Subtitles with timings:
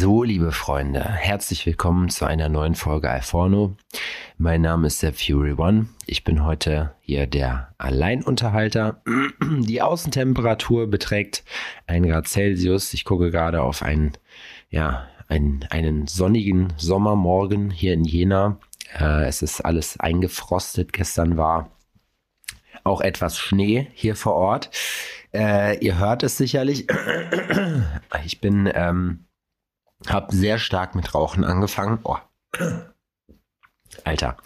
[0.00, 3.76] So, liebe Freunde, herzlich willkommen zu einer neuen Folge Alforno.
[4.36, 5.88] Mein Name ist der Fury One.
[6.06, 9.02] Ich bin heute hier der Alleinunterhalter.
[9.42, 11.42] Die Außentemperatur beträgt
[11.88, 12.94] 1 Grad Celsius.
[12.94, 14.12] Ich gucke gerade auf einen,
[14.70, 18.60] ja, einen, einen sonnigen Sommermorgen hier in Jena.
[18.96, 20.92] Äh, es ist alles eingefrostet.
[20.92, 21.72] Gestern war
[22.84, 24.70] auch etwas Schnee hier vor Ort.
[25.34, 26.86] Äh, ihr hört es sicherlich.
[28.24, 29.27] Ich bin, ähm,
[30.06, 31.98] habe sehr stark mit Rauchen angefangen.
[32.04, 32.16] Oh.
[34.04, 34.36] Alter.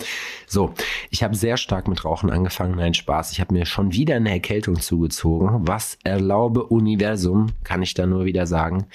[0.46, 0.74] So,
[1.10, 2.76] ich habe sehr stark mit Rauchen angefangen.
[2.76, 3.32] Nein, Spaß.
[3.32, 5.66] Ich habe mir schon wieder eine Erkältung zugezogen.
[5.66, 8.86] Was erlaube Universum, kann ich da nur wieder sagen.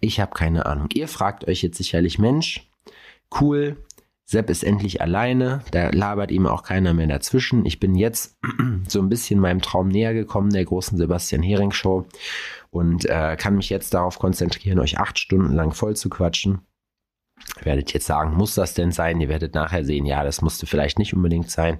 [0.00, 0.88] Ich habe keine Ahnung.
[0.92, 2.68] Ihr fragt euch jetzt sicherlich, Mensch,
[3.40, 3.76] cool,
[4.24, 7.66] Sepp ist endlich alleine, da labert ihm auch keiner mehr dazwischen.
[7.66, 8.38] Ich bin jetzt
[8.88, 12.06] so ein bisschen meinem Traum näher gekommen, der großen Sebastian Hering Show
[12.72, 16.62] und äh, kann mich jetzt darauf konzentrieren, euch acht Stunden lang voll zu quatschen.
[17.60, 19.20] Ihr werdet jetzt sagen, muss das denn sein?
[19.20, 21.78] Ihr werdet nachher sehen, ja, das musste vielleicht nicht unbedingt sein,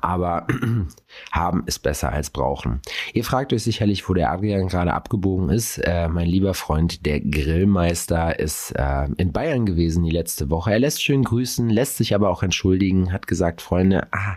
[0.00, 0.46] aber
[1.32, 2.80] haben ist besser als brauchen.
[3.12, 5.78] Ihr fragt euch sicherlich, wo der Adrian gerade abgebogen ist.
[5.78, 10.72] Äh, mein lieber Freund, der Grillmeister, ist äh, in Bayern gewesen die letzte Woche.
[10.72, 14.36] Er lässt schön grüßen, lässt sich aber auch entschuldigen, hat gesagt, Freunde, ah,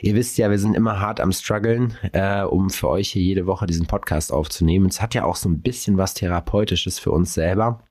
[0.00, 3.46] ihr wisst ja, wir sind immer hart am struggeln, äh, um für euch hier jede
[3.46, 4.86] Woche diesen Podcast aufzunehmen.
[4.86, 7.82] Es hat ja auch so ein bisschen was Therapeutisches für uns selber.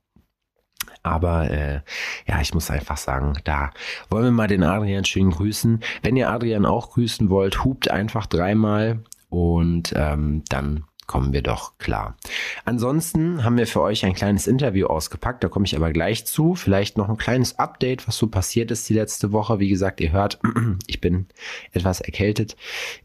[1.02, 1.80] Aber äh,
[2.26, 3.70] ja, ich muss einfach sagen, da
[4.08, 5.80] wollen wir mal den Adrian schön grüßen.
[6.02, 11.76] Wenn ihr Adrian auch grüßen wollt, hupt einfach dreimal und ähm, dann kommen wir doch
[11.78, 12.16] klar.
[12.64, 16.54] Ansonsten haben wir für euch ein kleines Interview ausgepackt, da komme ich aber gleich zu.
[16.54, 19.58] Vielleicht noch ein kleines Update, was so passiert ist die letzte Woche.
[19.58, 20.38] Wie gesagt, ihr hört,
[20.86, 21.26] ich bin
[21.72, 22.56] etwas erkältet.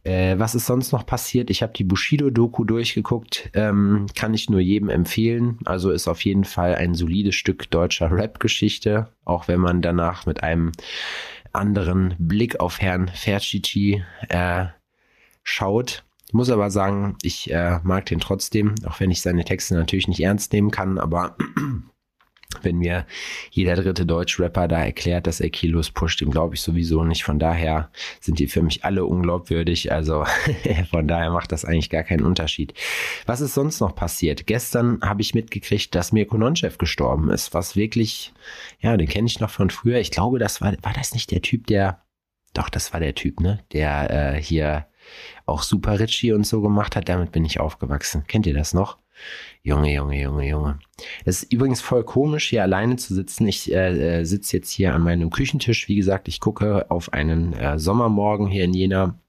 [0.04, 1.50] Äh, was ist sonst noch passiert?
[1.50, 5.60] Ich habe die Bushido-Doku durchgeguckt, ähm, kann ich nur jedem empfehlen.
[5.66, 10.44] Also ist auf jeden Fall ein solides Stück deutscher Rap-Geschichte, auch wenn man danach mit
[10.44, 10.72] einem
[11.54, 14.66] anderen Blick auf Herrn Ferchichi äh,
[15.44, 16.04] schaut.
[16.28, 20.10] Ich muss aber sagen, ich äh, mag den trotzdem, auch wenn ich seine Texte natürlich
[20.10, 21.38] nicht ernst nehmen kann, aber
[22.62, 23.06] wenn mir
[23.50, 27.24] jeder dritte Deutsch-Rapper da erklärt, dass er Kilos pusht, dem glaube ich sowieso nicht.
[27.24, 29.92] Von daher sind die für mich alle unglaubwürdig.
[29.92, 30.26] Also
[30.92, 32.74] von daher macht das eigentlich gar keinen Unterschied.
[33.26, 34.48] Was ist sonst noch passiert?
[34.48, 38.34] Gestern habe ich mitgekriegt, dass Mirko Nonchev gestorben ist, was wirklich,
[38.80, 40.00] ja, den kenne ich noch von früher.
[40.00, 42.02] Ich glaube, das war, war das nicht der Typ, der,
[42.54, 44.88] doch, das war der Typ, ne, der äh, hier
[45.46, 47.10] auch Super Richie und so gemacht hat.
[47.10, 48.26] Damit bin ich aufgewachsen.
[48.28, 48.98] Kennt ihr das noch?
[49.64, 50.80] Junge, Junge, Junge, Junge.
[51.26, 53.48] Es ist übrigens voll komisch, hier alleine zu sitzen.
[53.48, 55.88] Ich äh, äh, sitze jetzt hier an meinem Küchentisch.
[55.88, 59.20] Wie gesagt, ich gucke auf einen äh, Sommermorgen hier in Jena.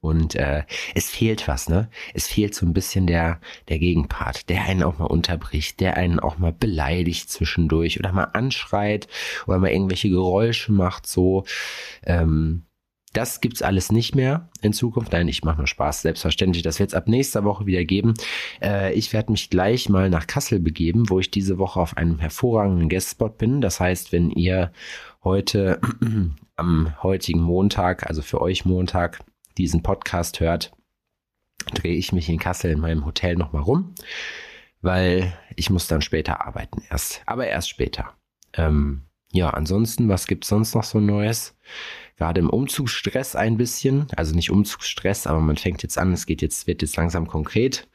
[0.00, 1.88] Und äh, es fehlt was, ne?
[2.12, 6.20] Es fehlt so ein bisschen der, der Gegenpart, der einen auch mal unterbricht, der einen
[6.20, 9.08] auch mal beleidigt zwischendurch oder mal anschreit
[9.46, 11.46] oder mal irgendwelche Geräusche macht, so.
[12.02, 12.64] Ähm,
[13.14, 15.12] das gibt's alles nicht mehr in Zukunft.
[15.12, 16.62] Nein, ich mache nur Spaß, selbstverständlich.
[16.62, 18.14] Das wird es ab nächster Woche wieder geben.
[18.60, 22.18] Äh, ich werde mich gleich mal nach Kassel begeben, wo ich diese Woche auf einem
[22.18, 23.60] hervorragenden Guestspot bin.
[23.60, 24.72] Das heißt, wenn ihr
[25.22, 25.80] heute
[26.56, 29.20] am heutigen Montag, also für euch Montag,
[29.56, 30.72] diesen Podcast hört,
[31.72, 33.94] drehe ich mich in Kassel in meinem Hotel nochmal rum,
[34.82, 37.22] weil ich muss dann später arbeiten erst.
[37.26, 38.12] Aber erst später.
[38.54, 41.56] Ähm, ja, ansonsten, was gibt's sonst noch so Neues?
[42.16, 46.42] Gerade im Umzugsstress ein bisschen, also nicht Umzugsstress, aber man fängt jetzt an, es geht
[46.42, 47.88] jetzt, wird jetzt langsam konkret.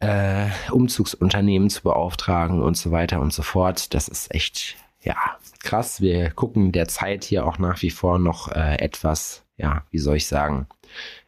[0.00, 3.92] Äh, Umzugsunternehmen zu beauftragen und so weiter und so fort.
[3.94, 5.16] Das ist echt, ja,
[5.60, 6.00] krass.
[6.00, 10.16] Wir gucken der Zeit hier auch nach wie vor noch äh, etwas, ja, wie soll
[10.16, 10.66] ich sagen,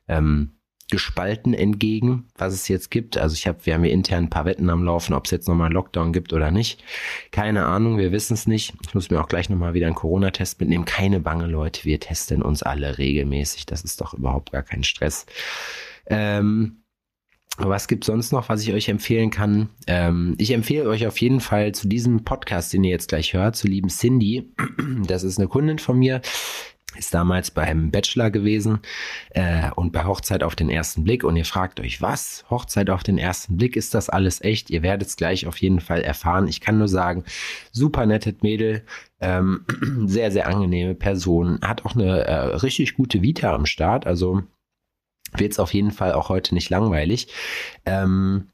[0.08, 0.52] ähm,
[0.90, 3.16] gespalten entgegen, was es jetzt gibt.
[3.16, 5.48] Also ich habe, wir haben hier intern ein paar Wetten am Laufen, ob es jetzt
[5.48, 6.82] nochmal einen Lockdown gibt oder nicht.
[7.30, 8.74] Keine Ahnung, wir wissen es nicht.
[8.86, 10.84] Ich muss mir auch gleich nochmal wieder einen Corona-Test mitnehmen.
[10.84, 13.66] Keine Bange, Leute, wir testen uns alle regelmäßig.
[13.66, 15.26] Das ist doch überhaupt gar kein Stress.
[16.06, 16.80] Ähm,
[17.56, 19.68] was gibt sonst noch, was ich euch empfehlen kann?
[19.86, 23.56] Ähm, ich empfehle euch auf jeden Fall zu diesem Podcast, den ihr jetzt gleich hört,
[23.56, 24.52] zu lieben Cindy.
[25.06, 26.20] Das ist eine Kundin von mir
[26.96, 28.80] ist damals beim Bachelor gewesen
[29.30, 31.24] äh, und bei Hochzeit auf den ersten Blick.
[31.24, 32.44] Und ihr fragt euch, was?
[32.50, 33.76] Hochzeit auf den ersten Blick?
[33.76, 34.70] Ist das alles echt?
[34.70, 36.48] Ihr werdet es gleich auf jeden Fall erfahren.
[36.48, 37.24] Ich kann nur sagen,
[37.70, 38.84] super nettes Mädel,
[39.20, 39.64] ähm,
[40.06, 44.06] sehr, sehr angenehme Person, hat auch eine äh, richtig gute Vita am Start.
[44.06, 44.42] Also
[45.36, 47.28] wird es auf jeden Fall auch heute nicht langweilig.
[47.86, 48.48] Ähm,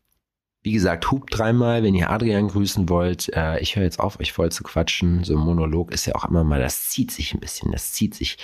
[0.66, 3.32] wie gesagt, hupt dreimal, wenn ihr Adrian grüßen wollt.
[3.36, 5.22] Äh, ich höre jetzt auf, euch voll zu quatschen.
[5.22, 8.16] So ein Monolog ist ja auch immer mal, das zieht sich ein bisschen, das zieht
[8.16, 8.36] sich.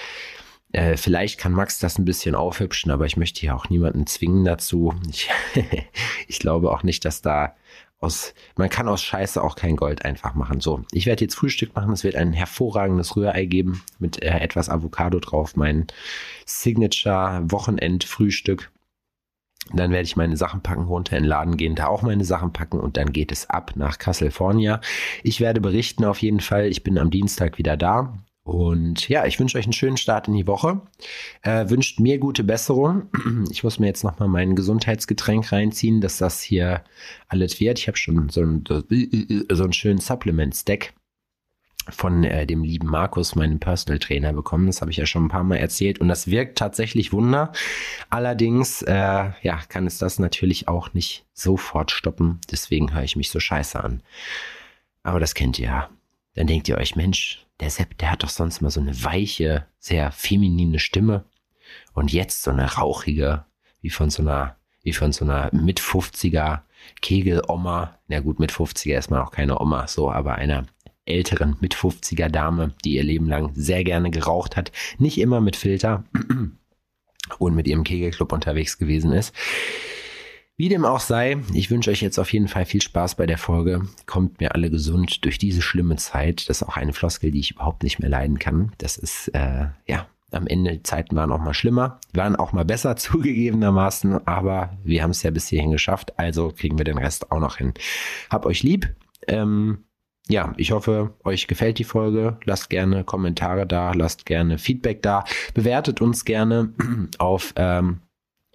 [0.71, 4.45] Äh, vielleicht kann Max das ein bisschen aufhübschen, aber ich möchte hier auch niemanden zwingen
[4.45, 4.95] dazu.
[5.11, 5.31] Ich,
[6.29, 7.57] ich glaube auch nicht, dass da
[7.99, 10.61] aus, man kann aus Scheiße auch kein Gold einfach machen.
[10.61, 11.93] So, ich werde jetzt Frühstück machen.
[11.93, 15.57] Es wird ein hervorragendes Rührei geben mit äh, etwas Avocado drauf.
[15.57, 15.89] Mein
[16.47, 18.71] Signature Wochenend-Frühstück.
[19.73, 22.53] Dann werde ich meine Sachen packen, runter in den Laden gehen, da auch meine Sachen
[22.53, 24.81] packen und dann geht es ab nach California.
[25.23, 26.67] Ich werde berichten auf jeden Fall.
[26.67, 28.19] Ich bin am Dienstag wieder da.
[28.45, 30.81] Und ja, ich wünsche euch einen schönen Start in die Woche.
[31.43, 33.05] Äh, wünscht mir gute Besserung.
[33.51, 36.83] Ich muss mir jetzt nochmal mein Gesundheitsgetränk reinziehen, dass das hier
[37.29, 37.79] alles wird.
[37.79, 40.93] Ich habe schon so, ein, so einen schönen Supplement-Stack
[41.89, 44.67] von äh, dem lieben Markus, meinem Personal Trainer, bekommen.
[44.67, 47.53] Das habe ich ja schon ein paar Mal erzählt und das wirkt tatsächlich Wunder.
[48.11, 52.41] Allerdings, äh, ja, kann es das natürlich auch nicht sofort stoppen.
[52.51, 54.03] Deswegen höre ich mich so scheiße an.
[55.03, 55.91] Aber das kennt ihr ja.
[56.35, 59.67] Dann denkt ihr euch, Mensch, der Sepp, der hat doch sonst mal so eine weiche,
[59.79, 61.25] sehr feminine Stimme
[61.95, 63.45] und jetzt so eine rauchige,
[63.81, 66.61] wie von so einer, wie von so einer mit 50er
[67.01, 67.99] Kegeloma.
[68.09, 70.67] Na gut, mit 50er ist man auch keine Oma, so, aber einer
[71.05, 75.57] älteren mit 50er Dame, die ihr Leben lang sehr gerne geraucht hat, nicht immer mit
[75.57, 76.05] Filter
[77.39, 79.35] und mit ihrem Kegelclub unterwegs gewesen ist.
[80.57, 83.39] Wie dem auch sei, ich wünsche euch jetzt auf jeden Fall viel Spaß bei der
[83.39, 83.89] Folge.
[84.07, 86.49] Kommt mir alle gesund durch diese schlimme Zeit.
[86.49, 88.73] Das ist auch eine Floskel, die ich überhaupt nicht mehr leiden kann.
[88.79, 92.97] Das ist, äh, ja, am Ende Zeiten waren auch mal schlimmer, waren auch mal besser
[92.97, 97.41] zugegebenermaßen, aber wir haben es ja bis hierhin geschafft, also kriegen wir den Rest auch
[97.41, 97.73] noch hin.
[98.31, 98.95] Hab euch lieb.
[99.29, 99.85] Ähm,
[100.29, 102.39] ja, ich hoffe, euch gefällt die Folge.
[102.45, 105.25] Lasst gerne Kommentare da, lasst gerne Feedback da,
[105.55, 106.73] bewertet uns gerne
[107.19, 108.01] auf ähm,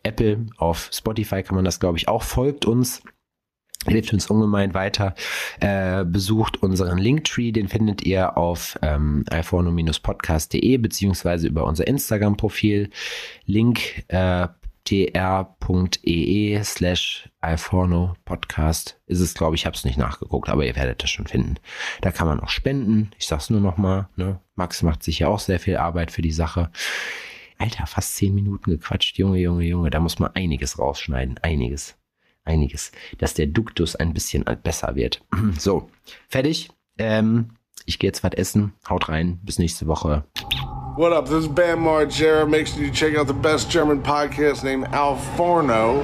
[0.04, 2.24] Apple, auf Spotify kann man das, glaube ich, auch.
[2.24, 3.04] Folgt uns.
[3.86, 5.16] Hilft uns ungemein weiter.
[5.60, 12.90] Äh, besucht unseren Linktree, den findet ihr auf ähm, iPhone-podcast.de beziehungsweise über unser Instagram-Profil.
[13.46, 14.48] Link äh,
[14.88, 21.04] tr.ee slash iPhone Podcast ist es, glaube ich, habe es nicht nachgeguckt, aber ihr werdet
[21.04, 21.56] das schon finden.
[22.00, 23.12] Da kann man auch spenden.
[23.18, 24.40] Ich sag's nur noch mal, ne?
[24.56, 26.72] Max macht sich ja auch sehr viel Arbeit für die Sache.
[27.58, 29.18] Alter, fast zehn Minuten gequatscht.
[29.18, 31.38] Junge, Junge, Junge, da muss man einiges rausschneiden.
[31.40, 31.98] Einiges.
[32.46, 32.94] Einiges.
[33.18, 35.22] Dass der Duktus ein bisschen besser wird.
[35.58, 35.90] So,
[36.30, 36.70] fertig.
[36.98, 37.50] Ähm,
[37.86, 38.72] ich gehe jetzt was essen.
[38.88, 39.42] Haut rein.
[39.44, 40.24] Bis nächste Woche.
[40.98, 41.28] What up?
[41.28, 42.50] This is Bam Margera.
[42.50, 46.04] Make sure you check out the best German podcast named Al Forno.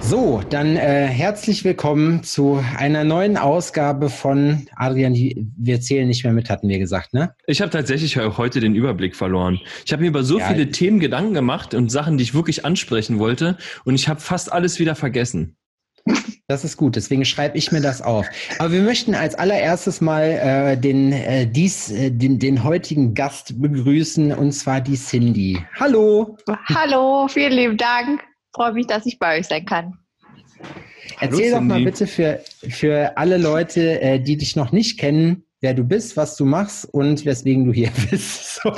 [0.00, 5.12] So, dann äh, herzlich willkommen zu einer neuen Ausgabe von Adrian.
[5.14, 7.34] Wir zählen nicht mehr mit, hatten wir gesagt, ne?
[7.46, 9.60] Ich habe tatsächlich heute den Überblick verloren.
[9.84, 12.64] Ich habe mir über so ja, viele Themen Gedanken gemacht und Sachen, die ich wirklich
[12.64, 15.58] ansprechen wollte, und ich habe fast alles wieder vergessen.
[16.48, 18.26] Das ist gut, deswegen schreibe ich mir das auf.
[18.60, 23.60] Aber wir möchten als allererstes mal äh, den, äh, dies, äh, den, den heutigen Gast
[23.60, 25.58] begrüßen, und zwar die Cindy.
[25.80, 26.36] Hallo.
[26.68, 28.22] Hallo, vielen lieben Dank
[28.56, 29.98] freue mich, dass ich bei euch sein kann.
[31.20, 35.44] Erzähl Hallo, doch mal bitte für, für alle Leute, äh, die dich noch nicht kennen,
[35.66, 38.60] wer du bist, was du machst und weswegen du hier bist.
[38.62, 38.68] So.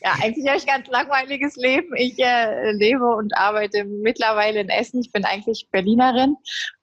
[0.00, 1.94] ja, eigentlich habe ich ein ganz langweiliges Leben.
[1.94, 5.02] Ich äh, lebe und arbeite mittlerweile in Essen.
[5.02, 6.36] Ich bin eigentlich Berlinerin.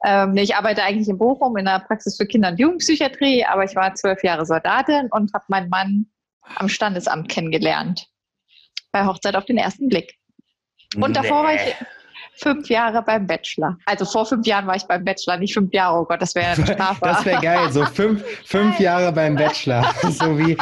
[0.05, 3.75] Ähm, ich arbeite eigentlich in Bochum in der Praxis für Kinder- und Jugendpsychiatrie, aber ich
[3.75, 6.05] war zwölf Jahre Soldatin und habe meinen Mann
[6.57, 8.05] am Standesamt kennengelernt.
[8.91, 10.13] Bei Hochzeit auf den ersten Blick.
[10.95, 11.47] Und davor nee.
[11.47, 11.75] war ich
[12.37, 13.77] fünf Jahre beim Bachelor.
[13.85, 15.99] Also vor fünf Jahren war ich beim Bachelor, nicht fünf Jahre.
[15.99, 16.99] Oh Gott, das wäre eine Strafe.
[17.01, 19.83] Das wäre geil, so fünf, fünf Jahre beim Bachelor.
[20.09, 20.57] so wie,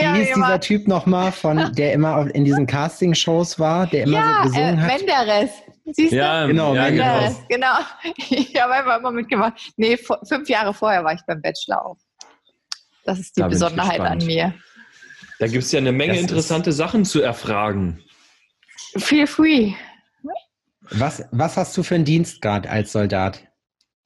[0.00, 4.18] ja, wie hieß dieser Typ nochmal, von, der immer in diesen Casting-Shows war, der immer
[4.18, 4.98] ja, so gesungen äh, hat?
[4.98, 5.50] Menderes.
[5.86, 6.16] Siehst du?
[6.16, 7.42] Ja, genau, ja, Menderes.
[7.48, 7.76] Genau.
[8.30, 9.54] Ich habe einfach immer mitgemacht.
[9.76, 11.96] Nee, fünf Jahre vorher war ich beim Bachelor auch.
[13.04, 14.54] Das ist die da Besonderheit an mir.
[15.38, 18.02] Da gibt es ja eine Menge das interessante Sachen zu erfragen.
[18.96, 19.74] Feel free.
[20.90, 23.42] Was, was hast du für einen Dienstgrad als Soldat?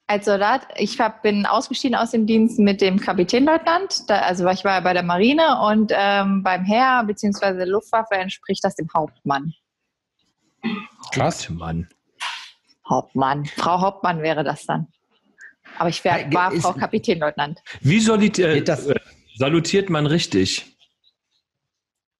[0.07, 4.09] Als Soldat, ich hab, bin ausgestiegen aus dem Dienst mit dem Kapitänleutnant.
[4.09, 7.65] Da, also ich war bei der Marine und ähm, beim Heer bzw.
[7.65, 9.53] Luftwaffe entspricht das dem Hauptmann.
[11.11, 11.47] Krass.
[11.47, 11.89] Hauptmann.
[12.89, 13.45] Hauptmann.
[13.45, 14.87] Frau Hauptmann wäre das dann.
[15.77, 17.59] Aber ich wär, war Frau Kapitänleutnant.
[17.81, 18.95] Wie salutiert, äh,
[19.35, 20.75] salutiert man richtig?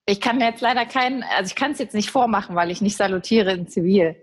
[0.05, 2.97] Ich kann jetzt leider keinen, also ich kann es jetzt nicht vormachen, weil ich nicht
[2.97, 4.15] salutiere in Zivil.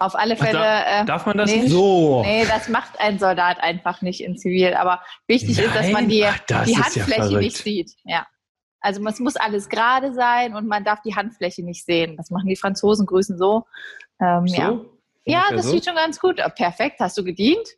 [0.00, 0.58] Auf alle Fälle.
[0.58, 1.72] Ach, da, darf man das nee, nicht?
[1.72, 2.22] So.
[2.22, 4.72] Nee, das macht ein Soldat einfach nicht in Zivil.
[4.72, 5.66] Aber wichtig Nein?
[5.66, 7.92] ist, dass man die, Ach, die Handfläche ja nicht sieht.
[8.04, 8.26] Ja.
[8.80, 12.16] Also es muss alles gerade sein und man darf die Handfläche nicht sehen.
[12.16, 13.66] Das machen die Franzosen, grüßen so.
[14.22, 14.56] Ähm, so?
[14.56, 14.80] Ja,
[15.26, 15.72] ja das so?
[15.72, 16.40] sieht schon ganz gut.
[16.56, 16.98] Perfekt.
[16.98, 17.68] Hast du gedient?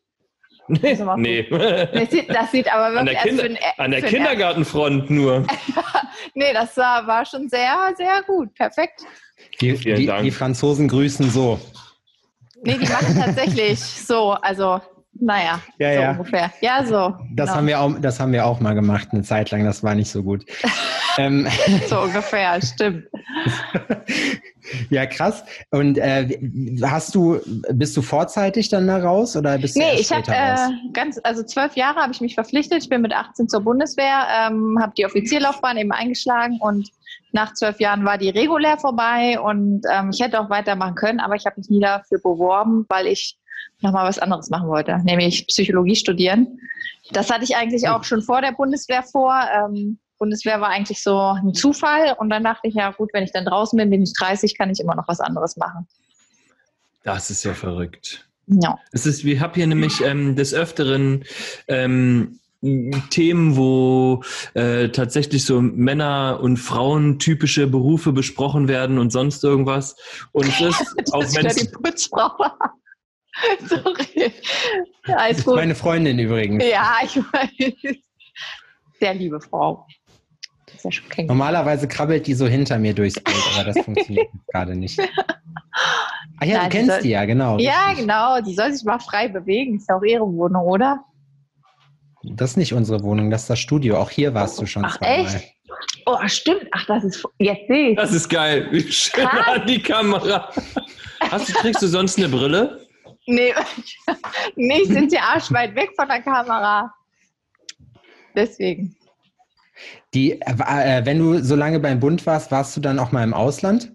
[0.68, 0.96] Nee.
[1.16, 1.42] nee.
[1.50, 5.44] Das, sieht, das sieht aber wirklich an der, Kinder, an der Kindergartenfront nur.
[6.34, 8.54] nee, das war, war schon sehr, sehr gut.
[8.54, 9.02] Perfekt.
[9.60, 11.58] Die, die, die, Franzosen grüßen so.
[12.64, 14.32] Nee, die machen tatsächlich so.
[14.32, 14.80] Also,
[15.14, 16.10] naja, ja, so ja.
[16.12, 16.52] ungefähr.
[16.60, 17.14] Ja, so.
[17.34, 17.56] Das, genau.
[17.56, 19.64] haben wir auch, das haben wir auch mal gemacht, eine Zeit lang.
[19.64, 20.44] Das war nicht so gut.
[21.18, 21.46] ähm.
[21.88, 23.04] So ungefähr, stimmt.
[24.90, 25.44] ja, krass.
[25.70, 26.38] Und äh,
[26.82, 27.40] hast du,
[27.72, 30.56] bist du vorzeitig dann da raus oder bist du Nee, ich habe äh,
[30.92, 32.82] ganz, also zwölf Jahre habe ich mich verpflichtet.
[32.82, 36.90] Ich bin mit 18 zur Bundeswehr, ähm, habe die Offizierlaufbahn eben eingeschlagen und
[37.32, 41.34] nach zwölf Jahren war die regulär vorbei und ähm, ich hätte auch weitermachen können, aber
[41.34, 43.38] ich habe mich nie dafür beworben, weil ich
[43.80, 46.58] nochmal was anderes machen wollte, nämlich Psychologie studieren.
[47.10, 49.34] Das hatte ich eigentlich auch schon vor der Bundeswehr vor.
[49.54, 53.32] Ähm, Bundeswehr war eigentlich so ein Zufall und dann dachte ich, ja gut, wenn ich
[53.32, 55.88] dann draußen bin, bin ich 30, kann ich immer noch was anderes machen.
[57.02, 58.24] Das ist ja verrückt.
[58.46, 58.78] Ja.
[58.92, 61.24] Es ist, wir haben hier nämlich ähm, des Öfteren
[61.68, 62.38] ähm,
[63.10, 64.22] Themen, wo
[64.54, 69.96] äh, tatsächlich so Männer- und Frauen-typische Berufe besprochen werden und sonst irgendwas.
[70.30, 72.30] Und es ist, das auch wenn die Putzfrau.
[73.66, 74.32] Sorry.
[75.04, 75.56] Alles das gut.
[75.56, 76.64] meine Freundin übrigens.
[76.64, 77.96] Ja, ich weiß.
[79.00, 79.86] Sehr liebe Frau.
[80.84, 84.98] Ja Normalerweise krabbelt die so hinter mir durchs Bild, aber das funktioniert gerade nicht.
[86.38, 87.58] Ah ja, Nein, du kennst die, soll, die ja, genau.
[87.58, 88.40] Ja, genau.
[88.40, 89.76] Die soll sich mal frei bewegen.
[89.76, 91.04] Ist ja auch ihre Wohnung, oder?
[92.24, 93.98] Das ist nicht unsere Wohnung, das ist das Studio.
[93.98, 95.26] Auch hier warst du schon Ach, zweimal.
[95.26, 95.54] Echt?
[96.06, 96.66] Oh, stimmt.
[96.72, 97.24] Ach, das ist.
[97.38, 97.96] Jetzt sehe ich.
[97.96, 98.68] Das ist geil.
[98.70, 100.50] Wie schön an die Kamera.
[101.30, 102.86] Hast du, trägst du sonst eine Brille?
[103.26, 103.54] Nee,
[104.56, 106.92] nee, sind sie arschweit weg von der Kamera.
[108.34, 108.96] Deswegen.
[110.14, 113.34] Die, äh, wenn du so lange beim Bund warst, warst du dann auch mal im
[113.34, 113.92] Ausland?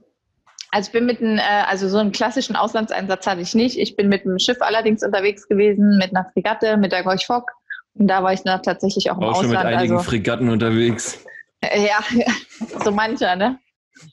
[0.71, 3.77] Also ich bin mit einem, äh, also so einen klassischen Auslandseinsatz hatte ich nicht.
[3.77, 7.51] Ich bin mit einem Schiff allerdings unterwegs gewesen, mit einer Fregatte, mit der Gorch Fock.
[7.97, 9.55] Und da war ich dann tatsächlich auch im auch Ausland.
[9.55, 11.19] Auch schon mit einigen also, Fregatten unterwegs.
[11.61, 11.99] Äh, ja,
[12.83, 13.59] so mancher, ne?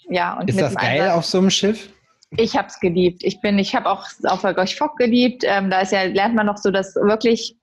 [0.09, 0.39] Ja.
[0.39, 1.19] Und Ist das geil Einsatz.
[1.19, 1.91] auf so einem Schiff?
[2.37, 3.23] Ich habe es geliebt.
[3.23, 5.45] Ich bin, ich habe auch auf der Gorch Fock geliebt.
[5.47, 7.57] Ähm, da ist ja, lernt man noch so das wirklich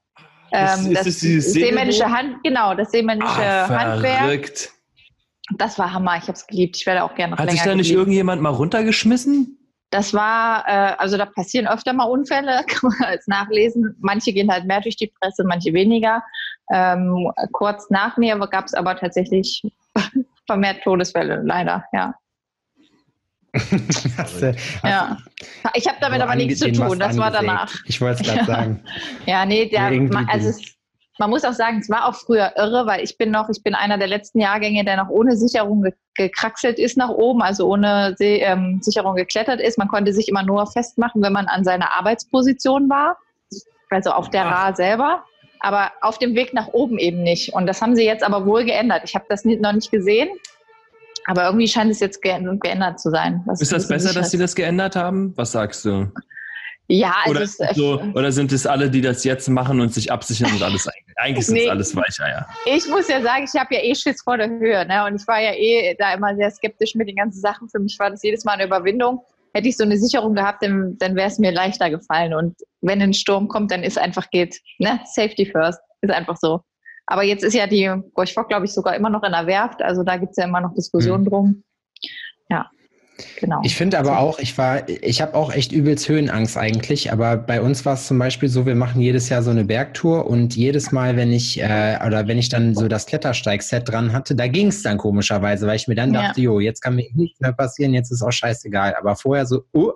[0.51, 4.19] ähm, das, das seemännische Hand, genau, das seemännische ah, Handwerk.
[4.19, 4.69] Verrückt.
[5.57, 6.17] Das war Hammer.
[6.17, 6.77] Ich habe es geliebt.
[6.77, 7.99] Ich werde auch gerne noch Hat länger sich da nicht geliebt.
[7.99, 9.57] irgendjemand mal runtergeschmissen?
[9.91, 13.95] Das war, äh, also da passieren öfter mal Unfälle, kann man als nachlesen.
[13.99, 16.23] Manche gehen halt mehr durch die Presse, manche weniger.
[16.73, 19.61] Ähm, kurz nach mir gab es aber tatsächlich
[20.47, 22.15] vermehrt Todesfälle, leider, ja.
[24.17, 24.41] hast
[24.81, 25.17] ja.
[25.73, 27.75] Ich habe damit aber nichts zu tun, das war danach.
[27.85, 28.83] Ich wollte es gerade sagen.
[29.25, 29.87] Ja, nee, der,
[30.29, 30.77] also es,
[31.21, 33.75] man muss auch sagen, es war auch früher irre, weil ich bin noch, ich bin
[33.75, 38.15] einer der letzten Jahrgänge, der noch ohne Sicherung ge gekraxelt ist nach oben, also ohne
[38.17, 39.77] Se ähm, Sicherung geklettert ist.
[39.77, 43.17] Man konnte sich immer nur festmachen, wenn man an seiner Arbeitsposition war,
[43.91, 45.23] also auf der Ra selber
[45.63, 47.53] aber auf dem Weg nach oben eben nicht.
[47.53, 49.03] Und das haben sie jetzt aber wohl geändert.
[49.05, 50.27] Ich habe das noch nicht gesehen,
[51.27, 53.45] aber irgendwie scheint es jetzt geändert zu sein.
[53.59, 55.33] Ist das besser, dass sie das geändert haben?
[55.37, 56.11] Was sagst du?
[56.93, 60.51] Ja, also oder, so, oder sind es alle, die das jetzt machen und sich absichern
[60.51, 62.45] und alles eigentlich sind nee, alles Weicheier?
[62.65, 65.05] Ich muss ja sagen, ich habe ja eh Schiss vor der Höhe, ne?
[65.05, 67.69] Und ich war ja eh da immer sehr skeptisch mit den ganzen Sachen.
[67.69, 69.21] Für mich war das jedes Mal eine Überwindung.
[69.53, 72.33] Hätte ich so eine Sicherung gehabt, dann, dann wäre es mir leichter gefallen.
[72.33, 74.99] Und wenn ein Sturm kommt, dann ist einfach geht, ne?
[75.05, 75.79] Safety first.
[76.01, 76.59] Ist einfach so.
[77.05, 79.81] Aber jetzt ist ja die Gorch glaube ich, sogar immer noch in der Werft.
[79.81, 81.29] Also da gibt es ja immer noch Diskussionen mhm.
[81.29, 81.63] drum.
[82.49, 82.69] Ja.
[83.39, 83.61] Genau.
[83.63, 87.61] Ich finde aber auch, ich war, ich habe auch echt übelst Höhenangst eigentlich, aber bei
[87.61, 90.91] uns war es zum Beispiel so, wir machen jedes Jahr so eine Bergtour und jedes
[90.91, 94.67] Mal, wenn ich, äh, oder wenn ich dann so das Klettersteig-Set dran hatte, da ging
[94.67, 96.27] es dann komischerweise, weil ich mir dann ja.
[96.27, 98.95] dachte, jo, jetzt kann mir nichts mehr passieren, jetzt ist auch scheißegal.
[98.95, 99.93] Aber vorher so, oh,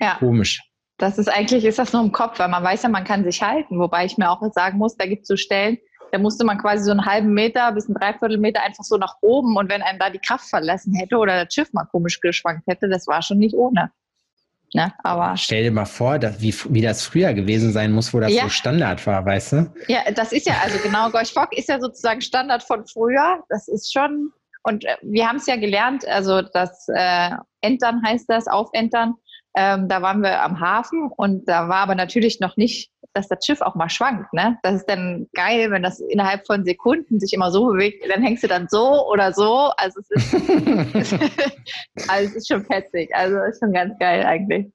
[0.00, 0.16] ja.
[0.18, 0.62] komisch.
[0.98, 3.42] Das ist eigentlich, ist das nur im Kopf, weil man weiß ja, man kann sich
[3.42, 5.78] halten, wobei ich mir auch sagen muss, da gibt es so Stellen,
[6.14, 9.56] da musste man quasi so einen halben Meter bis einen Dreiviertelmeter einfach so nach oben
[9.56, 12.88] und wenn einem da die Kraft verlassen hätte oder das Schiff mal komisch geschwankt hätte,
[12.88, 13.90] das war schon nicht ohne.
[14.72, 14.92] Ne?
[15.02, 18.32] Aber Stell dir mal vor, dass, wie, wie das früher gewesen sein muss, wo das
[18.32, 18.44] ja.
[18.44, 19.72] so Standard war, weißt du?
[19.88, 23.42] Ja, das ist ja, also genau, Gorch Fock ist ja sozusagen Standard von früher.
[23.48, 27.30] Das ist schon, und äh, wir haben es ja gelernt, also das äh,
[27.60, 29.14] Entern heißt das, Aufentern.
[29.56, 33.46] Ähm, da waren wir am Hafen und da war aber natürlich noch nicht dass das
[33.46, 34.32] Schiff auch mal schwankt.
[34.32, 34.58] Ne?
[34.62, 38.42] Das ist dann geil, wenn das innerhalb von Sekunden sich immer so bewegt, dann hängst
[38.42, 39.70] du dann so oder so.
[39.76, 40.34] Also es ist,
[42.08, 43.14] also es ist schon fetzig.
[43.14, 44.66] Also ist schon ganz geil eigentlich.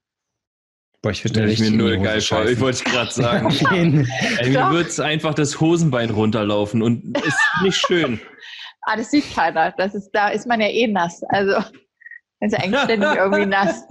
[1.02, 2.44] Boah, ich finde ich mir null geil vor.
[2.44, 3.48] Ich wollte gerade sagen.
[4.38, 8.20] Ey, mir wird es einfach das Hosenbein runterlaufen und ist nicht schön.
[8.82, 9.72] ah, das sieht keiner.
[9.72, 11.22] Das ist, da ist man ja eh nass.
[11.28, 11.56] Also
[12.40, 13.84] ist ja eigentlich ständig irgendwie nass.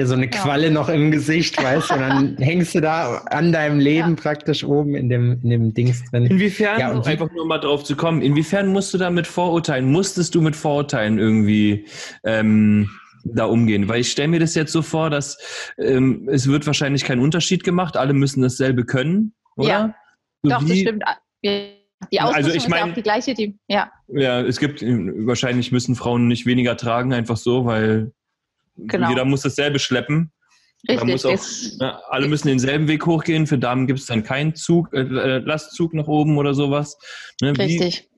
[0.00, 3.52] Ja, so eine Qualle noch im Gesicht, weißt du, und dann hängst du da an
[3.52, 4.22] deinem Leben ja.
[4.22, 6.26] praktisch oben in dem, in dem Dings drin.
[6.26, 9.90] Inwiefern, ja, und einfach nur mal drauf zu kommen, inwiefern musst du da mit Vorurteilen,
[9.90, 11.86] musstest du mit Vorurteilen irgendwie
[12.24, 12.88] ähm,
[13.24, 13.88] da umgehen?
[13.88, 15.36] Weil ich stelle mir das jetzt so vor, dass
[15.78, 19.68] ähm, es wird wahrscheinlich kein Unterschied gemacht, alle müssen dasselbe können, oder?
[19.68, 19.94] Ja,
[20.42, 21.04] so doch, das stimmt.
[22.10, 23.92] Die Ausrüstung also ich mein, ist ja auch die gleiche, die, ja.
[24.08, 28.12] Ja, es gibt, wahrscheinlich müssen Frauen nicht weniger tragen, einfach so, weil
[28.86, 29.08] genau.
[29.10, 30.32] jeder muss dasselbe schleppen.
[30.88, 31.26] Richtig.
[31.26, 33.46] Auch, ja, alle müssen denselben Weg hochgehen.
[33.46, 36.98] Für Damen gibt es dann keinen Zug, äh, äh, Lastzug nach oben oder sowas.
[37.42, 38.08] Ne, Richtig.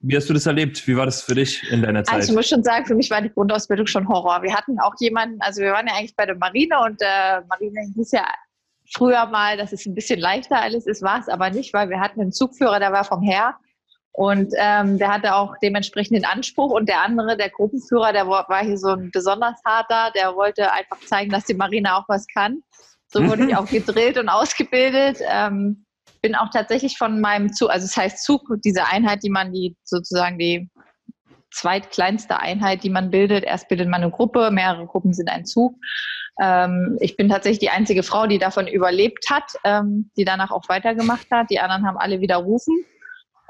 [0.00, 0.86] Wie, wie, hast du das erlebt?
[0.86, 2.14] Wie war das für dich in deiner Zeit?
[2.14, 4.42] Also ich muss schon sagen, für mich war die Grundausbildung schon Horror.
[4.42, 7.80] Wir hatten auch jemanden, also wir waren ja eigentlich bei der Marine und äh, Marine
[7.94, 8.26] hieß ja
[8.94, 12.00] früher mal, dass es ein bisschen leichter alles ist, war es aber nicht, weil wir
[12.00, 13.56] hatten einen Zugführer, der war vom Heer
[14.12, 18.62] und ähm, der hatte auch dementsprechend den Anspruch und der andere, der Gruppenführer, der war
[18.62, 22.62] hier so ein besonders harter, der wollte einfach zeigen, dass die Marine auch was kann.
[23.08, 25.18] So wurde ich auch gedrillt und ausgebildet.
[25.26, 25.86] Ähm,
[26.20, 29.52] bin auch tatsächlich von meinem Zug, also es das heißt Zug, diese Einheit, die man
[29.52, 30.70] die sozusagen die
[31.50, 33.44] zweitkleinste Einheit, die man bildet.
[33.44, 35.74] Erst bildet man eine Gruppe, mehrere Gruppen sind ein Zug.
[36.40, 40.68] Ähm, ich bin tatsächlich die einzige Frau, die davon überlebt hat, ähm, die danach auch
[40.68, 41.50] weitergemacht hat.
[41.50, 42.84] Die anderen haben alle widerrufen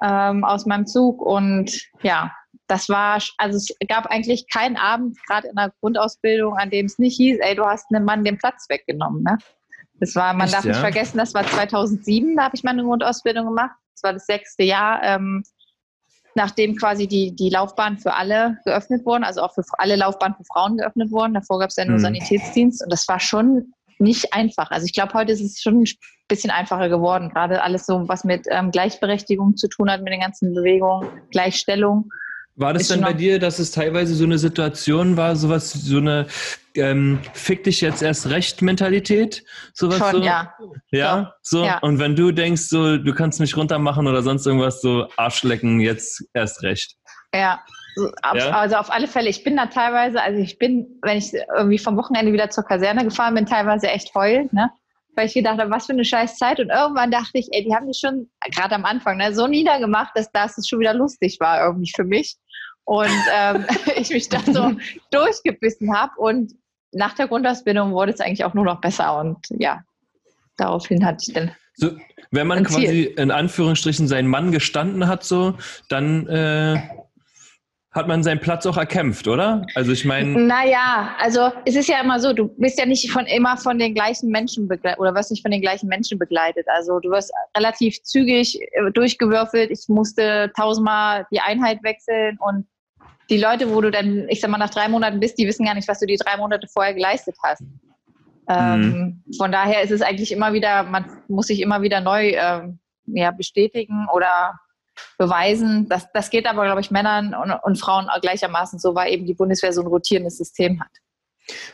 [0.03, 1.23] ähm, aus meinem Zug.
[1.23, 2.33] Und ja,
[2.67, 6.99] das war, also es gab eigentlich keinen Abend, gerade in der Grundausbildung, an dem es
[6.99, 9.23] nicht hieß, ey, du hast einem Mann den Platz weggenommen.
[9.23, 9.39] Ne?
[10.01, 13.47] Das war, man Echt, darf nicht vergessen, das war 2007, da habe ich meine Grundausbildung
[13.47, 13.77] gemacht.
[13.95, 15.03] Das war das sechste Jahr.
[15.03, 15.45] Ähm,
[16.35, 20.45] nachdem quasi die, die Laufbahn für alle geöffnet wurden, also auch für alle Laufbahnen für
[20.45, 21.35] Frauen geöffnet wurden.
[21.35, 22.03] Davor gab es ja nur mhm.
[22.03, 24.71] Sanitätsdienst und das war schon nicht einfach.
[24.71, 25.87] Also ich glaube, heute ist es schon ein
[26.33, 30.21] bisschen einfacher geworden, gerade alles so, was mit ähm, Gleichberechtigung zu tun hat, mit den
[30.21, 32.11] ganzen Bewegungen, Gleichstellung.
[32.57, 36.27] War das dann bei dir, dass es teilweise so eine Situation war, sowas, so eine
[36.75, 39.45] ähm, Fick dich jetzt erst recht Mentalität?
[39.73, 40.23] Sowas Schon, so?
[40.23, 40.55] ja.
[40.91, 41.35] Ja?
[41.41, 41.65] So?
[41.65, 41.79] Ja.
[41.79, 46.25] Und wenn du denkst, so, du kannst mich runtermachen oder sonst irgendwas, so Arschlecken, jetzt
[46.35, 46.97] erst recht.
[47.35, 47.61] Ja.
[48.35, 48.51] Ja.
[48.51, 51.97] Also auf alle Fälle, ich bin da teilweise, also ich bin, wenn ich irgendwie vom
[51.97, 54.71] Wochenende wieder zur Kaserne gefahren bin, teilweise echt heulend, ne?
[55.15, 56.61] Weil ich gedacht habe, was für eine scheiß Zeit.
[56.61, 60.13] Und irgendwann dachte ich, ey, die haben mich schon, gerade am Anfang, ne, so niedergemacht,
[60.15, 62.37] dass das schon wieder lustig war irgendwie für mich.
[62.85, 64.73] Und ähm, ich mich da so
[65.11, 66.13] durchgebissen habe.
[66.17, 66.53] Und
[66.93, 69.19] nach der Grundausbildung wurde es eigentlich auch nur noch besser.
[69.19, 69.83] Und ja,
[70.57, 71.53] daraufhin hatte ich dann.
[71.75, 71.91] So,
[72.31, 75.55] wenn man quasi in Anführungsstrichen seinen Mann gestanden hat, so,
[75.89, 76.83] dann äh,
[77.93, 79.67] hat man seinen Platz auch erkämpft, oder?
[79.75, 80.29] Also ich meine.
[80.29, 83.95] Naja, also es ist ja immer so, du bist ja nicht von immer von den
[83.95, 86.67] gleichen Menschen begleitet oder wirst nicht von den gleichen Menschen begleitet.
[86.75, 89.71] Also du wirst relativ zügig äh, durchgewürfelt.
[89.71, 92.67] Ich musste tausendmal die Einheit wechseln und
[93.29, 95.75] die Leute, wo du dann, ich sag mal, nach drei Monaten bist, die wissen gar
[95.75, 97.63] nicht, was du die drei Monate vorher geleistet hast.
[98.49, 99.35] Ähm, mhm.
[99.37, 103.31] von daher ist es eigentlich immer wieder, man muss sich immer wieder neu ähm, ja,
[103.31, 104.59] bestätigen oder
[105.19, 105.89] beweisen.
[105.89, 109.35] Das, das geht aber, glaube ich, Männern und, und Frauen gleichermaßen so, weil eben die
[109.35, 110.91] Bundeswehr so ein rotierendes System hat.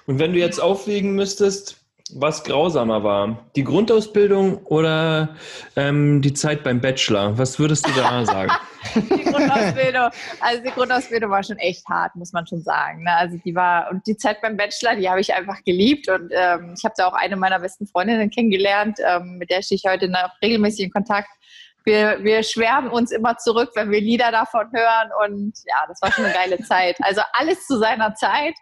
[0.07, 1.77] Und wenn du jetzt aufwägen müsstest,
[2.15, 5.37] was grausamer war, die Grundausbildung oder
[5.77, 8.51] ähm, die Zeit beim Bachelor, was würdest du da sagen?
[8.95, 10.09] die Grundausbildung,
[10.41, 13.03] also die Grundausbildung war schon echt hart, muss man schon sagen.
[13.03, 13.15] Ne?
[13.15, 16.75] Also die war und die Zeit beim Bachelor, die habe ich einfach geliebt und ähm,
[16.77, 20.09] ich habe da auch eine meiner besten Freundinnen kennengelernt, ähm, mit der stehe ich heute
[20.09, 21.29] noch regelmäßig in Kontakt
[21.89, 25.11] wir, wir schwärmen uns immer zurück, wenn wir Lieder davon hören.
[25.27, 26.97] Und ja, das war schon eine geile Zeit.
[27.01, 28.55] Also alles zu seiner Zeit.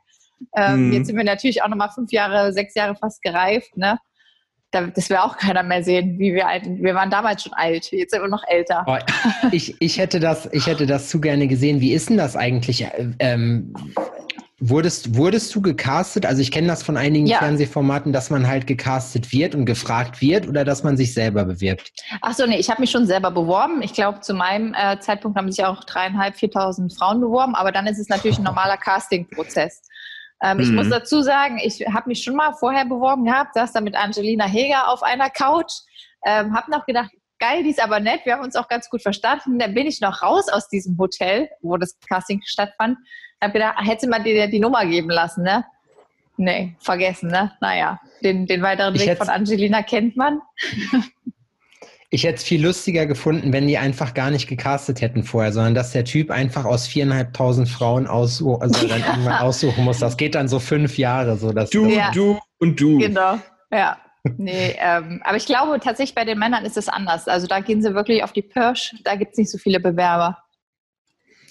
[0.56, 0.92] Ähm, mhm.
[0.92, 3.76] Jetzt sind wir natürlich auch nochmal fünf Jahre, sechs Jahre fast gereift.
[3.76, 3.98] Ne?
[4.70, 6.64] das will auch keiner mehr sehen, wie wir alt.
[6.66, 8.84] Wir waren damals schon alt, jetzt sind wir noch älter.
[8.86, 8.98] Oh,
[9.52, 11.80] ich, ich, hätte das, ich hätte das zu gerne gesehen.
[11.80, 12.86] Wie ist denn das eigentlich?
[13.18, 13.72] Ähm,
[14.58, 16.24] Wurdest, wurdest du gecastet?
[16.24, 17.38] Also ich kenne das von einigen ja.
[17.38, 21.92] Fernsehformaten, dass man halt gecastet wird und gefragt wird oder dass man sich selber bewirbt?
[22.22, 23.82] Ach so, nee, ich habe mich schon selber beworben.
[23.82, 27.86] Ich glaube, zu meinem äh, Zeitpunkt haben sich auch dreieinhalb, viertausend Frauen beworben, aber dann
[27.86, 29.82] ist es natürlich ein normaler Castingprozess.
[30.42, 30.62] Ähm, mhm.
[30.62, 33.94] Ich muss dazu sagen, ich habe mich schon mal vorher beworben gehabt, saß da mit
[33.94, 35.72] Angelina Heger auf einer Couch,
[36.24, 39.02] ähm, habe noch gedacht, geil, die ist aber nett, wir haben uns auch ganz gut
[39.02, 39.58] verstanden.
[39.58, 42.96] Dann bin ich noch raus aus diesem Hotel, wo das Casting stattfand
[43.40, 45.64] habe gedacht, hätte man dir die Nummer geben lassen, ne?
[46.38, 47.52] Nee, vergessen, ne?
[47.60, 50.40] Naja, den, den weiteren ich Weg von Angelina kennt man.
[52.08, 55.74] Ich hätte es viel lustiger gefunden, wenn die einfach gar nicht gecastet hätten vorher, sondern
[55.74, 59.98] dass der Typ einfach aus viereinhalbtausend Frauen aussuch, also dann irgendwann aussuchen muss.
[59.98, 61.36] Das geht dann so fünf Jahre.
[61.36, 62.12] So, dass du, ja.
[62.12, 62.98] du und du.
[62.98, 63.38] Genau,
[63.72, 63.98] ja.
[64.38, 67.28] Nee, ähm, aber ich glaube tatsächlich bei den Männern ist es anders.
[67.28, 70.38] Also da gehen sie wirklich auf die Pirsch, da gibt es nicht so viele Bewerber.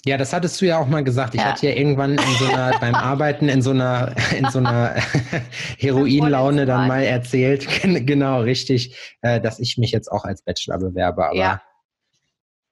[0.06, 1.34] Ja, das hattest du ja auch mal gesagt.
[1.34, 1.48] Ich ja.
[1.48, 4.94] hatte ja irgendwann in so einer, beim Arbeiten in so einer, in so einer
[5.78, 11.26] Heroinlaune dann mal erzählt, genau, richtig, äh, dass ich mich jetzt auch als Bachelor bewerbe,
[11.26, 11.60] aber ja.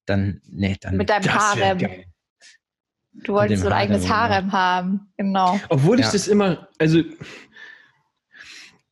[0.06, 0.96] dann, nee, dann.
[0.96, 1.78] Mit deinem Harem.
[3.24, 5.60] Du wolltest so ein eigenes Harem haben, genau.
[5.68, 6.12] Obwohl ich ja.
[6.12, 7.00] das immer, also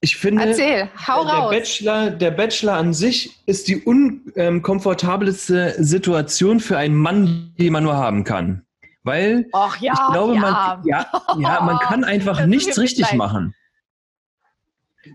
[0.04, 1.50] ich finde, Erzähl, hau der raus.
[1.50, 7.96] Bachelor, der Bachelor an sich ist die unkomfortabelste Situation für einen Mann, die man nur
[7.96, 8.66] haben kann.
[9.04, 10.40] Weil Och, ja, ich glaube, ja.
[10.40, 11.06] man, ja,
[11.38, 13.14] ja, man kann einfach nichts richtig leid.
[13.16, 13.54] machen.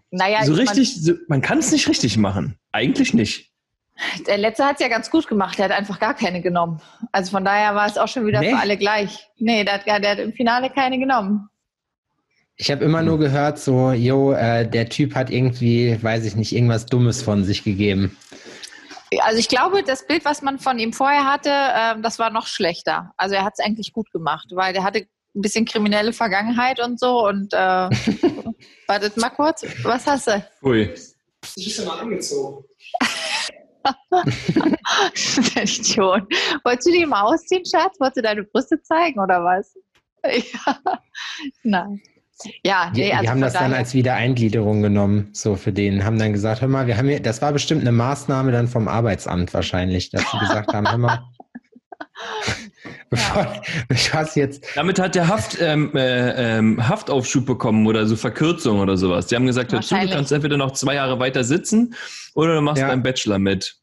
[0.10, 2.58] Naja, so richtig, so, man kann es nicht richtig machen.
[2.72, 3.52] Eigentlich nicht.
[4.26, 5.58] Der letzte hat es ja ganz gut gemacht.
[5.58, 6.80] Der hat einfach gar keine genommen.
[7.12, 8.52] Also von daher war es auch schon wieder nee.
[8.52, 9.28] für alle gleich.
[9.38, 11.50] Nee, der hat, der hat im Finale keine genommen.
[12.60, 16.54] Ich habe immer nur gehört, so, jo, äh, der Typ hat irgendwie, weiß ich nicht,
[16.54, 18.18] irgendwas Dummes von sich gegeben.
[19.20, 22.48] Also ich glaube, das Bild, was man von ihm vorher hatte, äh, das war noch
[22.48, 23.14] schlechter.
[23.16, 27.00] Also er hat es eigentlich gut gemacht, weil der hatte ein bisschen kriminelle Vergangenheit und
[27.00, 27.28] so.
[27.28, 27.58] Und äh,
[28.88, 30.44] wartet mal kurz, was hast du?
[30.64, 30.94] Ui.
[31.56, 32.66] Ich ist ja mal angezogen.
[35.56, 36.24] der Idiot.
[36.64, 38.00] Wolltest du die mal ausziehen, Schatz?
[38.00, 39.76] Wolltest du deine Brüste zeigen oder was?
[40.26, 40.80] ja.
[41.64, 42.02] Nein.
[42.64, 46.34] Ja, nee, also die haben das dann als Wiedereingliederung genommen, so für den, haben dann
[46.34, 50.12] gesagt, hör mal, wir haben hier, das war bestimmt eine Maßnahme dann vom Arbeitsamt wahrscheinlich,
[50.12, 51.24] dass sie gesagt haben, hör mal,
[53.10, 53.62] bevor ja.
[53.90, 54.66] ich was jetzt.
[54.76, 59.28] Damit hat der Haft, ähm, äh, ähm, Haftaufschub bekommen oder so Verkürzung oder sowas.
[59.28, 61.96] Die haben gesagt, hör zu, du kannst entweder noch zwei Jahre weiter sitzen
[62.36, 62.88] oder du machst ja.
[62.88, 63.78] beim Bachelor mit.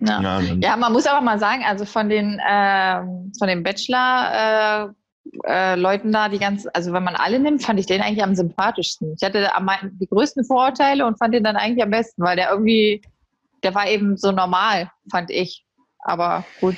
[0.00, 0.20] Ja.
[0.20, 3.00] Ja, ja, man muss aber mal sagen, also von den, äh,
[3.38, 4.92] von den Bachelor, äh,
[5.44, 8.34] äh, Leuten da, die ganz, also wenn man alle nimmt, fand ich den eigentlich am
[8.34, 9.14] sympathischsten.
[9.16, 9.68] Ich hatte am,
[10.00, 13.02] die größten Vorurteile und fand den dann eigentlich am besten, weil der irgendwie,
[13.62, 15.64] der war eben so normal, fand ich.
[16.00, 16.76] Aber gut.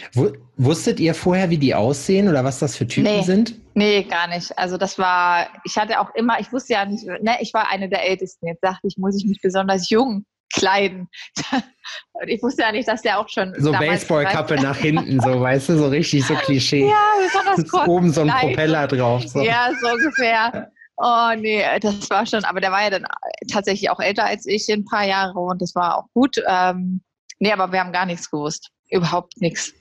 [0.57, 3.55] Wusstet ihr vorher, wie die aussehen oder was das für Typen nee, sind?
[3.75, 4.59] Nee, gar nicht.
[4.59, 7.89] Also das war, ich hatte auch immer, ich wusste ja nicht, ne, ich war eine
[7.89, 8.47] der Ältesten.
[8.47, 11.09] Jetzt dachte ich, muss ich mich besonders jung kleiden.
[12.27, 13.55] ich wusste ja nicht, dass der auch schon.
[13.59, 16.89] So Baseballkappe nach hinten, so weißt du, so richtig so Klischee.
[16.89, 17.89] Ja, besonders kurz.
[17.89, 19.27] Oben so ein Propeller drauf.
[19.27, 19.41] So.
[19.43, 20.71] Ja, so ungefähr.
[20.97, 23.07] Oh nee, das war schon, aber der war ja dann
[23.51, 26.37] tatsächlich auch älter als ich, ein paar Jahre und das war auch gut.
[26.47, 27.01] Ähm,
[27.39, 28.69] nee, aber wir haben gar nichts gewusst.
[28.91, 29.73] Überhaupt nichts.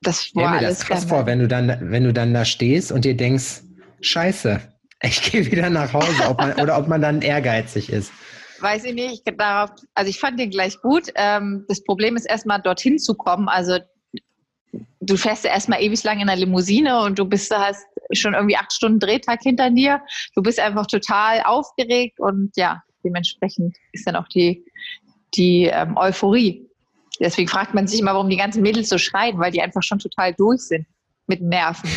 [0.00, 2.90] Das war mir alles das krass vor, wenn du dann, wenn du dann da stehst
[2.90, 3.60] und dir denkst,
[4.00, 4.60] scheiße,
[5.02, 8.10] ich gehe wieder nach Hause, ob man, oder ob man dann ehrgeizig ist
[8.62, 9.22] weiß ich nicht.
[9.38, 11.10] Darauf, also ich fand den gleich gut.
[11.14, 13.48] Ähm, das Problem ist erstmal dorthin zu kommen.
[13.48, 13.78] Also
[15.00, 18.56] du fährst ja erstmal ewig lang in der Limousine und du bist, hast schon irgendwie
[18.56, 20.00] acht Stunden Drehtag hinter dir.
[20.34, 24.64] Du bist einfach total aufgeregt und ja, dementsprechend ist dann auch die,
[25.34, 26.68] die ähm, Euphorie.
[27.20, 29.98] Deswegen fragt man sich immer, warum die ganzen Mädels so schreien, weil die einfach schon
[29.98, 30.86] total durch sind
[31.26, 31.88] mit Nerven.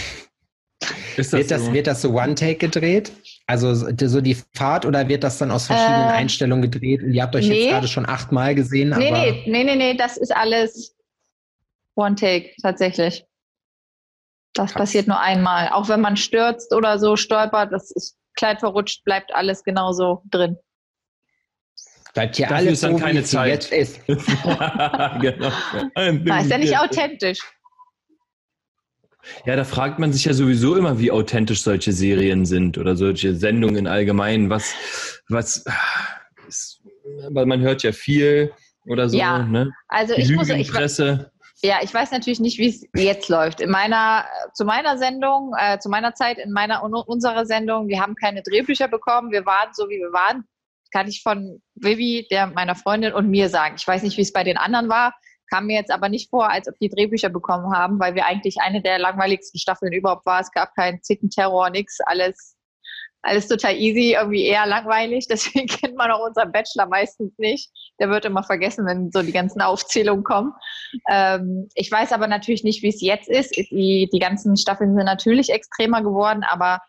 [1.18, 1.74] Das wird, das, so?
[1.74, 3.12] wird das so One-Take gedreht?
[3.48, 7.04] Also so die Fahrt oder wird das dann aus verschiedenen äh, Einstellungen gedreht?
[7.04, 7.66] Und ihr habt euch nee.
[7.66, 8.90] jetzt gerade schon achtmal gesehen.
[8.98, 10.96] Nee, aber nee, nee, nee, nee, das ist alles
[11.96, 13.24] One-Take tatsächlich.
[14.54, 14.82] Das Krass.
[14.82, 15.70] passiert nur einmal.
[15.70, 20.58] Auch wenn man stürzt oder so stolpert, das ist Kleid verrutscht, bleibt alles genauso drin.
[22.14, 23.70] Bleibt hier Dafür alles ist dann so, keine Zeit.
[23.72, 24.08] jetzt ist.
[24.08, 25.52] genau.
[25.96, 27.40] Na, ist ja nicht authentisch.
[29.46, 33.36] Ja, da fragt man sich ja sowieso immer, wie authentisch solche Serien sind oder solche
[33.36, 34.50] Sendungen allgemein.
[34.50, 34.74] Was,
[35.30, 35.66] was,
[37.30, 38.52] weil man hört ja viel
[38.88, 39.18] oder so.
[39.18, 39.72] Ja, ne?
[39.88, 41.32] also Die ich Lügen muss, ich, Presse.
[41.64, 43.62] Ja, ich weiß natürlich nicht, wie es jetzt läuft.
[43.62, 48.16] In meiner, zu meiner Sendung, äh, zu meiner Zeit in meiner unserer Sendung, wir haben
[48.16, 49.32] keine Drehbücher bekommen.
[49.32, 50.44] Wir waren so, wie wir waren.
[50.92, 53.76] Kann ich von Vivi, der meiner Freundin und mir sagen.
[53.78, 55.16] Ich weiß nicht, wie es bei den anderen war.
[55.50, 58.58] Kam mir jetzt aber nicht vor, als ob die Drehbücher bekommen haben, weil wir eigentlich
[58.62, 60.42] eine der langweiligsten Staffeln überhaupt war.
[60.42, 62.56] Es gab keinen Zickenterror, nix, alles,
[63.22, 65.28] alles total easy, irgendwie eher langweilig.
[65.30, 67.72] Deswegen kennt man auch unseren Bachelor meistens nicht.
[68.00, 70.54] Der wird immer vergessen, wenn so die ganzen Aufzählungen kommen.
[71.10, 73.56] Ähm, ich weiß aber natürlich nicht, wie es jetzt ist.
[73.56, 76.80] Die, die ganzen Staffeln sind natürlich extremer geworden, aber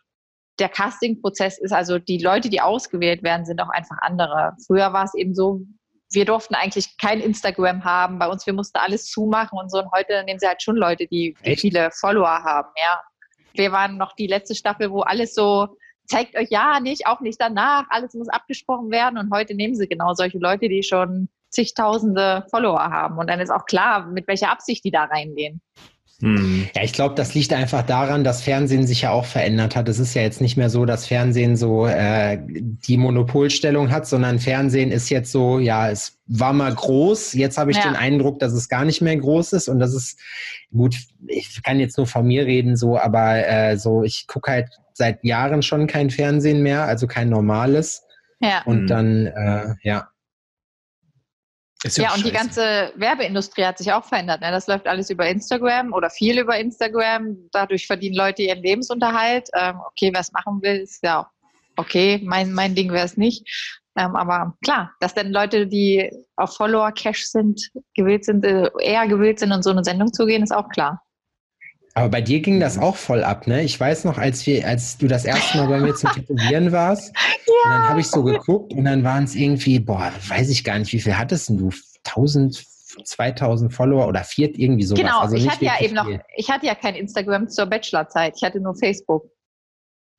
[0.59, 4.55] der Casting-Prozess ist also die Leute, die ausgewählt werden, sind auch einfach andere.
[4.66, 5.61] Früher war es eben so,
[6.12, 8.19] wir durften eigentlich kein Instagram haben.
[8.19, 9.79] Bei uns, wir mussten alles zumachen und so.
[9.79, 13.01] Und heute nehmen sie halt schon Leute, die, die viele Follower haben, ja.
[13.55, 15.69] Wir waren noch die letzte Staffel, wo alles so,
[16.07, 19.19] zeigt euch ja nicht, auch nicht danach, alles muss abgesprochen werden.
[19.19, 23.16] Und heute nehmen sie genau solche Leute, die schon zigtausende Follower haben.
[23.16, 25.62] Und dann ist auch klar, mit welcher Absicht die da reingehen.
[26.22, 26.66] Hm.
[26.74, 29.87] Ja, ich glaube, das liegt einfach daran, dass Fernsehen sich ja auch verändert hat.
[29.88, 34.38] Es ist ja jetzt nicht mehr so, dass Fernsehen so äh, die Monopolstellung hat, sondern
[34.38, 37.35] Fernsehen ist jetzt so, ja, es war mal groß.
[37.35, 37.83] Jetzt habe ich Ja.
[37.85, 39.68] den Eindruck, dass es gar nicht mehr groß ist.
[39.68, 40.18] Und das ist
[40.72, 44.68] gut, ich kann jetzt nur von mir reden, so, aber äh, so, ich gucke halt
[44.94, 48.05] seit Jahren schon kein Fernsehen mehr, also kein normales.
[48.40, 48.62] Ja.
[48.64, 48.87] Und Mhm.
[48.87, 50.09] dann, äh, ja.
[51.85, 52.33] Ist Ja, und die scheiße.
[52.33, 54.41] ganze Werbeindustrie hat sich auch verändert.
[54.41, 54.51] Ne?
[54.51, 57.37] Das läuft alles über Instagram oder viel über Instagram.
[57.53, 59.49] Dadurch verdienen Leute ihren Lebensunterhalt.
[59.55, 61.27] Ähm, okay, wer es machen will, ist ja auch
[61.77, 62.21] okay.
[62.25, 63.47] Mein, mein Ding wäre es nicht.
[63.99, 69.39] Ähm, aber klar, dass dann Leute, die auf Follower-Cash sind, gewillt sind, äh, eher gewillt
[69.39, 71.03] sind, in so eine Sendung zu gehen, ist auch klar.
[71.96, 73.62] Aber bei dir ging das auch voll ab, ne?
[73.62, 77.09] Ich weiß noch, als wir, als du das erste Mal bei mir zum Tätowieren warst,
[77.46, 80.78] und dann habe ich so geguckt und dann waren es irgendwie, boah, weiß ich gar
[80.78, 81.70] nicht, wie viel hattest denn du?
[82.04, 82.62] 1000,
[83.02, 85.00] 2000 Follower oder vier, irgendwie sowas.
[85.00, 86.20] genau, also ich hatte ja eben noch, viel.
[86.37, 88.35] ich hatte ja kein Instagram zur Bachelorzeit.
[88.37, 89.30] Ich hatte nur Facebook.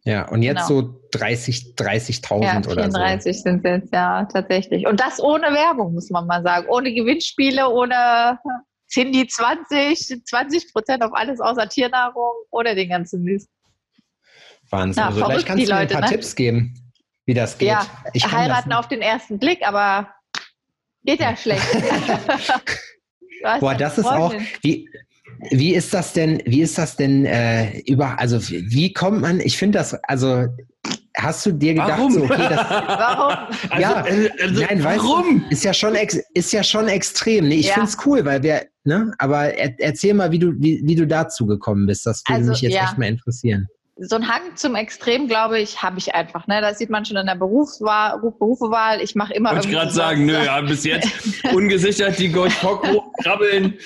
[0.04, 0.82] Ja, und jetzt genau.
[0.82, 2.98] so 30, 30.000 Ja, oder so.
[2.98, 4.88] 34 sind es jetzt, ja, tatsächlich.
[4.88, 6.66] Und das ohne Werbung, muss man mal sagen.
[6.70, 8.40] Ohne Gewinnspiele, ohne
[8.90, 13.50] Cindy 20, 20 Prozent auf alles außer Tiernahrung, ohne den ganzen Mist.
[14.70, 15.02] Wahnsinn.
[15.02, 16.08] Ja, also vielleicht kannst die du mir ein paar ne?
[16.08, 16.74] Tipps geben,
[17.26, 17.70] wie das geht.
[17.70, 17.88] Ja,
[18.32, 20.14] Heiraten auf den ersten Blick, aber
[21.04, 21.66] geht ja schlecht.
[23.60, 24.90] Boah, das ist auch, wie,
[25.52, 29.40] wie ist das denn, wie ist das denn äh, über, also wie wie kommt man,
[29.40, 30.48] ich finde das, also
[31.18, 32.12] hast du dir gedacht, Warum?
[32.14, 33.34] so, okay, das, Warum?
[33.70, 35.42] Also, Ja, äh, also, Nein, weißt warum?
[35.42, 37.48] Du, ist ja schon ex, ist ja schon extrem.
[37.48, 37.74] Nee, ich Ja.
[37.76, 41.46] find's cool, weil wir, ne, aber er, erzähl mal, wie du, wie, wie du dazu
[41.46, 42.06] gekommen bist.
[42.06, 42.84] Das würde Also, mich jetzt ja.
[42.86, 43.68] echt mal interessieren.
[44.00, 46.48] So ein Hang zum Extrem, glaube ich, habe ich einfach.
[46.48, 46.62] Ne?
[46.62, 49.02] Das sieht man schon in der Berufswahl, Berufewahl.
[49.02, 51.10] Ich mache immer Wollte ich gerade sagen, nö, ja, bis jetzt
[51.54, 52.54] ungesichert die Gold
[53.24, 53.78] krabbeln.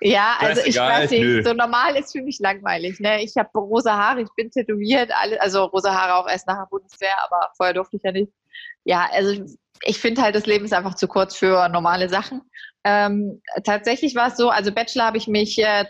[0.00, 1.42] Ja, also ich weiß nicht, nö.
[1.42, 3.00] so normal ist für mich langweilig.
[3.00, 3.22] Ne?
[3.22, 6.68] Ich habe rosa Haare, ich bin tätowiert, alle, also rosa Haare auch erst nach der
[6.70, 8.32] Bundeswehr, aber vorher durfte ich ja nicht.
[8.84, 9.44] Ja, also
[9.84, 12.42] ich finde halt, das Leben ist einfach zu kurz für normale Sachen.
[12.84, 15.84] Ähm, tatsächlich war es so, also Bachelor habe ich mich äh,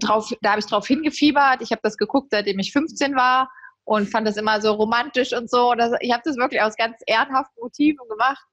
[0.00, 1.62] drauf, da habe ich drauf hingefiebert.
[1.62, 3.50] Ich habe das geguckt, seitdem ich 15 war
[3.84, 5.72] und fand das immer so romantisch und so.
[6.00, 8.44] Ich habe das wirklich aus ganz ehrenhaften Motiven gemacht.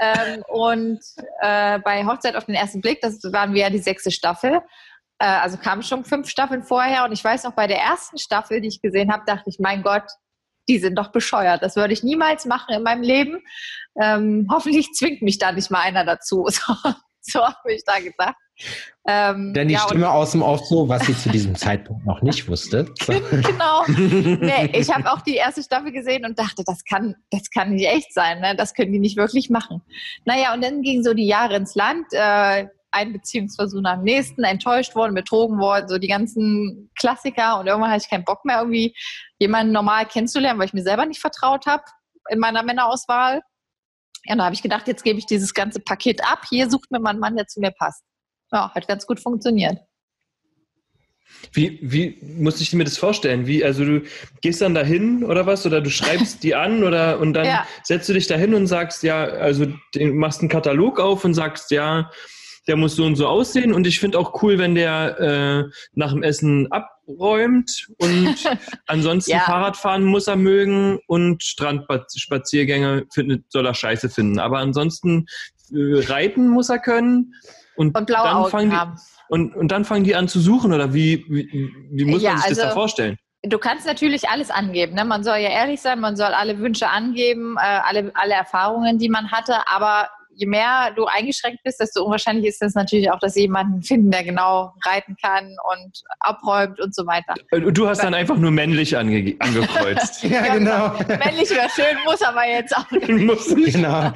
[0.00, 1.00] Ähm, und
[1.40, 4.60] äh, bei Hochzeit auf den ersten Blick, das waren wir ja die sechste Staffel.
[5.18, 7.04] Äh, also kamen schon fünf Staffeln vorher.
[7.04, 9.82] Und ich weiß noch, bei der ersten Staffel, die ich gesehen habe, dachte ich, mein
[9.82, 10.04] Gott,
[10.68, 11.62] die sind doch bescheuert.
[11.62, 13.42] Das würde ich niemals machen in meinem Leben.
[14.00, 16.46] Ähm, hoffentlich zwingt mich da nicht mal einer dazu.
[17.28, 18.36] So, so habe ich da gedacht.
[19.08, 22.22] Ähm, Denn die ja, Stimme aus dem Off so, was sie zu diesem Zeitpunkt noch
[22.22, 22.86] nicht wusste.
[23.06, 23.84] Genau.
[23.86, 27.86] Nee, ich habe auch die erste Staffel gesehen und dachte, das kann, das kann nicht
[27.86, 28.56] echt sein, ne?
[28.56, 29.82] Das können die nicht wirklich machen.
[30.24, 34.42] Naja, und dann gingen so die Jahre ins Land, äh, ein Beziehungsversuch nach dem nächsten,
[34.42, 38.58] enttäuscht worden, betrogen worden, so die ganzen Klassiker und irgendwann hatte ich keinen Bock mehr,
[38.58, 38.94] irgendwie
[39.38, 41.84] jemanden normal kennenzulernen, weil ich mir selber nicht vertraut habe
[42.30, 43.42] in meiner Männerauswahl.
[44.24, 46.42] Ja, da habe ich gedacht, jetzt gebe ich dieses ganze Paket ab.
[46.48, 48.02] Hier sucht mir mal einen Mann, der zu mir passt.
[48.52, 49.78] Ja, hat ganz gut funktioniert.
[51.52, 53.46] Wie, wie musste ich mir das vorstellen?
[53.46, 54.02] Wie, also du
[54.40, 55.66] gehst dann dahin oder was?
[55.66, 57.66] Oder du schreibst die an oder und dann Ja.
[57.82, 61.70] setzt du dich dahin und sagst, ja, also du machst einen Katalog auf und sagst,
[61.70, 62.10] ja,
[62.66, 63.72] der muss so und so aussehen.
[63.72, 68.34] Und ich finde auch cool, wenn der äh, nach dem Essen abräumt und
[68.86, 69.40] ansonsten Ja.
[69.40, 74.38] Fahrradfahren muss er mögen und Strandspaziergänge findet, soll er scheiße finden.
[74.38, 75.26] Aber ansonsten
[75.72, 77.34] äh, reiten muss er können.
[77.76, 78.96] Und, Und blaue dann Augen fangen die, haben.
[79.28, 82.38] und, und dann fangen die an zu suchen oder wie, wie, wie muss Ja, man
[82.40, 83.16] sich das also- da vorstellen?
[83.42, 84.94] Du kannst natürlich alles angeben.
[84.96, 85.04] Ne?
[85.04, 89.08] Man soll ja ehrlich sein, man soll alle Wünsche angeben, äh, alle, alle Erfahrungen, die
[89.08, 89.54] man hatte.
[89.70, 93.82] Aber je mehr du eingeschränkt bist, desto unwahrscheinlich ist es natürlich auch, dass sie jemanden
[93.82, 97.34] finden, der genau reiten kann und abräumt und so weiter.
[97.50, 100.22] Äh, Du hast dann einfach nur männlich ange angekreuzt.
[100.36, 100.92] Ja, genau.
[101.08, 103.08] Männlich wäre schön, muss aber jetzt auch nicht.
[103.26, 103.74] Muss nicht.
[103.74, 104.12] genau.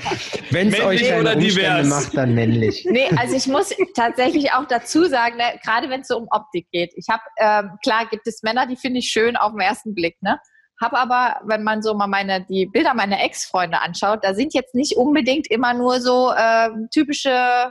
[0.50, 1.86] Wenn es Männlich euch keine oder Umstände divers?
[1.88, 2.86] macht, dann männlich.
[2.90, 6.66] Nee, also ich muss tatsächlich auch dazu sagen, ne, gerade wenn es so um Optik
[6.70, 6.92] geht.
[6.96, 10.20] Ich habe, ähm, klar gibt es Männer, die finde ich schön auf den ersten Blick,
[10.22, 10.38] ne?
[10.80, 14.74] Hab aber, wenn man so mal meine, die Bilder meiner Ex-Freunde anschaut, da sind jetzt
[14.74, 17.70] nicht unbedingt immer nur so ähm, typische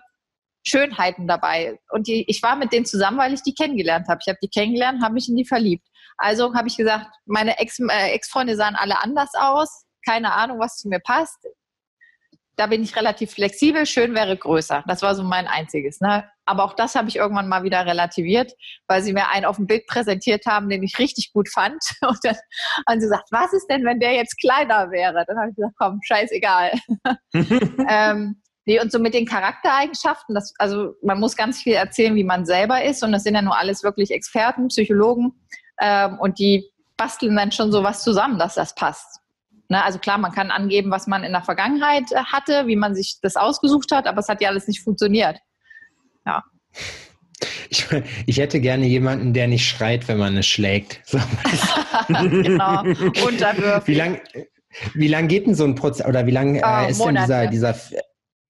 [0.63, 1.79] Schönheiten dabei.
[1.91, 4.19] Und die, ich war mit denen zusammen, weil ich die kennengelernt habe.
[4.23, 5.87] Ich habe die kennengelernt, habe mich in die verliebt.
[6.17, 9.85] Also habe ich gesagt, meine Ex, äh, Ex-Freunde sahen alle anders aus.
[10.05, 11.37] Keine Ahnung, was zu mir passt.
[12.59, 13.85] Da bin ich relativ flexibel.
[13.85, 14.83] Schön wäre größer.
[14.85, 16.01] Das war so mein einziges.
[16.01, 16.29] Ne?
[16.43, 18.51] Aber auch das habe ich irgendwann mal wieder relativiert,
[18.85, 21.81] weil sie mir einen auf dem Bild präsentiert haben, den ich richtig gut fand.
[22.01, 22.35] Und dann
[22.85, 25.23] haben sie gesagt, was ist denn, wenn der jetzt kleiner wäre?
[25.25, 26.73] Dann habe ich gesagt, komm, scheißegal.
[27.89, 32.23] ähm, Nee, und so mit den Charaktereigenschaften, das, also man muss ganz viel erzählen, wie
[32.23, 33.01] man selber ist.
[33.03, 35.31] Und das sind ja nur alles wirklich Experten, Psychologen.
[35.81, 39.18] Ähm, und die basteln dann schon so was zusammen, dass das passt.
[39.69, 42.95] Ne, also klar, man kann angeben, was man in der Vergangenheit äh, hatte, wie man
[42.95, 45.37] sich das ausgesucht hat, aber es hat ja alles nicht funktioniert.
[46.25, 46.43] Ja.
[47.69, 47.85] Ich,
[48.25, 51.01] ich, hätte gerne jemanden, der nicht schreit, wenn man es schlägt.
[51.05, 51.19] So.
[52.07, 52.81] genau.
[52.81, 53.87] Unterwürfig.
[53.87, 54.21] Wie lange
[54.93, 57.27] wie lang geht denn so ein Prozess oder wie lange äh, oh, ist Monate.
[57.27, 57.99] denn dieser, dieser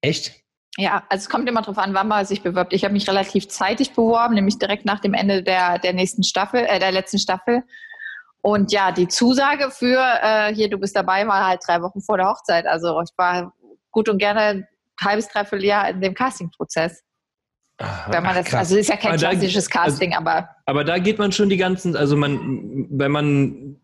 [0.00, 0.34] echt?
[0.76, 2.72] Ja, also es kommt immer darauf an, wann man sich bewirbt.
[2.72, 6.60] Ich habe mich relativ zeitig beworben, nämlich direkt nach dem Ende der, der nächsten Staffel,
[6.60, 7.62] äh, der letzten Staffel.
[8.42, 12.16] Und ja, die Zusage für äh, hier, du bist dabei, war halt drei Wochen vor
[12.16, 12.66] der Hochzeit.
[12.66, 13.52] Also ich war
[13.90, 14.68] gut und gerne ein
[15.00, 17.02] halbes, dreiviertel Jahr in dem Casting-Prozess.
[18.08, 18.60] Wenn man das, Krass.
[18.60, 20.48] also ist ja kein aber klassisches da, Casting, also, aber.
[20.66, 23.76] Aber da geht man schon die ganzen, also man, wenn man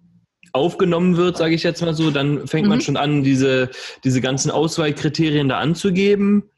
[0.52, 2.70] aufgenommen wird, sage ich jetzt mal so, dann fängt mhm.
[2.70, 3.70] man schon an, diese,
[4.04, 6.50] diese ganzen Auswahlkriterien da anzugeben.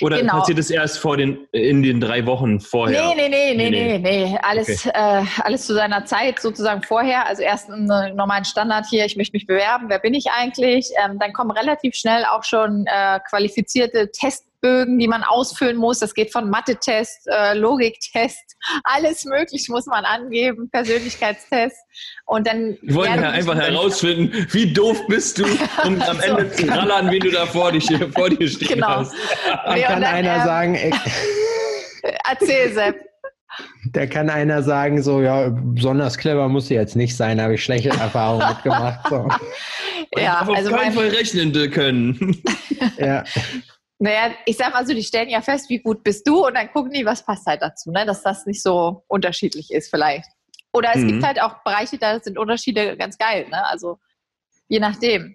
[0.00, 0.38] Oder genau.
[0.38, 3.14] passiert es erst vor den, in den drei Wochen vorher?
[3.14, 4.26] Nee, nee, nee, nee, nee, nee.
[4.26, 4.38] nee.
[4.42, 4.90] Alles, okay.
[4.94, 7.26] äh, alles zu seiner Zeit sozusagen vorher.
[7.26, 10.90] Also erst einen normalen Standard hier, ich möchte mich bewerben, wer bin ich eigentlich?
[11.04, 16.00] Ähm, dann kommen relativ schnell auch schon äh, qualifizierte Tests Bögen, die man ausfüllen muss.
[16.00, 21.76] Das geht von Mathe-Test, äh, Logiktest, alles möglich muss man angeben, Persönlichkeitstest.
[22.26, 25.44] Und dann Wir wollen ja einfach herausfinden, wie doof bist du,
[25.84, 26.66] um am Ende so.
[26.66, 28.88] zu rallern, wie du da vor, dich, vor dir stehen genau.
[28.88, 29.14] hast.
[29.64, 30.92] Dann kann dann, einer ähm, sagen, ey,
[32.28, 32.96] erzähl Sepp.
[33.92, 37.64] Da kann einer sagen, so, ja, besonders clever muss sie jetzt nicht sein, habe ich
[37.64, 39.08] schlechte Erfahrungen mitgemacht.
[39.08, 39.28] So.
[40.16, 42.42] ja, auf also keinen Fall rechnen können.
[42.98, 43.24] ja.
[44.00, 46.70] Naja, ich sag mal so, die stellen ja fest, wie gut bist du und dann
[46.72, 48.06] gucken die, was passt halt dazu, ne?
[48.06, 50.28] dass das nicht so unterschiedlich ist vielleicht.
[50.72, 51.08] Oder es mhm.
[51.08, 53.66] gibt halt auch Bereiche, da sind Unterschiede ganz geil, ne?
[53.66, 53.98] Also
[54.68, 55.34] je nachdem.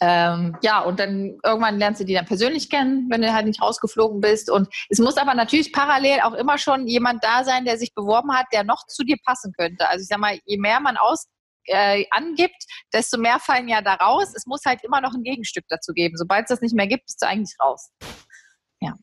[0.00, 3.62] Ähm, ja, und dann irgendwann lernst du die dann persönlich kennen, wenn du halt nicht
[3.62, 4.50] rausgeflogen bist.
[4.50, 8.32] Und es muss aber natürlich parallel auch immer schon jemand da sein, der sich beworben
[8.32, 9.88] hat, der noch zu dir passen könnte.
[9.88, 11.28] Also ich sag mal, je mehr man aus,
[11.66, 14.32] äh, angibt, desto mehr fallen ja da raus.
[14.34, 16.16] Es muss halt immer noch ein Gegenstück dazu geben.
[16.16, 17.90] Sobald es das nicht mehr gibt, bist du eigentlich raus.
[18.80, 18.94] Ja.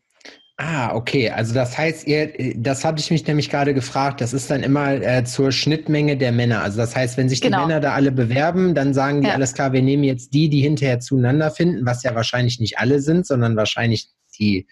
[0.62, 1.30] Ah, okay.
[1.30, 4.92] Also das heißt, ihr, das habe ich mich nämlich gerade gefragt, das ist dann immer
[4.92, 6.62] äh, zur Schnittmenge der Männer.
[6.62, 7.62] Also das heißt, wenn sich genau.
[7.62, 9.36] die Männer da alle bewerben, dann sagen die, ja.
[9.36, 13.00] alles klar, wir nehmen jetzt die, die hinterher zueinander finden, was ja wahrscheinlich nicht alle
[13.00, 14.68] sind, sondern wahrscheinlich die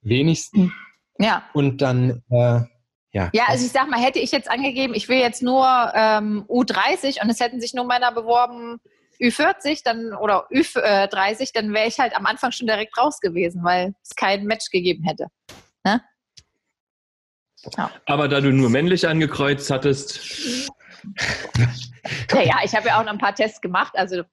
[0.00, 0.72] wenigsten.
[1.18, 1.42] Ja.
[1.54, 2.60] Und dann äh,
[3.16, 6.44] ja, ja, also ich sag mal, hätte ich jetzt angegeben, ich will jetzt nur ähm,
[6.48, 8.78] U30 und es hätten sich nur Männer beworben
[9.18, 13.94] Ü40 dann oder Ü30, dann wäre ich halt am Anfang schon direkt raus gewesen, weil
[14.02, 15.28] es kein Match gegeben hätte.
[15.82, 16.02] Ne?
[17.78, 17.90] Ja.
[18.04, 20.20] Aber da du nur männlich angekreuzt hattest.
[22.34, 23.94] ja, ja, ich habe ja auch noch ein paar Tests gemacht.
[23.96, 24.24] Also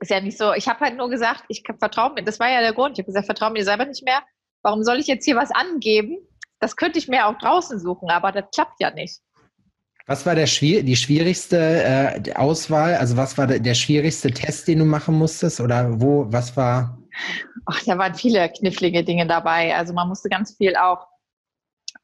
[0.00, 0.52] ist ja nicht so.
[0.52, 2.22] Ich habe halt nur gesagt, ich vertraue mir.
[2.22, 2.98] Das war ja der Grund.
[2.98, 4.22] Ich habe gesagt, vertraue mir selber nicht mehr.
[4.60, 6.18] Warum soll ich jetzt hier was angeben,
[6.62, 9.20] das könnte ich mir auch draußen suchen, aber das klappt ja nicht.
[10.06, 12.94] Was war der die schwierigste äh, Auswahl?
[12.94, 15.60] Also was war der, der, schwierigste Test, den du machen musstest?
[15.60, 16.98] Oder wo, was war?
[17.66, 19.76] Ach, da waren viele knifflige Dinge dabei.
[19.76, 21.06] Also man musste ganz viel auch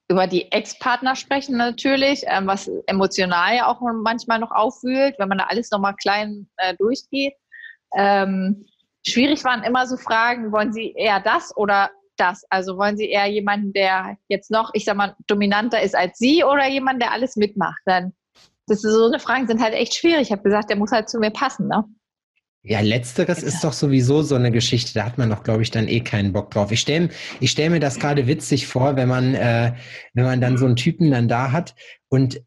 [0.09, 5.39] über die Ex-Partner sprechen natürlich, ähm, was emotional ja auch manchmal noch aufwühlt, wenn man
[5.39, 7.35] da alles nochmal klein äh, durchgeht.
[7.97, 8.65] Ähm,
[9.07, 12.45] schwierig waren immer so Fragen, wollen Sie eher das oder das?
[12.51, 16.45] Also wollen Sie eher jemanden, der jetzt noch, ich sag mal, dominanter ist als Sie
[16.45, 17.81] oder jemanden, der alles mitmacht?
[17.87, 18.13] Dann,
[18.67, 20.23] das ist so eine Frage, sind halt echt schwierig.
[20.23, 21.85] Ich habe gesagt, der muss halt zu mir passen, ne?
[22.63, 25.87] Ja, letzteres ist doch sowieso so eine Geschichte, da hat man doch, glaube ich, dann
[25.87, 26.73] eh keinen Bock drauf.
[26.73, 27.09] Ich stelle
[27.41, 29.75] ich stell mir das gerade witzig vor, wenn man, äh,
[30.13, 31.77] wenn man dann so einen Typen dann da hat
[32.09, 32.43] und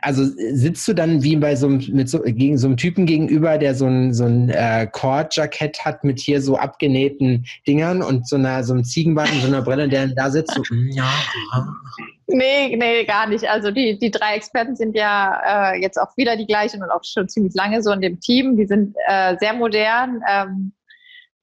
[0.00, 3.74] also sitzt du dann wie bei so einem, so, gegen so einem Typen gegenüber, der
[3.74, 8.64] so ein, so ein äh, Cord-Jackett hat mit hier so abgenähten Dingern und so, einer,
[8.64, 11.12] so einem Ziegenbart und so einer Brille, der da sitzt so, mm, ja.
[12.26, 13.48] Nee, nee, gar nicht.
[13.48, 17.04] Also die, die drei Experten sind ja äh, jetzt auch wieder die gleichen und auch
[17.04, 18.56] schon ziemlich lange so in dem Team.
[18.56, 20.22] Die sind äh, sehr modern.
[20.28, 20.72] Ähm,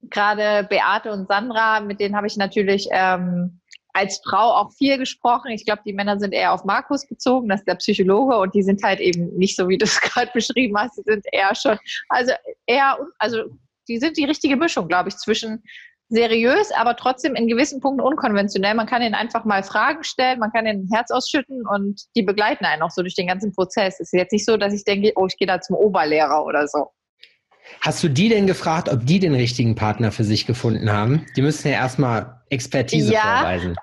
[0.10, 3.60] Gerade Beate und Sandra, mit denen habe ich natürlich ähm,
[3.98, 5.50] als Frau auch viel gesprochen.
[5.50, 8.62] Ich glaube, die Männer sind eher auf Markus bezogen, das ist der Psychologe und die
[8.62, 10.98] sind halt eben nicht so, wie du es gerade beschrieben hast.
[10.98, 11.78] Die sind eher schon,
[12.10, 12.34] also
[12.68, 13.44] eher, also
[13.88, 15.64] die sind die richtige Mischung, glaube ich, zwischen
[16.10, 18.76] seriös, aber trotzdem in gewissen Punkten unkonventionell.
[18.76, 22.22] Man kann ihnen einfach mal Fragen stellen, man kann ihnen ein Herz ausschütten und die
[22.22, 23.96] begleiten einen auch so durch den ganzen Prozess.
[23.96, 26.68] Es ist jetzt nicht so, dass ich denke, oh, ich gehe da zum Oberlehrer oder
[26.68, 26.92] so.
[27.82, 31.26] Hast du die denn gefragt, ob die den richtigen Partner für sich gefunden haben?
[31.36, 33.76] Die müssen ja erstmal Expertise ja, vorweisen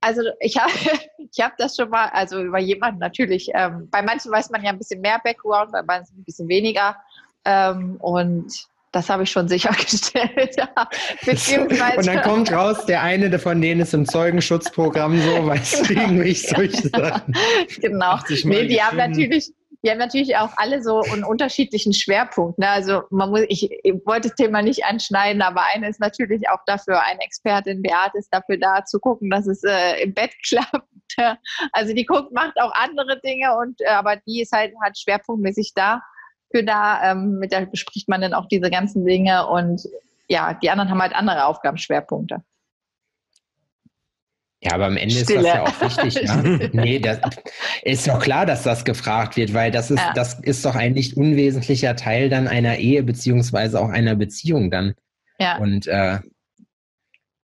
[0.00, 0.72] also ich habe
[1.18, 3.50] ich hab das schon mal, also über jemanden natürlich.
[3.54, 6.96] Ähm, bei manchen weiß man ja ein bisschen mehr Background, bei manchen ein bisschen weniger.
[7.44, 8.52] Ähm, und
[8.96, 10.56] Das habe ich schon sichergestellt.
[11.26, 11.96] Ja.
[11.96, 16.48] Und dann kommt raus, der eine von denen ist im Zeugenschutzprogramm so, weißt du, irgendwelche
[16.48, 17.34] solche Sachen.
[17.80, 18.18] genau.
[18.44, 19.52] Nee, die haben natürlich,
[19.82, 22.58] die haben natürlich auch alle so einen unterschiedlichen Schwerpunkt.
[22.58, 22.68] Ne?
[22.68, 26.60] Also man muss, ich, ich wollte das Thema nicht anschneiden, aber eine ist natürlich auch
[26.66, 30.82] dafür, eine Expertin, Beate ist dafür da zu gucken, dass es äh, im Bett klappt.
[31.72, 35.72] Also die guckt, macht auch andere Dinge und äh, aber die ist halt, halt schwerpunktmäßig
[35.74, 36.02] da
[36.50, 37.12] für da.
[37.12, 39.82] Ähm, mit der bespricht man dann auch diese ganzen Dinge und
[40.28, 42.42] ja, die anderen haben halt andere Aufgabenschwerpunkte.
[44.62, 45.40] Ja, aber am Ende Stille.
[45.40, 46.22] ist das ja auch wichtig.
[46.24, 46.70] Ne?
[46.72, 47.18] nee, das
[47.82, 50.12] ist doch klar, dass das gefragt wird, weil das ist, Ja.
[50.14, 54.94] das ist doch ein nicht unwesentlicher Teil dann einer Ehe beziehungsweise auch einer Beziehung dann.
[55.38, 56.18] Ja, Und äh,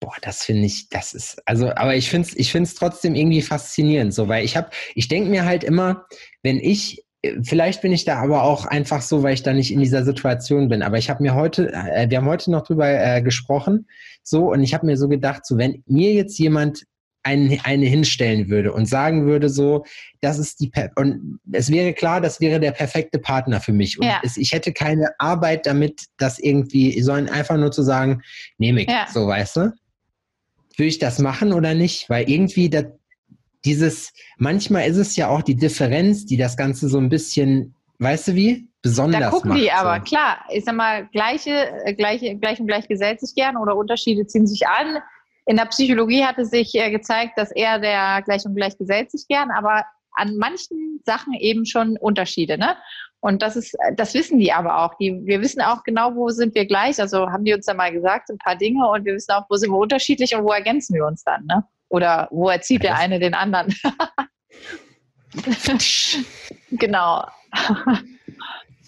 [0.01, 3.43] boah, das finde ich, das ist, also, aber ich finde es ich find's trotzdem irgendwie
[3.43, 6.07] faszinierend, so, weil ich habe, ich denke mir halt immer,
[6.43, 9.71] wenn ich, äh, vielleicht bin ich da aber auch einfach so, weil ich da nicht
[9.71, 12.89] in dieser Situation bin, aber ich habe mir heute, äh, wir haben heute noch drüber
[12.89, 13.87] äh, gesprochen,
[14.25, 16.85] so, und ich habe mir so gedacht, so, wenn mir jetzt jemand
[17.25, 19.85] einen, eine hinstellen würde und sagen würde so,
[20.21, 23.99] das ist die, per und es wäre klar, das wäre der perfekte Partner für mich
[23.99, 24.21] und Ja.
[24.25, 28.23] es, ich hätte keine Arbeit damit, das irgendwie, sondern einfach nur zu sagen,
[28.59, 29.07] nehme ich, Ja.
[29.13, 29.73] so weißt du.
[30.77, 32.09] Will ich das machen oder nicht?
[32.09, 32.87] Weil irgendwie das,
[33.65, 38.29] dieses, manchmal ist es ja auch die Differenz, die das Ganze so ein bisschen, weißt
[38.29, 39.61] du wie, besonders da gucken macht.
[39.61, 40.03] die aber, so.
[40.05, 44.27] klar, ich sag mal, gleiche, äh, gleiche, gleich und gleich gesellt sich gern oder Unterschiede
[44.27, 44.99] ziehen sich an.
[45.45, 49.11] In der Psychologie hat es sich äh, gezeigt, dass eher der gleich und gleich gesellt
[49.11, 49.85] sich gern, aber
[50.15, 52.77] an manchen Sachen eben schon Unterschiede, ne?
[53.21, 54.95] Und das ist, äh, das wissen die aber auch.
[54.99, 57.01] Die, wir wissen auch genau, wo sind wir gleich.
[57.01, 59.57] Also haben die uns da mal gesagt, ein paar Dinge und wir wissen auch, wo
[59.57, 61.65] sind wir unterschiedlich und wo ergänzen wir uns dann, ne?
[61.89, 63.75] Oder wo erzieht der eine den anderen?
[66.71, 67.27] genau.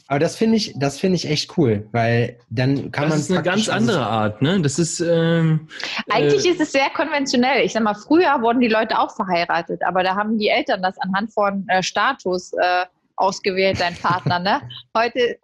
[0.07, 3.30] Aber das finde ich, das finde ich echt cool, weil dann kann man Das ist
[3.30, 4.61] eine ganz andere Art, ne?
[4.61, 5.68] Das ist ähm,
[6.11, 7.64] Eigentlich äh, ist es sehr konventionell.
[7.64, 10.98] Ich sag mal, früher wurden die Leute auch verheiratet, aber da haben die Eltern das
[10.98, 12.84] anhand von äh, Status äh,
[13.16, 14.38] ausgewählt, dein Partner.
[14.38, 14.61] Ne?
[14.96, 15.38] Heute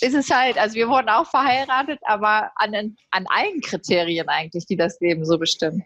[0.00, 4.76] ist es halt, also wir wurden auch verheiratet, aber an, an allen Kriterien eigentlich, die
[4.76, 5.84] das Leben so bestimmen.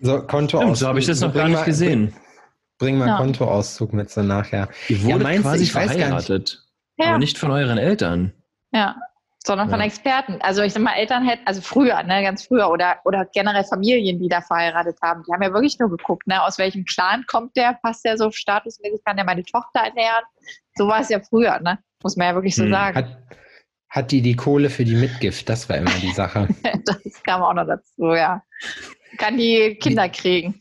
[0.00, 2.14] so Konto stimmt, so habe ich das noch gar nicht gesehen.
[2.78, 3.16] Bring mal Ja.
[3.16, 4.68] Kontoauszug mit so nachher.
[4.88, 6.62] Ihr wurdet meinst du, quasi ich verheiratet,
[6.98, 8.32] Ja, aber nicht von euren Eltern.
[8.72, 8.96] ja.
[9.46, 9.86] Sondern von Ja.
[9.86, 10.38] Experten.
[10.40, 14.18] Also ich sag mal, Eltern hätten, also früher, ne, ganz früher, oder, oder generell Familien,
[14.18, 17.56] die da verheiratet haben, die haben ja wirklich nur geguckt, ne, aus welchem Clan kommt
[17.56, 20.24] der, passt der so statusmäßig, kann der meine Tochter ernähren.
[20.74, 21.78] So war es ja früher, ne?
[22.02, 22.72] Muss man ja wirklich so Hm.
[22.72, 22.96] sagen.
[22.96, 23.18] Hat,
[23.88, 25.48] hat die die Kohle für die Mitgift?
[25.48, 26.48] Das war immer die Sache.
[26.84, 28.42] Das kam auch noch dazu, ja.
[29.16, 30.60] Kann die Kinder kriegen.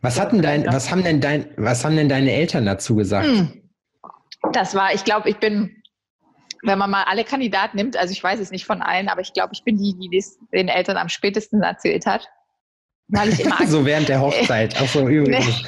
[0.00, 3.26] Was hatten dein, was haben denn dein, was haben denn deine Eltern dazu gesagt?
[3.26, 3.62] Hm.
[4.52, 5.82] Das war, ich glaube, ich bin,
[6.62, 9.32] wenn man mal alle Kandidaten nimmt, also ich weiß es nicht von allen, aber ich
[9.32, 12.28] glaube, ich bin die, die das den Eltern am spätesten erzählt hat.
[13.08, 14.74] Weil ich immer so während der Hochzeit.
[14.80, 15.62] Ach so, übrigens.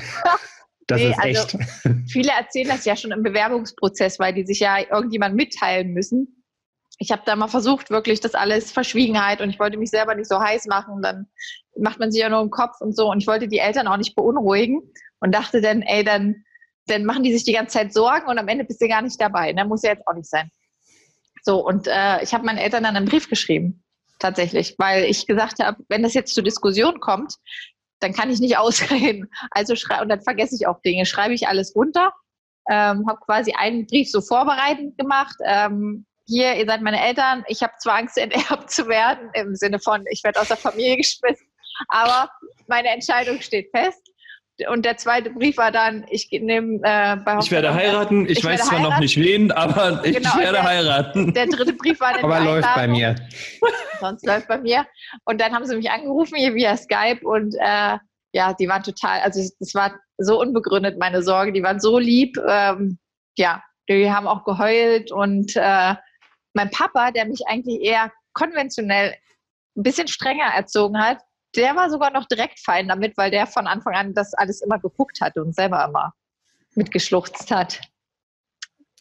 [0.87, 1.69] Das Nee, ist also- echt.
[2.11, 6.45] Viele erzählen das ja schon im Bewerbungsprozess, weil die sich ja irgendjemand mitteilen müssen.
[6.99, 10.29] Ich habe da mal versucht, wirklich das alles Verschwiegenheit und ich wollte mich selber nicht
[10.29, 11.01] so heiß machen.
[11.03, 11.27] Dann
[11.77, 13.11] macht man sich ja nur im Kopf und so.
[13.11, 14.81] Und ich wollte die Eltern auch nicht beunruhigen
[15.21, 16.45] und dachte dann, ey, dann,
[16.87, 19.21] dann machen die sich die ganze Zeit Sorgen und am Ende bist du gar nicht
[19.21, 19.53] dabei.
[19.53, 19.65] Ne?
[19.65, 20.51] Muss ja jetzt auch nicht sein.
[21.43, 23.85] So, und äh, ich habe meinen Eltern dann einen Brief geschrieben,
[24.19, 27.37] tatsächlich, weil ich gesagt habe, wenn das jetzt zur Diskussion kommt,
[28.01, 29.29] dann kann ich nicht ausreden.
[29.51, 31.07] Also schrei und dann vergesse ich auch Dinge.
[31.07, 32.13] Schreibe ich alles runter,
[32.71, 35.37] ähm, habe quasi einen Brief so vorbereitend gemacht.
[35.45, 37.45] Ähm, hier, ihr seid meine Eltern.
[37.49, 40.97] Ich habe zwar Angst, enterbt zu werden, im Sinne von, ich werde aus der Familie
[40.97, 41.47] geschmissen,
[41.89, 42.31] aber
[42.69, 44.01] meine Entscheidung steht fest.
[44.69, 48.25] Und der zweite Brief war dann, ich nehme äh, bei Ich werde Hochzeit- heiraten.
[48.27, 49.01] Ich, Ich weiß zwar noch heiraten.
[49.03, 51.35] nicht wen, aber ich Genau, werde der- heiraten.
[51.35, 53.17] Der dritte Brief war dann Aber läuft bei mir.
[54.01, 54.87] sonst läuft bei mir.
[55.25, 57.99] Und dann haben sie mich angerufen hier via Skype und äh,
[58.33, 61.53] ja, die waren total, also das war so unbegründet, meine Sorge.
[61.53, 62.37] Die waren so lieb.
[62.49, 62.99] Ähm,
[63.37, 65.95] ja, die haben auch geheult und äh,
[66.53, 69.17] mein Papa, der mich eigentlich eher konventionell
[69.77, 71.19] ein bisschen strenger erzogen hat,
[71.57, 74.79] der war sogar noch direkt fein damit, weil der von Anfang an das alles immer
[74.79, 76.13] geguckt hat und selber immer
[76.75, 77.81] mitgeschluchzt hat.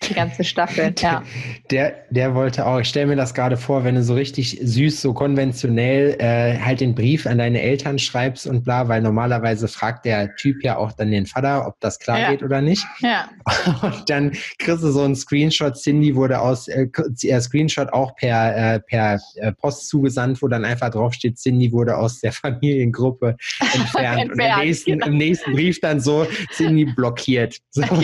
[0.09, 1.23] Die ganze Staffel, ja.
[1.71, 5.01] Der, der wollte auch, ich stelle mir das gerade vor, wenn du so richtig süß,
[5.01, 10.05] so konventionell äh, halt den Brief an deine Eltern schreibst und bla, weil normalerweise fragt
[10.05, 12.31] der Typ ja auch dann den Vater, ob das klar Ja.
[12.31, 12.85] geht oder nicht.
[12.99, 13.29] Ja,
[13.81, 16.87] Und dann kriegst du so einen Screenshot, Cindy wurde aus, äh,
[17.23, 21.97] äh, Screenshot auch per, äh, per äh, Post zugesandt, wo dann einfach draufsteht, Cindy wurde
[21.97, 23.35] aus der Familiengruppe
[23.73, 24.17] entfernt.
[24.17, 25.05] und im Entfernt, nächsten, genau.
[25.07, 27.57] im nächsten Brief dann so, Cindy blockiert.
[27.71, 27.81] So.
[27.81, 28.03] genau.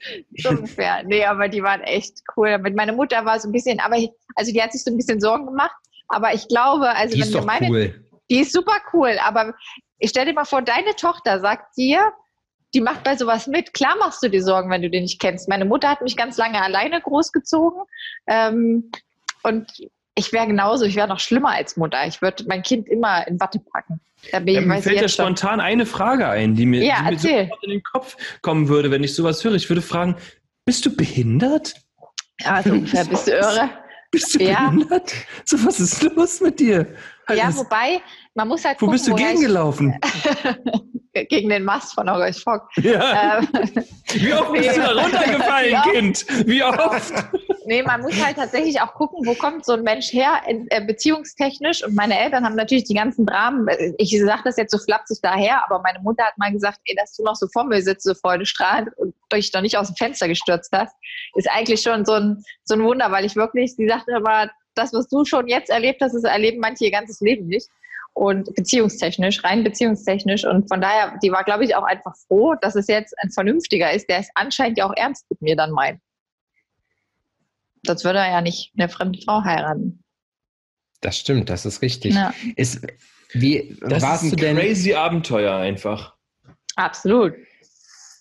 [0.38, 1.02] so ungefähr.
[1.04, 2.58] Nee, aber die waren echt cool.
[2.58, 3.96] Mit meiner Mutter war so ein bisschen, aber
[4.34, 5.74] also die hat sich so ein bisschen Sorgen gemacht.
[6.08, 8.04] Aber ich glaube, also Die wenn wir doch meine, cool.
[8.30, 9.16] die ist super cool.
[9.22, 9.54] Aber
[9.98, 12.12] ich stell dir mal vor, deine Tochter sagt dir,
[12.74, 13.74] die macht bei sowas mit.
[13.74, 15.48] Klar machst du dir Sorgen, wenn du den nicht kennst.
[15.48, 17.82] Meine Mutter hat mich ganz lange alleine großgezogen.
[18.26, 18.90] Ähm,
[19.42, 19.70] und
[20.20, 22.06] ich wäre genauso, ich wäre noch schlimmer als Mutter.
[22.06, 24.00] Ich würde mein Kind immer in Watte packen.
[24.30, 25.24] Da bin ich, Ähm, weiß fällt dir jetzt schon.
[25.36, 28.90] spontan eine Frage ein, die mir, Ja, die mir sofort in den Kopf kommen würde,
[28.90, 29.54] wenn ich sowas höre.
[29.54, 30.16] Ich würde fragen,
[30.66, 31.74] bist du behindert?
[32.40, 33.04] Ja, so ungefähr.
[33.06, 33.70] Bist du irre?
[34.10, 34.68] Bist du Ja.
[34.70, 35.12] behindert?
[35.44, 36.86] So, was ist los mit dir?
[37.28, 38.00] Ja, Was- wobei,
[38.34, 39.96] man muss halt wo gucken, bist du gegengelaufen?
[41.28, 42.68] gegen den Mast von Horst Fock.
[42.76, 43.38] Ja.
[43.38, 43.48] ähm,
[44.14, 45.82] Wie oft bist du da runtergefallen.
[45.92, 46.26] Kind?
[46.46, 47.12] Wie oft?
[47.66, 50.84] nee, man muss halt tatsächlich auch gucken, wo kommt so ein Mensch her, in, äh,
[50.84, 51.84] beziehungstechnisch.
[51.84, 55.18] Und meine Eltern haben natürlich die ganzen Dramen, äh, ich sage das jetzt so flapsig
[55.22, 58.04] daher, aber meine Mutter hat mal gesagt, ey, dass du noch so vor mir sitzt,
[58.04, 60.94] so freudestrahlend und dich doch nicht aus dem Fenster gestürzt hast,
[61.34, 64.92] ist eigentlich schon so ein, so ein Wunder, weil ich wirklich, sie sagte immer, das,
[64.92, 67.68] was du schon jetzt erlebt hast, das erleben manche ihr ganzes Leben nicht.
[68.12, 70.44] Und beziehungstechnisch, rein beziehungstechnisch.
[70.44, 73.92] Und von daher, die war, glaube ich, auch einfach froh, dass es jetzt ein Vernünftiger
[73.92, 76.00] ist, der es anscheinend ja auch ernst mit mir dann meint.
[77.86, 80.02] Sonst würde er ja nicht eine fremde Frau heiraten.
[81.00, 82.14] Das stimmt, das ist richtig.
[82.14, 82.84] Ja, Ist,
[83.32, 84.56] wie Das warst ist du ein denn?
[84.56, 86.14] crazy Abenteuer einfach.
[86.76, 87.34] absolut.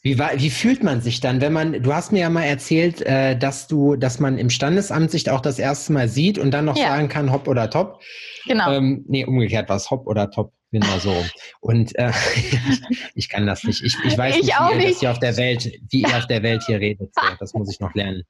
[0.02, 3.02] Wie, war, wie fühlt man sich dann, wenn man, du hast mir ja mal erzählt,
[3.02, 6.66] äh, dass du, dass man im Standesamt sich auch das erste Mal sieht und dann
[6.66, 6.88] noch Ja.
[6.90, 8.02] sagen kann, hopp oder top.
[8.46, 8.72] Genau.
[8.72, 11.14] Ähm, nee, umgekehrt war es hopp oder top, genau so.
[11.60, 12.12] Und äh,
[13.14, 13.84] ich kann das nicht.
[13.84, 15.00] Ich, ich weiß Ich nicht, auch wie ihr das nicht.
[15.02, 17.14] hier auf der Welt, wie ihr auf der Welt hier redet.
[17.14, 18.24] So, das muss ich noch lernen.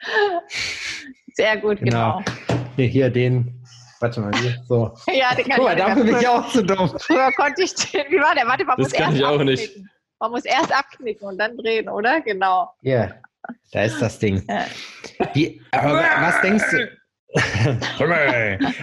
[1.34, 2.18] Sehr gut, genau.
[2.18, 2.68] genau.
[2.76, 3.64] Hier, hier den.
[4.00, 4.56] Warte mal, hier.
[4.66, 4.92] So.
[5.12, 6.92] Ja, den kann Guck mal, ich dafür bin ich auch zu dumm.
[6.98, 8.46] früher konnte ich den, wie war der?
[8.46, 9.70] Warte, man Das muss kann erst ich auch nicht.
[10.22, 12.20] Man muss erst abknicken und dann drehen, oder?
[12.20, 12.70] Genau.
[12.80, 13.20] Hier,
[13.72, 14.44] da ist das Ding.
[14.48, 14.66] Ja.
[15.32, 16.88] Wie, aber was denkst du?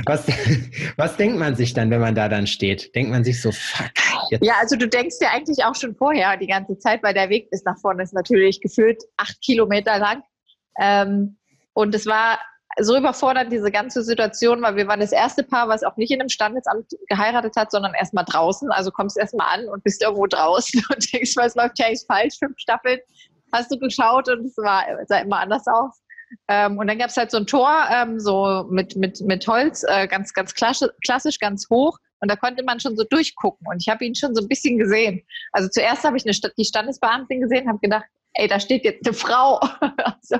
[0.05, 0.27] was,
[0.97, 2.93] was denkt man sich dann, wenn man da dann steht?
[2.93, 3.89] Denkt man sich so, fuck,
[4.31, 7.29] jetzt Ja, also du denkst ja eigentlich auch schon vorher die ganze Zeit, weil der
[7.29, 10.21] Weg bis nach vorne ist natürlich gefühlt acht Kilometer lang.
[10.77, 11.37] Ähm,
[11.71, 12.37] und es war
[12.81, 16.19] so überfordernd, diese ganze Situation, weil wir waren das erste Paar, was auch nicht in
[16.19, 18.71] einem Standesamt geheiratet hat, sondern erstmal draußen.
[18.71, 22.35] Also kommst erstmal an und bist irgendwo draußen und denkst, was läuft hier eigentlich falsch?
[22.39, 22.99] Fünf Staffeln
[23.51, 26.01] hast du geschaut und es war, sah immer anders aus.
[26.47, 29.83] Ähm, und dann gab es halt so ein Tor, ähm, so mit, mit, mit Holz,
[29.87, 31.97] äh, ganz, ganz klassisch, ganz hoch.
[32.21, 33.65] Und da konnte man schon so durchgucken.
[33.67, 35.21] Und ich habe ihn schon so ein bisschen gesehen.
[35.51, 39.13] Also zuerst habe ich eine, die Standesbeamtin gesehen, habe gedacht, ey, da steht jetzt eine
[39.13, 39.59] Frau.
[39.97, 40.37] also,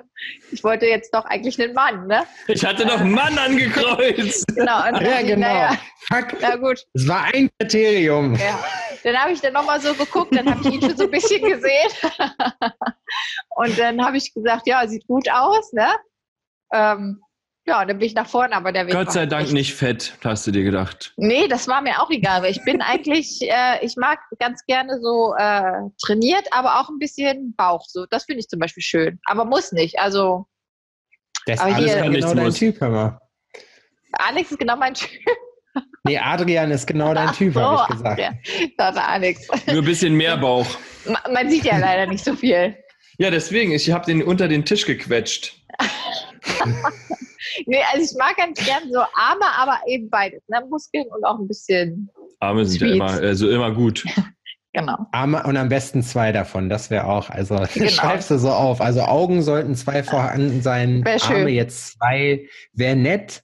[0.52, 2.26] ich wollte jetzt doch eigentlich einen Mann, ne?
[2.48, 4.46] Ich hatte noch einen Mann angekreuzt.
[4.56, 4.88] Genau.
[4.88, 5.48] Und Ja, genau.
[5.48, 5.78] Naja,
[6.08, 8.36] Fuck, na gut, es war ein Kriterium.
[8.36, 8.60] ja.
[9.04, 11.42] Dann habe ich dann nochmal so geguckt, dann habe ich ihn schon so ein bisschen
[11.42, 11.90] gesehen.
[13.56, 15.88] und dann habe ich gesagt, ja, sieht gut aus, ne?
[16.74, 17.22] Ähm,
[17.70, 19.54] ja, und dann bin ich nach vorne, aber der Weg Gott war sei Dank echt-
[19.54, 21.14] nicht fett, hast du dir gedacht.
[21.18, 25.00] Nee, das war mir auch egal, weil ich bin eigentlich, äh, ich mag ganz gerne
[25.02, 27.86] so äh, trainiert, aber auch ein bisschen Bauch.
[27.88, 29.20] So, das finde ich zum Beispiel schön.
[29.26, 30.00] Aber muss nicht.
[30.00, 30.48] Also
[31.46, 32.56] Das Aber ist hier- alles Kann genau dein muss.
[32.60, 33.20] Typ, hör mal.
[34.14, 35.10] Alex ist genau mein Typ.
[36.04, 38.20] Nee, Adrian ist genau dein Typ, so, habe ich gesagt.
[38.20, 38.32] Ja,
[38.78, 39.48] das ist Alex.
[39.68, 40.66] Nur ein bisschen mehr Bauch.
[41.06, 42.76] Ma- Man sieht ja leider nicht so viel.
[43.20, 45.54] Ja, deswegen, ich habe den unter den Tisch gequetscht.
[47.66, 50.42] Nee, also ich mag ganz gern so Arme, aber eben beides.
[50.48, 50.62] Ne?
[50.70, 52.96] Muskeln und auch ein bisschen, Arme sind ja Sweet.
[52.96, 54.06] immer, also immer gut.
[54.74, 54.98] genau.
[55.12, 57.90] Arme und am besten zwei davon, das wäre auch, also Genau.
[57.90, 58.82] schreibst du so auf.
[58.82, 61.38] Also Augen sollten zwei vorhanden sein, Wär schön.
[61.38, 63.42] Arme jetzt zwei, wäre nett,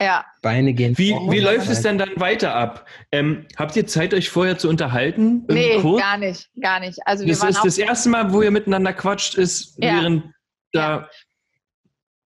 [0.00, 1.30] Ja, Beine gehen Wie, vor.
[1.30, 2.86] wie läuft es denn dann weiter ab?
[3.12, 5.44] Ähm, habt ihr Zeit, euch vorher zu unterhalten?
[5.48, 6.00] Nee, kurz?
[6.02, 6.98] gar nicht, gar nicht.
[7.04, 9.94] Also wir Das waren ist auch das erste Mal, wo ihr miteinander quatscht, ist Ja.
[9.94, 10.24] während
[10.72, 11.08] da.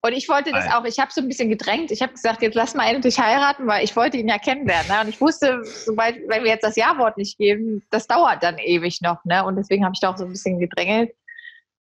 [0.07, 1.91] Und ich wollte das auch, ich habe so ein bisschen gedrängt.
[1.91, 4.87] Ich habe gesagt, jetzt lass mal endlich heiraten, weil ich wollte ihn ja kennenlernen.
[4.89, 5.01] Ne?
[5.01, 9.01] Und ich wusste, sobald, wenn wir jetzt das Ja-Wort nicht geben, das dauert dann ewig
[9.03, 9.25] noch.
[9.25, 9.45] Ne?
[9.45, 11.11] Und deswegen habe ich da auch so ein bisschen gedrängelt.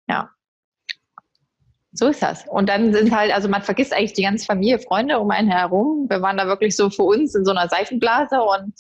[0.09, 0.31] Ja.
[1.93, 2.49] So ist das.
[2.49, 6.07] Und dann sind halt, also man vergisst eigentlich die ganze Familie, Freunde um einen herum.
[6.09, 8.74] Wir waren da wirklich so für uns in so einer Seifenblase und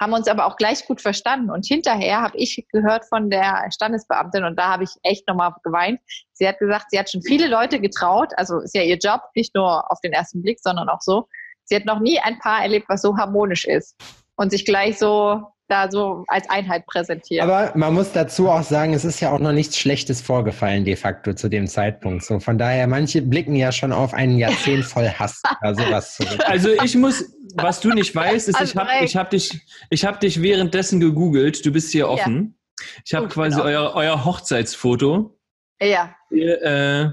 [0.00, 1.50] haben uns aber auch gleich gut verstanden.
[1.50, 6.00] Und hinterher habe ich gehört von der Standesbeamtin und da habe ich echt nochmal geweint.
[6.32, 9.54] Sie hat gesagt, sie hat schon viele Leute getraut, also ist ja ihr Job, nicht
[9.54, 11.28] nur auf den ersten Blick, sondern auch so.
[11.64, 13.94] Sie hat noch nie ein Paar erlebt, was so harmonisch ist
[14.36, 17.42] und sich gleich so da so als Einheit präsentiert.
[17.42, 20.96] Aber man muss dazu auch sagen, es ist ja auch noch nichts Schlechtes vorgefallen de
[20.96, 22.24] facto zu dem Zeitpunkt.
[22.24, 26.40] So von daher, manche blicken ja schon auf ein Jahrzehnt voll Hass oder sowas zurück.
[26.46, 29.04] Also ich muss, was du nicht weißt, ist, ich habe André.
[29.04, 29.60] ich hab dich,
[29.90, 31.64] ich hab dich währenddessen gegoogelt.
[31.64, 32.58] Du bist hier offen.
[33.04, 33.68] Ich habe quasi genau.
[33.68, 35.38] euer, euer Hochzeitsfoto.
[35.80, 37.10] ja, äh,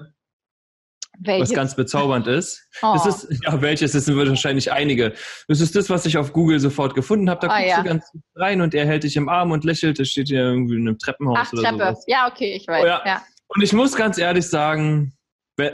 [1.19, 1.49] Welches?
[1.49, 2.67] was ganz bezaubernd ist.
[2.81, 2.93] Oh.
[2.93, 3.91] Das ist, ja, welches?
[3.93, 5.13] Das sind wahrscheinlich einige.
[5.47, 7.47] Das ist das, was ich auf Google sofort gefunden habe.
[7.47, 7.81] Da Ah, guckst ja.
[7.83, 8.05] du ganz
[8.35, 9.99] rein und er hält dich im Arm und lächelt.
[9.99, 11.77] Das steht hier irgendwie in einem Treppenhaus Ach, oder Treppe.
[11.77, 12.03] sowas.
[12.07, 12.83] Ja, okay, ich weiß.
[12.83, 13.01] Oh, ja.
[13.05, 13.21] ja.
[13.47, 15.13] Und ich muss ganz ehrlich sagen,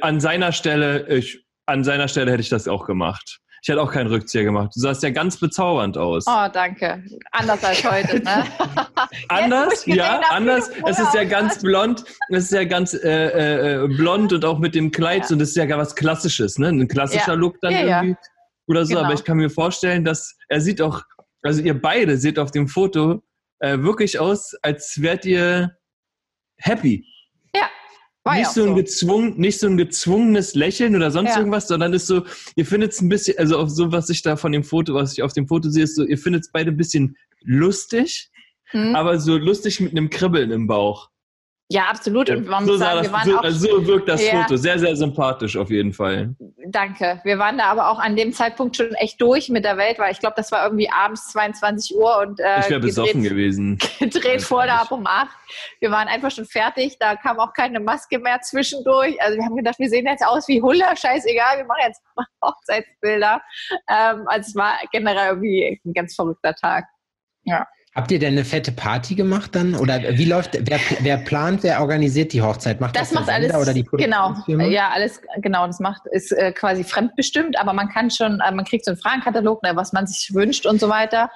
[0.02, 3.40] an seiner Stelle, ich, an seiner Stelle hätte ich das auch gemacht.
[3.64, 4.74] Ich hätte auch keinen Rückzieher gemacht.
[4.76, 6.26] Du sahst ja ganz bezaubernd aus.
[6.28, 7.02] Oh, danke.
[7.32, 8.44] Anders als heute, ne?
[9.30, 10.70] anders, ja, gesehen hab, anders.
[10.86, 14.76] Es ist ja ganz blond, es ist ja ganz äh, äh, blond und auch mit
[14.76, 15.30] dem Kleid Ja.
[15.32, 16.68] und das ist ja gar was Klassisches, ne?
[16.68, 17.34] Ein klassischer Ja.
[17.36, 18.04] Look dann Ja, ja.
[18.04, 18.18] irgendwie
[18.68, 18.96] oder so.
[18.96, 19.06] Genau.
[19.06, 21.02] Aber ich kann mir vorstellen, dass er sieht auch,
[21.42, 23.24] also ihr beide seht auf dem Foto
[23.60, 25.78] äh, wirklich aus, als wärt ihr
[26.58, 27.06] happy.
[28.26, 28.76] War nicht ja so ein so.
[28.76, 31.40] gezwungen, nicht so ein gezwungenes Lächeln oder sonst Ja.
[31.40, 32.24] irgendwas, sondern ist so,
[32.56, 35.14] ihr findet es ein bisschen, also auf so was ich da von dem Foto, was
[35.14, 38.30] ich auf dem Foto sehe, ist so, ihr findet es beide ein bisschen lustig,
[38.68, 38.96] Hm?
[38.96, 41.10] aber so lustig mit einem Kribbeln im Bauch.
[41.70, 42.30] Ja, absolut.
[42.30, 44.42] Und man so, muss sagen, das, wir waren so, auch, also so wirkt das Ja.
[44.42, 44.58] Foto.
[44.58, 46.36] Sehr, sehr sympathisch auf jeden Fall.
[46.68, 47.22] danke.
[47.24, 50.12] Wir waren da aber auch an dem Zeitpunkt schon echt durch mit der Welt, weil
[50.12, 53.78] ich glaube, das war irgendwie abends 22 Uhr und äh, Ich wäre besoffen gedreht, gewesen.
[54.00, 55.30] gedreht vor da ab um 8.
[55.80, 56.98] Wir waren einfach schon fertig.
[57.00, 59.20] Da kam auch keine Maske mehr zwischendurch.
[59.22, 60.96] Also wir haben gedacht, wir sehen jetzt aus wie Huller.
[60.96, 62.02] Scheißegal, wir machen jetzt
[62.44, 63.42] Hochzeitsbilder.
[63.90, 66.86] Ähm, also es war generell irgendwie ein ganz verrückter Tag.
[67.96, 69.76] Habt ihr denn eine fette Party gemacht dann?
[69.76, 72.82] Oder wie läuft, wer, wer plant, wer organisiert die Hochzeit?
[72.82, 76.52] Macht Das der macht alles, oder die genau, ja, alles, genau, das macht, ist äh,
[76.54, 80.08] quasi fremdbestimmt, aber man kann schon, äh, man kriegt so einen Fragenkatalog, ne, was man
[80.08, 81.30] sich wünscht und so weiter.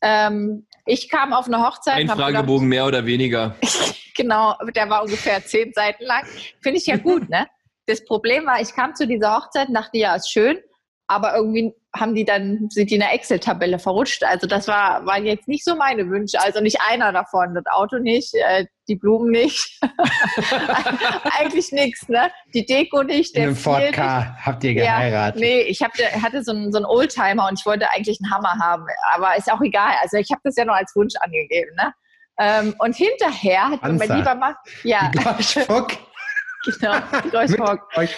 [0.00, 1.96] Ähm, ich kam auf eine Hochzeit.
[1.96, 3.56] Ein Fragebogen mehr oder weniger.
[3.60, 6.24] Gedacht, genau, der war ungefähr zehn Seiten lang.
[6.62, 7.48] Finde ich ja gut, ne?
[7.86, 10.58] Das Problem war, ich kam zu dieser Hochzeit und dachte, ja, ist schön,
[11.08, 14.22] aber irgendwie haben die dann, sind die in der Excel-Tabelle verrutscht.
[14.24, 16.40] Also das war, waren jetzt nicht so meine Wünsche.
[16.40, 17.54] Also nicht einer davon.
[17.54, 19.80] Das Auto nicht, äh, die Blumen nicht.
[21.38, 22.30] Eigentlich nichts, ne?
[22.54, 23.92] Die Deko nicht, In der einem Ford.
[23.92, 25.40] K habt ihr Ja, geheiratet.
[25.40, 25.92] nee, ich hab,
[26.22, 28.86] hatte so einen, so einen Oldtimer und ich wollte eigentlich einen Hammer haben.
[29.14, 29.94] Aber ist auch egal.
[30.02, 31.74] Also ich habe das ja nur als Wunsch angegeben.
[31.76, 31.92] Ne?
[32.38, 34.16] Ähm, und hinterher hat mir mein Panzer.
[34.16, 35.34] lieber Mann, ja, genau,
[37.24, 37.34] mit
[37.96, 38.14] euch.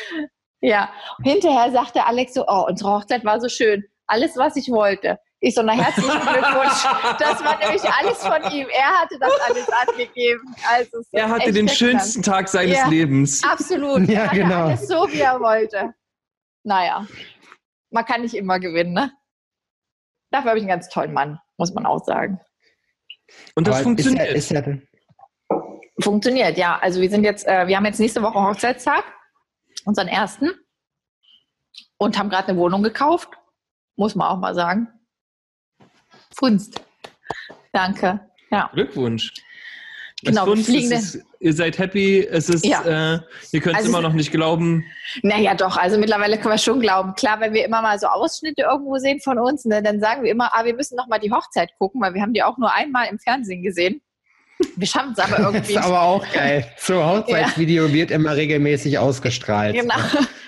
[0.60, 0.90] Ja.
[1.22, 3.84] Hinterher sagte Alex so, oh, unsere Hochzeit war so schön.
[4.06, 5.18] Alles, was ich wollte.
[5.40, 6.84] Ich so, na herzlichen Glückwunsch.
[7.18, 8.66] Das war nämlich alles von ihm.
[8.70, 10.54] Er hatte das alles angegeben.
[10.68, 12.88] Also, Er hatte den schönsten Tag seines Ja.
[12.88, 13.42] Lebens.
[13.44, 14.08] Absolut.
[14.08, 14.64] Ja, er hatte genau.
[14.66, 15.94] alles so, wie er wollte.
[16.64, 17.06] Naja,
[17.90, 19.12] man kann nicht immer gewinnen, ne?
[20.30, 22.40] Dafür habe ich einen ganz tollen Mann, muss man auch sagen.
[23.54, 24.32] Und das Aber funktioniert.
[24.32, 24.74] Ist ja, ist ja,
[26.00, 26.78] Funktioniert, ja.
[26.80, 29.04] Also wir sind jetzt, äh, wir haben jetzt nächste Woche Hochzeitstag,
[29.88, 30.50] unseren ersten,
[31.96, 33.30] und haben gerade eine Wohnung gekauft.
[33.96, 34.86] Muss man auch mal sagen.
[36.38, 36.80] Funst.
[37.72, 38.20] Danke.
[38.50, 39.32] Ja, Glückwunsch.
[40.22, 43.14] Genau, Es wir funzt, fliegen es ist, ihr seid happy, es ist, Ja.
[43.14, 43.20] äh,
[43.52, 44.84] ihr könnt es Also immer noch nicht glauben.
[45.22, 45.76] naja, doch.
[45.76, 47.14] Also mittlerweile können wir schon glauben.
[47.14, 50.30] Klar, wenn wir immer mal so Ausschnitte irgendwo sehen von uns, ne, dann sagen wir
[50.30, 52.72] immer, ah, wir müssen noch mal die Hochzeit gucken, weil wir haben die auch nur
[52.74, 54.00] einmal im Fernsehen gesehen.
[54.76, 55.72] Wir schaffen es aber das irgendwie.
[55.72, 56.66] ist aber auch geil.
[56.76, 59.74] So Hochzeitsvideo wird immer regelmäßig ausgestrahlt.
[59.74, 59.94] Genau.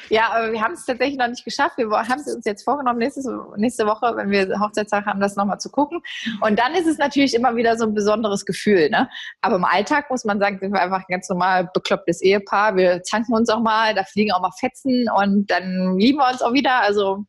[0.09, 1.79] Ja, aber wir haben es tatsächlich noch nicht geschafft.
[1.79, 3.21] Wir haben es uns jetzt vorgenommen, nächste,
[3.57, 6.03] nächste Woche, wenn wir Hochzeitstag haben, das nochmal zu gucken.
[6.41, 8.91] Und dann ist es natürlich immer wieder so ein besonderes Gefühl.
[8.91, 9.09] Ne?
[9.41, 12.75] Aber im Alltag muss man sagen, sind wir einfach ein ganz normal beklopptes Ehepaar.
[12.77, 16.43] Wir zanken uns auch mal, da fliegen auch mal Fetzen und dann lieben wir uns
[16.43, 16.81] auch wieder.
[16.81, 17.25] Also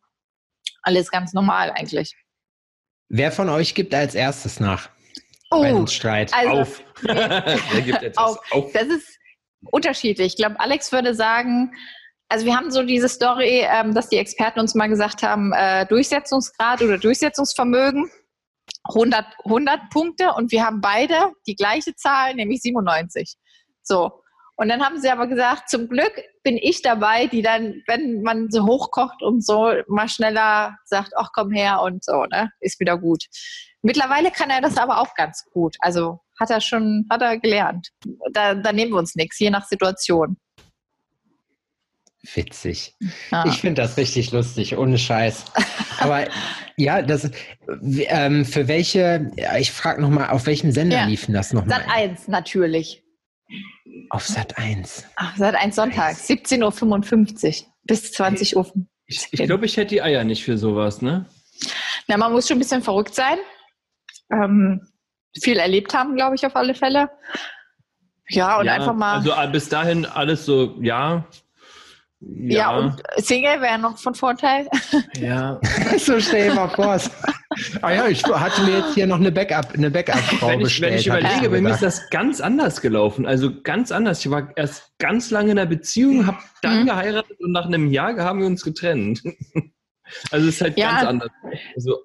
[0.81, 2.15] alles ganz normal eigentlich.
[3.09, 4.89] Wer von euch gibt als erstes nach
[5.51, 6.33] Oh, einem Streit?
[6.33, 6.83] also auf.
[7.03, 8.39] Etwas Auf.
[8.51, 8.71] auf?
[8.73, 9.19] Das ist
[9.69, 10.27] unterschiedlich.
[10.27, 11.73] Ich glaube, Alex würde sagen,
[12.29, 15.85] also wir haben so diese Story, ähm, dass die Experten uns mal gesagt haben, äh,
[15.85, 18.09] Durchsetzungsgrad oder Durchsetzungsvermögen
[18.85, 23.35] 100, 100 Punkte und wir haben beide die gleiche Zahl, nämlich 97.
[23.83, 24.11] So.
[24.55, 28.49] Und dann haben sie aber gesagt, zum Glück bin ich dabei, die dann, wenn man
[28.51, 32.97] so hochkocht und so, mal schneller sagt, ach komm her und so, ne, ist wieder
[32.97, 33.25] gut.
[33.83, 35.75] Mittlerweile kann er das aber auch ganz gut.
[35.79, 37.89] Also hat er schon, hat er gelernt.
[38.31, 40.37] Da, da nehmen wir uns nichts, je nach Situation.
[42.35, 42.95] Witzig.
[43.31, 43.45] Ja.
[43.47, 45.45] Ich finde das richtig lustig, ohne Scheiß.
[45.99, 46.27] Aber
[46.77, 47.31] ja, das
[47.83, 51.05] ähm, für welche, ich frage nochmal, auf welchem Sender Ja.
[51.05, 51.79] liefen das nochmal?
[51.79, 53.03] Sat 1 natürlich.
[54.11, 55.05] Auf Sat 1.
[55.15, 58.71] Ach, Sat 1 Sonntag, 17.55 Uhr bis 20 Uhr.
[59.07, 61.25] Ich, ich glaube, ich hätte die Eier nicht für sowas, ne?
[62.07, 63.37] Na, man muss schon ein bisschen verrückt sein.
[64.31, 64.87] Ähm,
[65.41, 67.09] viel erlebt haben, glaube ich, auf alle Fälle.
[68.29, 69.15] Ja, und ja, einfach mal.
[69.15, 71.25] Also äh, bis dahin alles so, ja.
[72.19, 72.77] ja.
[72.77, 74.67] und Single wäre noch von Vorteil.
[75.19, 75.59] ja.
[75.97, 76.97] so stell dir mal vor,
[77.81, 80.91] Ah ja, ich hatte mir jetzt hier noch eine Backup, eine Backup-Frau Wenn ich, bestellt.
[80.93, 83.25] wenn ich überlege, so bei mir ist das ganz anders gelaufen.
[83.25, 84.23] Also ganz anders.
[84.23, 86.85] Ich war erst ganz lange in einer Beziehung, habe dann Mhm.
[86.85, 89.21] geheiratet und nach einem Jahr haben wir uns getrennt.
[90.29, 90.91] Also es ist halt Ja.
[90.91, 91.29] ganz anders.
[91.73, 91.97] Also,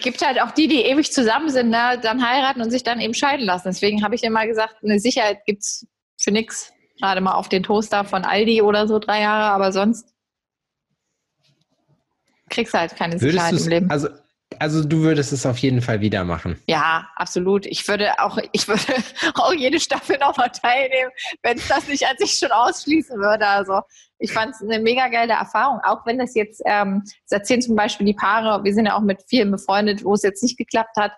[0.00, 3.14] gibt halt auch die, die ewig zusammen sind, ne, dann heiraten und sich dann eben
[3.14, 3.68] scheiden lassen.
[3.68, 5.86] Deswegen habe ich immer gesagt, eine Sicherheit gibt's
[6.18, 6.72] für nix.
[6.98, 10.14] Gerade mal auf den Toaster von Aldi oder so drei Jahre, aber sonst
[12.48, 13.90] kriegst du halt keine Sicherheit im Leben.
[13.90, 14.08] also,
[14.58, 16.58] also du würdest es auf jeden Fall wieder machen.
[16.66, 17.66] Ja, absolut.
[17.66, 18.82] Ich würde auch, ich würde
[19.34, 21.10] auch jede Staffel nochmal teilnehmen,
[21.42, 23.46] wenn es das nicht an sich schon ausschließen würde.
[23.46, 23.80] Also
[24.18, 27.76] ich fand es eine mega geile Erfahrung, auch wenn das jetzt, ähm, das erzählen zum
[27.76, 30.96] Beispiel die Paare, wir sind ja auch mit vielen befreundet, wo es jetzt nicht geklappt
[30.96, 31.12] hat,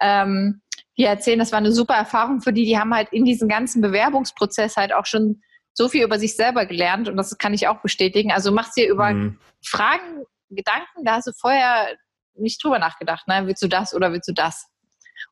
[0.00, 0.60] ähm,
[0.98, 3.80] die erzählen, das war eine super Erfahrung für die, die haben halt in diesem ganzen
[3.80, 5.40] Bewerbungsprozess halt auch schon
[5.72, 8.32] so viel über sich selber gelernt und das kann ich auch bestätigen.
[8.32, 9.34] Also machst dir über mh.
[9.64, 11.96] Fragen, Gedanken, da hast du vorher
[12.40, 13.42] nicht drüber nachgedacht, ne?
[13.46, 14.66] Willst du das oder willst du das?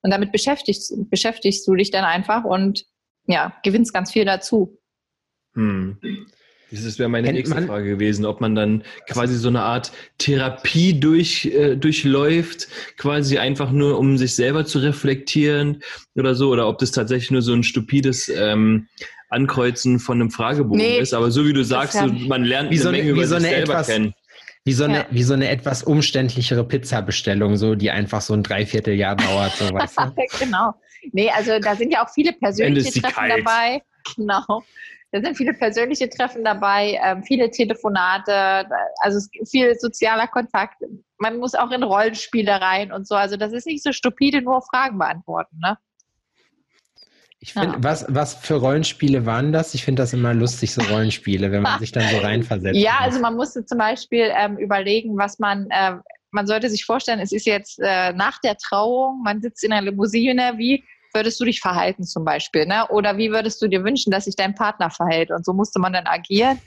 [0.03, 2.85] Und damit beschäftigst, beschäftigst du dich dann einfach und
[3.27, 4.79] ja, gewinnst ganz viel dazu.
[5.55, 5.99] Hm.
[6.71, 9.91] Das wäre meine Kennt nächste man- Frage gewesen, ob man dann quasi so eine Art
[10.19, 15.83] Therapie durch, äh, durchläuft, quasi einfach nur, um sich selber zu reflektieren
[16.15, 18.87] oder so, oder ob das tatsächlich nur so ein stupides ähm,
[19.31, 21.15] Ankreuzen von einem Fragebogen Nee, ist.
[21.15, 23.19] Aber so wie du sagst, ja- so, man lernt Wie so eine eine- Menge wie
[23.21, 24.15] über so sich eine selber etwas- kennen.
[24.65, 25.07] Wie so, eine, Ja.
[25.11, 29.99] wie so eine etwas umständlichere Pizzabestellung, so die einfach so ein Dreivierteljahr dauert, so weißt
[29.99, 30.15] du?
[30.39, 30.75] genau.
[31.13, 33.39] Nee, also da sind ja auch viele persönliche Treffen kalt.
[33.39, 33.83] dabei.
[34.17, 34.63] Genau.
[35.11, 38.67] Da sind viele persönliche Treffen dabei, ähm, viele Telefonate,
[39.01, 40.83] also viel sozialer Kontakt.
[41.19, 43.15] Man muss auch in Rollenspiele rein und so.
[43.15, 45.59] Also das ist nicht so stupide, nur Fragen beantworten.
[45.63, 45.77] Ne?
[47.41, 47.85] Ich finde, Ja.
[47.85, 49.75] was, was für Rollenspiele waren das?
[49.75, 52.77] Ich finde das immer lustig, so Rollenspiele, wenn man sich dann so reinversetzt.
[52.77, 55.97] Ja, also man musste zum Beispiel ähm, überlegen, was man, äh,
[56.33, 59.91] man sollte sich vorstellen, es ist jetzt äh, nach der Trauung, man sitzt in einer
[59.91, 60.85] Limousine, wie
[61.15, 62.87] würdest du dich verhalten zum Beispiel, ne?
[62.89, 65.31] Oder wie würdest du dir wünschen, dass sich dein Partner verhält?
[65.31, 66.61] Und so musste man dann agieren.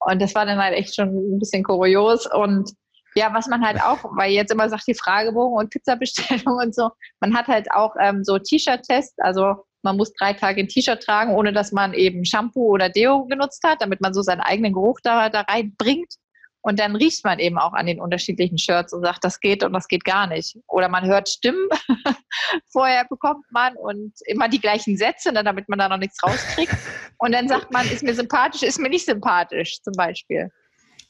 [0.00, 2.26] Und das war dann halt echt schon ein bisschen kurios.
[2.32, 2.70] Und
[3.14, 6.90] ja, was man halt auch, weil jetzt immer sagt die Fragebogen und Pizzabestellung und so,
[7.20, 9.54] man hat halt auch ähm, so T-Shirt-Test, also
[9.84, 13.62] man muss drei Tage ein T-Shirt tragen, ohne dass man eben Shampoo oder Deo genutzt
[13.64, 16.14] hat, damit man so seinen eigenen Geruch da, da reinbringt.
[16.62, 19.74] Und dann riecht man eben auch an den unterschiedlichen Shirts und sagt, das geht und
[19.74, 20.56] das geht gar nicht.
[20.66, 21.68] Oder man hört Stimmen,
[22.72, 26.74] vorher bekommt man und immer die gleichen Sätze, ne, damit man da noch nichts rauskriegt.
[27.18, 30.50] Und dann sagt man, ist mir sympathisch, ist mir nicht sympathisch, zum Beispiel.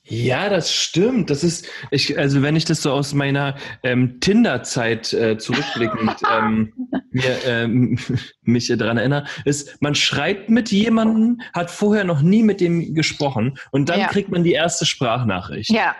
[0.06, 1.30] Ja, das stimmt.
[1.30, 6.72] Das ist, ich, also wenn ich das so aus meiner ähm, Tinder-Zeit äh, zurückblickend ähm,
[7.10, 7.98] mir, ähm,
[8.42, 13.58] mich daran erinnere, ist, man schreibt mit jemandem, hat vorher noch nie mit dem gesprochen
[13.70, 14.08] und dann Ja.
[14.08, 15.70] kriegt man die erste Sprachnachricht.
[15.70, 15.96] Ja,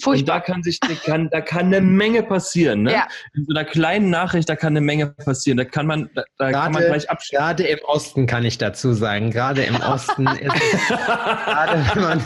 [0.00, 0.34] Und furchtbar.
[0.36, 2.82] da kann sich, da kann, da kann eine Menge passieren.
[2.82, 2.92] Ne?
[2.92, 3.08] Ja.
[3.34, 5.58] In so einer kleinen Nachricht, da kann eine Menge passieren.
[5.58, 7.38] Da kann man, da, da kann man Gerade, gleich abschließen.
[7.44, 9.30] gerade im Osten kann ich dazu sagen.
[9.30, 12.24] Gerade im Osten ist es, gerade wenn man,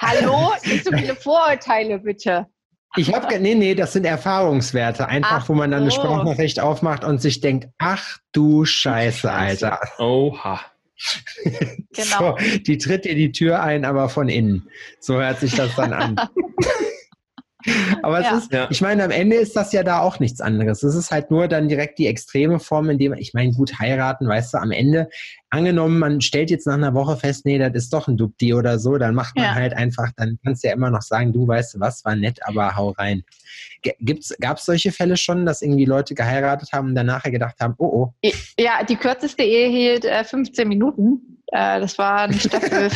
[0.00, 2.46] Hallo, nicht so viele Vorurteile, bitte.
[2.96, 5.08] ich habe, nee, nee, das sind Erfahrungswerte.
[5.08, 5.90] Einfach, Ach wo man dann eine.
[5.90, 9.80] Sprachnachricht aufmacht und sich denkt, ach du Scheiße, Alter.
[9.98, 10.60] Oha.
[11.94, 12.36] Genau.
[12.38, 14.68] So, die tritt dir die Tür ein, aber von innen.
[15.00, 16.16] So hört sich das dann an.
[18.02, 18.64] Aber es Ja.
[18.64, 20.82] ist, ich meine, am Ende ist das ja da auch nichts anderes.
[20.82, 24.26] Es ist halt nur dann direkt die extreme Form, in dem, ich meine, gut heiraten,
[24.28, 25.08] weißt du, am Ende,
[25.50, 28.78] angenommen, man stellt jetzt nach einer Woche fest, nee, das ist doch ein Dupdi oder
[28.78, 29.54] so, dann macht man Ja.
[29.54, 32.38] halt einfach, dann kannst du ja immer noch sagen, du weißt du was, war nett,
[32.44, 33.22] aber hau rein.
[34.40, 37.74] Gab es solche Fälle schon, dass irgendwie Leute geheiratet haben und dann nachher gedacht haben,
[37.78, 41.38] oh, oh, Ja, die kürzeste Ehe hielt äh, 15 Minuten.
[41.48, 42.90] Äh, das war eine Staffel,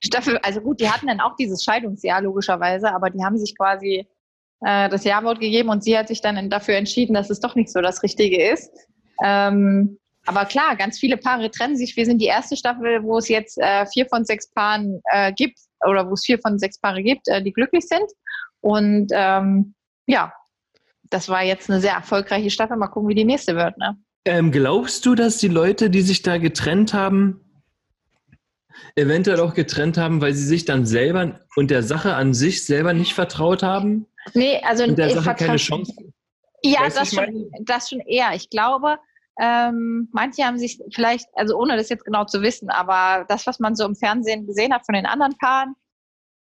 [0.00, 4.06] Staffel, also gut, die hatten dann auch dieses Scheidungsjahr logischerweise, aber die haben sich quasi
[4.60, 7.70] äh, das Ja-Wort gegeben und sie hat sich dann dafür entschieden, dass es doch nicht
[7.70, 8.70] so das Richtige ist.
[9.24, 11.96] Ähm, aber klar, ganz viele Paare trennen sich.
[11.96, 15.58] Wir sind die erste Staffel, wo es jetzt äh, vier von sechs Paaren äh, gibt
[15.86, 18.04] oder wo es vier von sechs Paare gibt, äh, die glücklich sind.
[18.60, 19.74] Und ähm,
[20.06, 20.32] ja,
[21.10, 22.76] das war jetzt eine sehr erfolgreiche Staffel.
[22.76, 23.78] Mal gucken, wie die nächste wird.
[23.78, 23.96] Ne?
[24.24, 27.45] Ähm, glaubst du, dass die Leute, die sich da getrennt haben,
[28.94, 32.92] eventuell auch getrennt haben, weil sie sich dann selber und der Sache an sich selber
[32.92, 35.92] nicht vertraut haben Nee, also und der Sache keine Chance?
[36.62, 38.32] Ja, Weißt das schon, das schon eher.
[38.34, 38.98] Ich glaube,
[39.38, 43.60] ähm, manche haben sich vielleicht, also ohne das jetzt genau zu wissen, aber das, was
[43.60, 45.74] man so im Fernsehen gesehen hat von den anderen Paaren,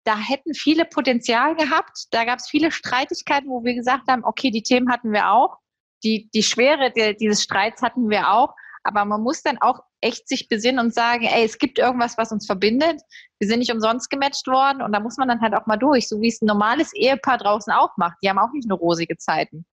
[0.05, 2.07] da hätten viele Potenzial gehabt.
[2.11, 5.59] Da gab es viele Streitigkeiten, wo wir gesagt haben, okay, die Themen hatten wir auch,
[6.03, 8.55] die, die Schwere der, dieses Streits hatten wir auch,
[8.85, 12.33] aber man muss dann auch echt sich besinnen und sagen, ey, es gibt irgendwas, was
[12.33, 13.01] uns verbindet.
[13.39, 16.09] Wir sind nicht umsonst gematcht worden und da muss man dann halt auch mal durch,
[16.09, 18.19] so wie es ein normales Ehepaar draußen auch macht.
[18.23, 19.65] Die haben auch nicht nur rosige Zeiten.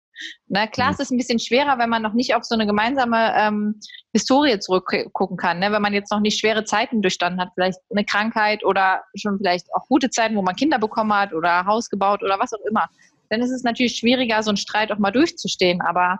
[0.47, 3.34] Na klar, es ist ein bisschen schwerer, wenn man noch nicht auf so eine gemeinsame
[3.36, 3.80] ähm,
[4.13, 5.59] Historie zurückgucken kann.
[5.59, 5.71] Ne?
[5.71, 9.67] Wenn man jetzt noch nicht schwere Zeiten durchstanden hat, vielleicht eine Krankheit oder schon vielleicht
[9.73, 12.88] auch gute Zeiten, wo man Kinder bekommen hat oder Haus gebaut oder was auch immer.
[13.30, 15.82] Dann ist es natürlich schwieriger, so einen Streit auch mal durchzustehen.
[15.82, 16.19] Aber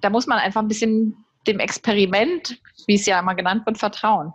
[0.00, 4.32] da muss man einfach ein bisschen dem Experiment, wie es ja immer genannt wird, vertrauen.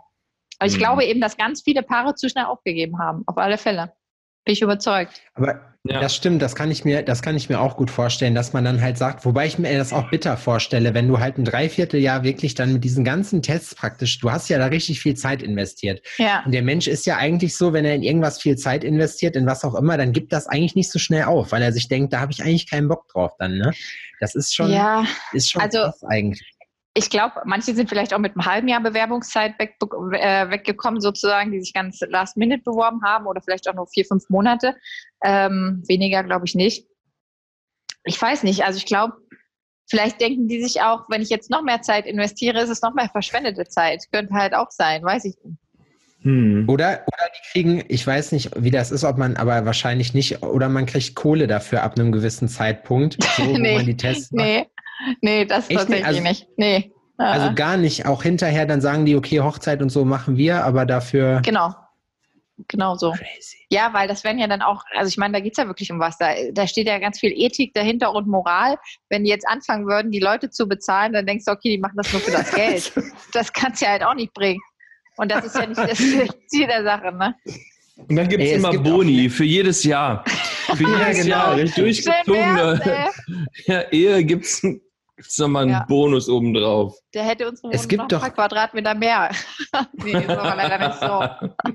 [0.58, 0.78] Aber ich Mhm.
[0.80, 3.22] glaube eben, dass ganz viele Paare zu schnell aufgegeben haben.
[3.26, 3.92] Auf alle Fälle.
[4.44, 5.20] Bin ich überzeugt.
[5.34, 6.00] Aber Ja.
[6.00, 8.64] das stimmt, das kann ich mir, das kann ich mir auch gut vorstellen, dass man
[8.64, 12.22] dann halt sagt, wobei ich mir das auch bitter vorstelle, wenn du halt ein Dreivierteljahr
[12.24, 16.04] wirklich dann mit diesen ganzen Tests praktisch, du hast ja da richtig viel Zeit investiert.
[16.18, 16.42] Ja.
[16.44, 19.46] Und der Mensch ist ja eigentlich so, wenn er in irgendwas viel Zeit investiert, in
[19.46, 22.12] was auch immer, dann gibt das eigentlich nicht so schnell auf, weil er sich denkt,
[22.12, 23.72] da habe ich eigentlich keinen Bock drauf dann, ne?
[24.20, 26.51] Das ist schon, ja, ist schon also- krass eigentlich.
[26.94, 31.50] Ich glaube, manche sind vielleicht auch mit einem halben Jahr Bewerbungszeit weg, äh, weggekommen, sozusagen,
[31.50, 34.76] die sich ganz last minute beworben haben oder vielleicht auch nur vier, fünf Monate.
[35.24, 36.86] Ähm, weniger glaube ich nicht.
[38.04, 39.14] Ich weiß nicht, also ich glaube,
[39.88, 42.94] vielleicht denken die sich auch, wenn ich jetzt noch mehr Zeit investiere, ist es noch
[42.94, 44.04] mehr verschwendete Zeit.
[44.12, 45.58] Könnte halt auch sein, weiß ich nicht.
[46.22, 46.66] Hm.
[46.68, 50.42] Oder, oder die kriegen, ich weiß nicht, wie das ist, ob man, aber wahrscheinlich nicht,
[50.42, 54.30] oder man kriegt Kohle dafür ab einem gewissen Zeitpunkt, so, wo Nee, man die Tests
[54.30, 54.46] macht.
[54.46, 54.66] Nee,
[55.20, 55.78] nee, das Echt nicht?
[55.78, 56.48] tatsächlich Also- nicht.
[56.56, 56.92] Nee.
[57.18, 58.06] Also Äh, gar nicht.
[58.06, 61.40] Auch hinterher dann sagen die, okay, Hochzeit und so machen wir, aber dafür.
[61.44, 61.74] genau.
[62.68, 63.10] Genau so.
[63.12, 63.56] Crazy.
[63.70, 65.98] Ja, weil das wären ja dann auch, also ich meine, da geht's ja wirklich um
[65.98, 66.16] was.
[66.18, 68.76] Da, da steht ja ganz viel Ethik dahinter und Moral.
[69.08, 71.96] Wenn die jetzt anfangen würden, die Leute zu bezahlen, dann denkst du, okay, die machen
[71.96, 72.92] das nur für das Geld.
[73.32, 74.60] Das kann's ja halt auch nicht bringen.
[75.16, 75.98] Und das ist ja nicht das
[76.48, 77.34] Ziel der Sache, ne?
[77.96, 80.24] Und dann gibt es Ey, es immer gibt Boni für jedes Jahr.
[80.74, 81.28] Für jedes genau.
[81.28, 83.10] Jahr durchgezogene
[83.66, 84.46] ja, Ehe gibt
[85.16, 85.84] es nochmal einen Ja.
[85.88, 86.94] Bonus obendrauf.
[87.14, 89.30] Der hätte uns Es gibt noch ein doch- paar Quadratmeter mehr.
[90.04, 91.72] nee, ist aber leider nicht so.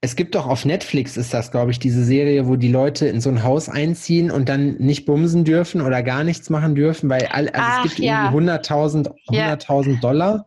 [0.00, 3.22] Es gibt doch auf Netflix, ist das, glaube ich, diese Serie, wo die Leute in
[3.22, 7.26] so ein Haus einziehen und dann nicht bumsen dürfen oder gar nichts machen dürfen, weil
[7.26, 8.30] all, also Ach, es gibt ja.
[8.30, 9.54] irgendwie 100.000 Ja.
[9.54, 10.46] 100.000 Dollar.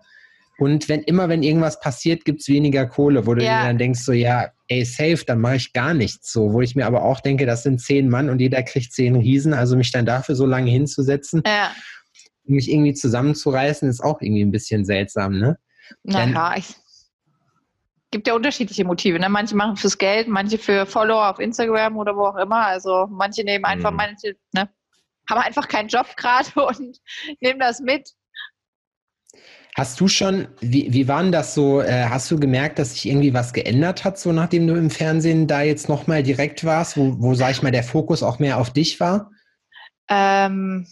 [0.60, 3.62] Und wenn immer, wenn irgendwas passiert, gibt's weniger Kohle, wo du Ja.
[3.62, 6.52] dir dann denkst, so, ja, ey, safe, dann mache ich gar nichts so.
[6.54, 9.54] Wo ich mir aber auch denke, das sind zehn Mann und jeder kriegt zehn Riesen.
[9.54, 11.72] Also mich dann dafür so lange hinzusetzen, Ja,
[12.44, 15.58] mich irgendwie zusammenzureißen, ist auch irgendwie ein bisschen seltsam, ne?
[16.04, 16.76] Dann- naja, ich
[18.12, 19.20] gibt ja unterschiedliche Motive.
[19.20, 19.28] Ne?
[19.30, 22.66] Manche machen fürs Geld, manche für Follower auf Instagram oder wo auch immer.
[22.66, 23.98] Also manche nehmen einfach, Mhm.
[23.98, 24.70] manche ne,
[25.30, 26.98] haben einfach keinen Job gerade und
[27.42, 28.12] nehmen das mit.
[29.78, 33.08] Hast du schon, wie, wie war denn das so, äh, hast du gemerkt, dass sich
[33.08, 37.14] irgendwie was geändert hat, so nachdem du im Fernsehen da jetzt nochmal direkt warst, wo,
[37.20, 39.30] wo, sag ich mal, der Fokus auch mehr auf dich war?
[40.10, 40.88] Ähm,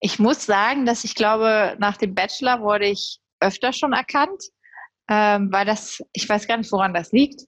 [0.00, 4.42] ich muss sagen, dass ich glaube, nach dem Bachelor wurde ich öfter schon erkannt,
[5.08, 7.40] ähm, weil das, ich weiß gar nicht, woran das liegt.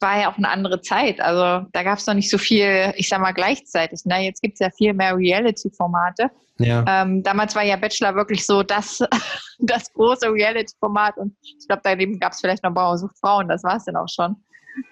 [0.00, 1.20] War ja auch eine andere Zeit.
[1.20, 4.00] Also da gab es noch nicht so viel, ich sag mal, gleichzeitig.
[4.04, 4.24] Ne?
[4.24, 6.30] Jetzt gibt es ja viel mehr Reality-Formate.
[6.58, 6.84] Ja.
[6.86, 9.02] Ähm, damals war ja Bachelor wirklich so das,
[9.58, 13.62] das große Reality-Format und ich glaube, daneben gab es vielleicht noch Bauer sucht Frauen, das
[13.64, 14.36] war es dann auch schon.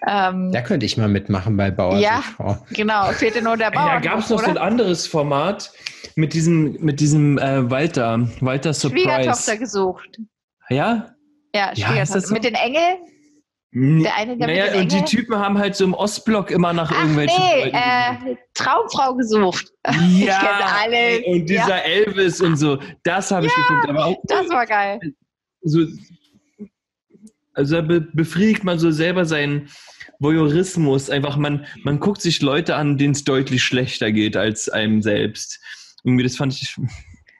[0.07, 2.17] Ähm, Da könnte ich mal mitmachen bei Bauer Ja.
[2.17, 2.57] sucht Frau.
[2.71, 3.87] genau, fehlte nur der Bauer.
[3.87, 4.61] Ja, gab es noch so ein oder?
[4.61, 5.71] anderes Format
[6.15, 9.59] mit diesem, mit diesem äh, Walter, Walter Schwiegertochter Surprise.
[9.59, 10.19] gesucht.
[10.69, 10.77] Ja?
[11.55, 12.01] Ja, Ja, Schwiegertochter.
[12.03, 12.33] ist das so?
[12.33, 12.95] Mit den Engeln?
[13.75, 15.03] Der eine, der naja, und die?
[15.03, 19.71] Typen haben halt so im Ostblock immer nach Ach irgendwelchen nee, äh, Traumfrau gesucht.
[20.09, 20.85] Ja,
[21.25, 23.89] und dieser Elvis und so, das habe ich geguckt.
[23.89, 24.99] Aber auch Das war geil.
[25.63, 25.85] so,
[27.53, 29.69] also da be befriedigt man so selber seinen
[30.19, 31.09] Voyeurismus.
[31.09, 35.59] Einfach, man, man guckt sich Leute an, denen es deutlich schlechter geht als einem selbst.
[36.03, 36.75] Irgendwie, das fand ich.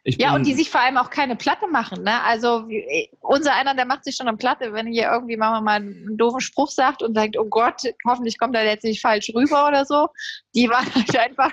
[0.06, 2.04] Ich Ja, und die sich vor allem auch keine Platte machen.
[2.04, 2.22] Ne?
[2.24, 5.62] Also wie- unser einer, der macht sich schon eine Platte, wenn hier irgendwie machen wir
[5.62, 9.32] mal einen doofen Spruch sagt und sagt, oh Gott, hoffentlich kommt er jetzt nicht falsch
[9.34, 10.08] rüber oder so.
[10.56, 11.52] Die waren halt einfach,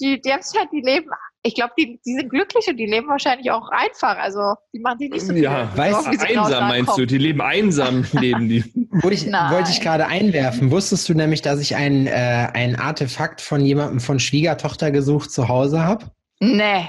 [0.00, 1.10] die, die haben es halt, die leben,
[1.46, 4.16] ich glaube, die, die sind glücklich und die leben wahrscheinlich auch einfach.
[4.16, 5.42] Also die machen sich nicht so viel.
[5.42, 7.04] ja, Weißt- genau einsam meinst du?
[7.04, 8.64] Die leben einsam, leben die.
[9.02, 10.70] Wollte ich, wollte ich gerade einwerfen.
[10.70, 15.48] Wusstest du nämlich, dass ich ein, äh, ein Artefakt von jemandem von Schwiegertochter gesucht zu
[15.48, 16.06] Hause habe?
[16.40, 16.88] Nee.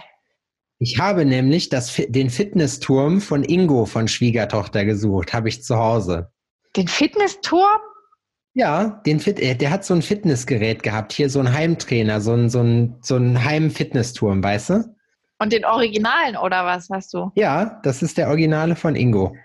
[0.80, 6.32] Ich habe nämlich das, den Fitnessturm von Ingo von Schwiegertochter gesucht, habe ich zu Hause.
[6.76, 7.80] Den Fitnessturm?
[8.54, 12.34] Ja, den Fit, äh, der hat so ein Fitnessgerät gehabt, hier so ein Heimtrainer, so
[12.34, 14.96] ein, so ein, so ein Heim-Fitnessturm, weißt du?
[15.40, 17.32] Und den Originalen oder was hast du?
[17.36, 19.36] Ja, das ist der Originale von Ingo.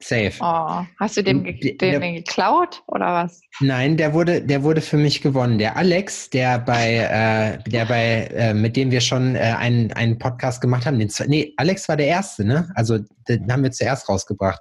[0.00, 0.32] Safe.
[0.40, 3.40] Oh, hast du den, Der- den, den geklaut oder was?
[3.60, 5.58] Nein, der wurde, der wurde für mich gewonnen.
[5.58, 10.16] Der Alex, der bei, äh, der bei, äh, mit dem wir schon äh, einen, einen
[10.18, 12.70] Podcast gemacht haben, den, nee, Alex war der erste, ne?
[12.76, 14.60] Also den haben wir zuerst rausgebracht.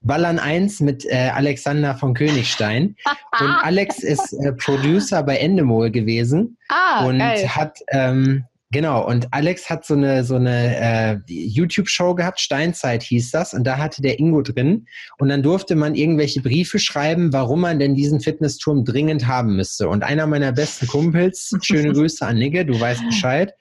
[0.00, 2.94] Ballern 1 mit äh, Alexander von Königstein.
[3.40, 7.48] Und Alex ist äh, Producer bei Endemol gewesen Ah, und geil.
[7.54, 13.30] hat, ähm, Genau, und Alex hat so eine, so eine äh, YouTube-Show gehabt, Steinzeit hieß
[13.30, 14.86] das, und da hatte der Ingo drin.
[15.18, 19.88] Und dann durfte man irgendwelche Briefe schreiben, warum man denn diesen Fitnessturm dringend haben müsste.
[19.88, 23.54] Und einer meiner besten Kumpels, schöne Grüße an Nigge, du weißt Bescheid,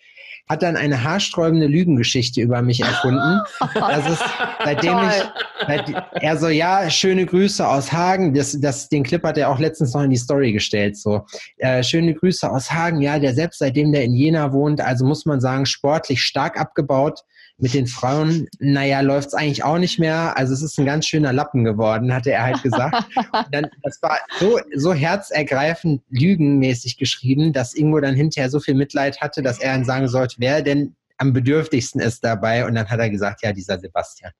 [0.48, 3.41] hat dann eine haarsträubende Lügengeschichte über mich erfunden.
[3.88, 4.24] Das ist,
[4.64, 8.34] seitdem ich, seit, er so, ja, schöne Grüße aus Hagen.
[8.34, 10.98] Das, das, den Clip hat er auch letztens noch in die Story gestellt.
[10.98, 11.26] So,
[11.58, 13.02] äh, schöne Grüße aus Hagen.
[13.02, 17.22] Ja, der selbst, seitdem der in Jena wohnt, also muss man sagen, sportlich stark abgebaut.
[17.60, 20.38] Mit den Frauen, naja, läuft's eigentlich auch nicht mehr.
[20.38, 22.95] Also es ist ein ganz schöner Lappen geworden, hatte er halt gesagt.
[23.16, 28.76] Und dann, das war so, so herzergreifend lügenmäßig geschrieben, dass Ingo dann hinterher so viel
[28.76, 32.66] Mitleid hatte, dass er dann sagen sollte, wer denn am bedürftigsten ist dabei.
[32.66, 34.32] Und dann hat er gesagt, ja, dieser Sebastian.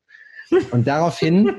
[0.72, 1.56] Und daraufhin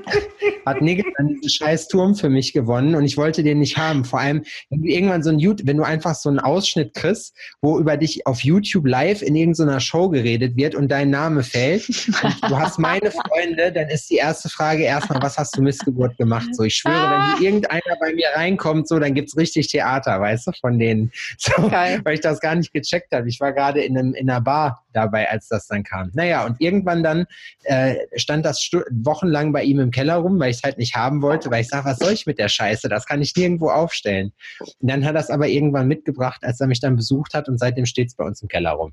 [0.65, 4.05] hat Nigel dann diesen Scheißturm für mich gewonnen und ich wollte den nicht haben.
[4.05, 7.35] Vor allem, wenn du irgendwann so ein YouTube, wenn du einfach so einen Ausschnitt kriegst,
[7.61, 11.87] wo über dich auf YouTube live in irgendeiner Show geredet wird und dein Name fällt
[11.89, 16.17] und du hast meine Freunde, dann ist die erste Frage erstmal, was hast du Missgeburt
[16.17, 16.53] gemacht?
[16.53, 20.47] So, ich schwöre, wenn hier irgendeiner bei mir reinkommt, so, dann gibt's richtig Theater, weißt
[20.47, 21.11] du, von denen.
[21.37, 22.01] So, Geil.
[22.03, 23.27] weil ich das gar nicht gecheckt habe.
[23.29, 26.11] Ich war gerade in, einem, in einer Bar dabei, als das dann kam.
[26.13, 27.25] Naja, und irgendwann dann
[27.63, 30.95] äh, stand das stu- wochenlang bei ihm im Keller rum, weil ich es halt nicht
[30.95, 32.89] haben wollte, weil ich sage, was soll ich mit der Scheiße?
[32.89, 34.33] Das kann ich nirgendwo aufstellen.
[34.59, 37.57] Und dann hat er es aber irgendwann mitgebracht, als er mich dann besucht hat und
[37.57, 38.91] seitdem steht es bei uns im Keller rum.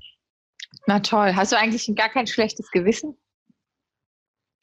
[0.85, 1.35] Na toll.
[1.35, 3.17] Hast du eigentlich gar kein schlechtes Gewissen?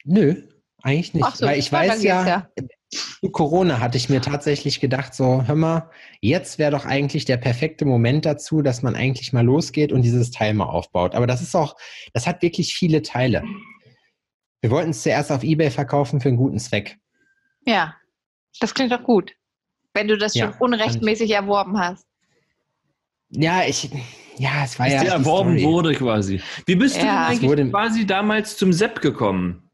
[0.03, 0.41] Nö,
[0.81, 1.25] eigentlich nicht.
[1.25, 2.49] Ach so, weil ich weiß ja, ja.
[2.91, 5.89] zu Corona hatte ich mir tatsächlich gedacht, so, hör mal,
[6.21, 10.31] jetzt wäre doch eigentlich der perfekte Moment dazu, dass man eigentlich mal losgeht und dieses
[10.31, 11.15] Teil mal aufbaut.
[11.15, 11.75] Aber das ist auch,
[12.13, 13.43] das hat wirklich viele Teile.
[14.61, 16.97] Wir wollten es zuerst auf Ebay verkaufen für einen guten Zweck.
[17.65, 17.95] Ja,
[18.59, 19.33] das klingt doch gut.
[19.93, 22.05] Wenn du das Ja, schon unrechtmäßig erworben hast.
[23.29, 23.89] Ja, ich,
[24.37, 25.01] ja, es war Dass ja.
[25.01, 25.63] die erworben Story.
[25.73, 26.41] wurde quasi.
[26.65, 27.05] Wie bist du Ja.
[27.05, 29.64] denn Es eigentlich wurde- quasi damals zum Sepp gekommen?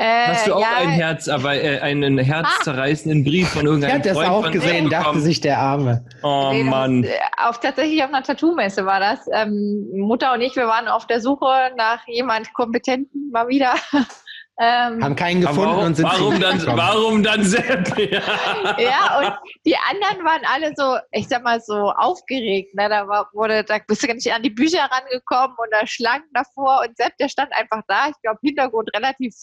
[0.00, 3.96] Äh, Hast du auch ja, ein Herz, aber äh, einen herzzerreißenden Brief von Ich irgendeinem
[3.96, 6.04] hab das Freund auch gesehen, dachte sich der Arme.
[6.22, 7.02] Oh Nee, das Mann.
[7.02, 9.26] Ist, äh, auf, tatsächlich auf einer Tattoo-Messe war das.
[9.32, 13.74] Ähm, Mutter und ich, wir waren auf der Suche nach jemand Kompetenten mal wieder.
[14.60, 17.92] ähm, Haben keinen gefunden warum, und sind warum, dann, warum dann Sepp?
[17.98, 18.78] Ja.
[18.78, 19.34] ja, und
[19.66, 22.72] die anderen waren alle so, ich sag mal, so aufgeregt.
[22.76, 22.88] Ne?
[22.88, 26.28] Da war, wurde, da bist du gar nicht an die Bücher rangekommen und da Schlangen
[26.34, 28.10] davor und Sepp, der stand einfach da.
[28.10, 29.34] Ich glaube, Hintergrund relativ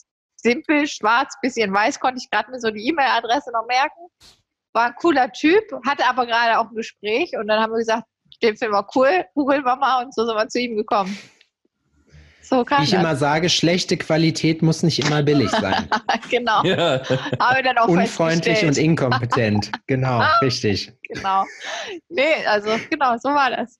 [0.46, 4.08] simpel, schwarz, bisschen weiß, konnte ich gerade mir so die E-Mail-Adresse noch merken.
[4.74, 8.04] War ein cooler Typ, hatte aber gerade auch ein Gespräch und dann haben wir gesagt,
[8.44, 11.18] den Film war cool, googeln wir mal und so sind wir zu ihm gekommen.
[12.42, 13.00] So Wie ich das.
[13.00, 15.90] immer sage, schlechte Qualität muss nicht immer billig sein.
[16.30, 16.64] genau.
[16.64, 17.02] Ja.
[17.40, 19.72] Haben wir dann auch Unfreundlich und inkompetent.
[19.88, 20.94] Genau, richtig.
[21.10, 21.44] Genau.
[22.10, 23.80] Nee, also genau, so war das.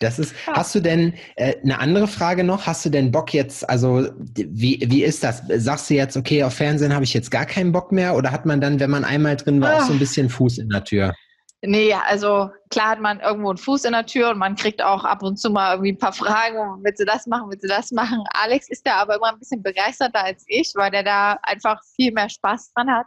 [0.00, 0.54] Das ist, Ja.
[0.54, 2.66] hast du denn äh, eine andere Frage noch?
[2.66, 5.42] Hast du denn Bock jetzt, also wie, wie ist das?
[5.48, 8.16] Sagst du jetzt, okay, auf Fernsehen habe ich jetzt gar keinen Bock mehr?
[8.16, 10.68] Oder hat man dann, wenn man einmal drin war, auch so ein bisschen Fuß in
[10.68, 11.14] der Tür?
[11.62, 15.04] Nee, also klar hat man irgendwo einen Fuß in der Tür und man kriegt auch
[15.04, 17.90] ab und zu mal irgendwie ein paar Fragen, willst du das machen, willst du das
[17.90, 18.22] machen?
[18.32, 22.12] Alex ist da aber immer ein bisschen begeisterter als ich, weil der da einfach viel
[22.12, 23.06] mehr Spaß dran hat.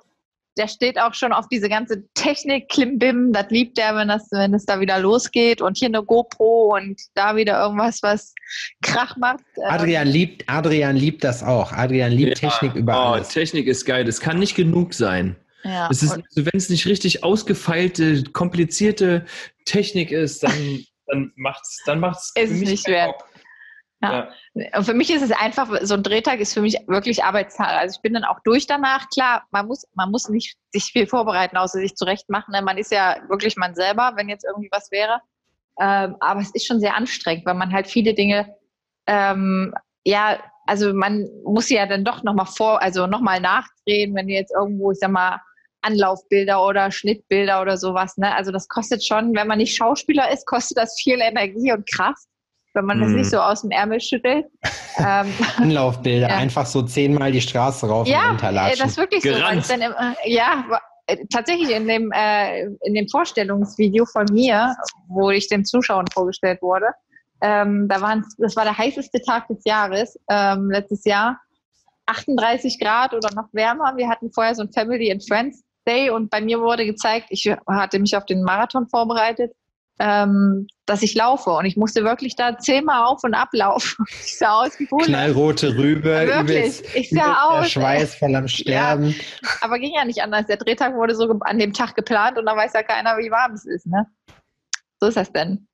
[0.57, 4.53] Der steht auch schon auf diese ganze Technik, Klimbim, das liebt er, wenn das, wenn
[4.53, 8.33] es da wieder losgeht und hier eine GoPro und da wieder irgendwas, was
[8.83, 9.39] Krach macht.
[9.57, 11.71] Ähm, Adrian liebt, Adrian liebt das auch.
[11.71, 12.49] Adrian liebt Ja.
[12.49, 13.29] Technik über Oh, alles.
[13.29, 14.03] Technik ist geil.
[14.03, 15.37] Das kann nicht genug sein.
[15.63, 19.25] ja, Es ist, und- also wenn es nicht richtig ausgefeilte, komplizierte
[19.65, 23.17] Technik ist, dann, dann macht's, dann macht's Ist für es mich nicht keinen wert.
[23.19, 23.27] Bock.
[24.01, 24.29] Ja.
[24.75, 27.69] Und für mich ist es einfach, so ein Drehtag ist für mich wirklich Arbeitstag.
[27.69, 29.09] Also ich bin dann auch durch danach.
[29.09, 32.51] Klar, man muss, man muss nicht sich viel vorbereiten, außer sich zurecht machen.
[32.51, 32.61] ne?
[32.61, 35.21] Man ist ja wirklich man selber, wenn jetzt irgendwie was wäre.
[35.79, 38.55] Ähm, aber es ist schon sehr anstrengend, weil man halt viele Dinge,
[39.07, 39.73] ähm,
[40.03, 44.53] ja, also man muss sie ja dann doch nochmal vor, also nochmal nachdrehen, wenn jetzt
[44.53, 45.39] irgendwo, ich sag mal,
[45.81, 48.35] Anlaufbilder oder Schnittbilder oder sowas, ne?
[48.35, 52.27] Also das kostet schon, wenn man nicht Schauspieler ist, kostet das viel Energie und Kraft,
[52.73, 53.15] wenn man das Mhm.
[53.17, 54.45] nicht so aus dem Ärmel schüttelt.
[54.97, 56.35] ähm, Anlaufbilder, Ja.
[56.37, 58.79] einfach so zehnmal die Straße rauf und ja, äh, runterlatschen.
[58.79, 59.29] das ist wirklich so.
[59.29, 59.69] Gerannt.
[59.69, 60.63] dann immer, ja,
[61.07, 64.75] äh, tatsächlich in dem, äh, in dem Vorstellungsvideo von mir,
[65.07, 66.87] wo ich den Zuschauern vorgestellt wurde,
[67.41, 71.39] ähm, da waren, das war der heißeste Tag des Jahres, ähm, letztes Jahr.
[72.07, 73.93] 38 Grad oder noch wärmer.
[73.95, 77.51] Wir hatten vorher so ein Family and Friends Day und bei mir wurde gezeigt, ich
[77.67, 79.51] hatte mich auf den Marathon vorbereitet,
[79.99, 84.05] ähm, dass ich laufe und ich musste wirklich da zehnmal auf und ablaufen.
[84.23, 85.05] Ich sah aus wie Bulle.
[85.05, 87.69] Knallrote Rübe, Wirklich, übelst, ich sah aus.
[87.69, 89.15] Schweiß voll am Sterben.
[89.61, 90.47] Aber ging ja nicht anders.
[90.47, 93.53] Der Drehtag wurde so an dem Tag geplant und da weiß ja keiner, wie warm
[93.53, 94.05] es ist, ne?
[94.99, 95.67] So ist das denn.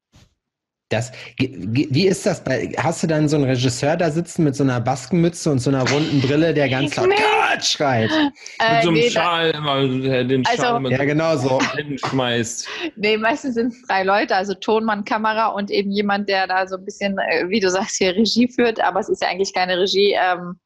[0.90, 4.64] Das, wie ist das bei, hast du dann so einen Regisseur da sitzen mit so
[4.64, 7.16] einer Baskenmütze und so einer runden Brille, der ganz laut Nee.
[7.16, 8.10] "Cut!" schreit?
[8.10, 11.60] Mit Äh, so einem nee, Schal immer den Schal Also- immer Ja, genau so.
[11.76, 12.70] hinschmeißt.
[12.96, 16.78] nee, meistens sind es drei Leute, also Tonmann, Kamera und eben jemand, der da so
[16.78, 19.78] ein bisschen, äh, wie du sagst, hier Regie führt, aber es ist ja eigentlich keine
[19.78, 20.16] Regie.
[20.18, 20.58] Ähm,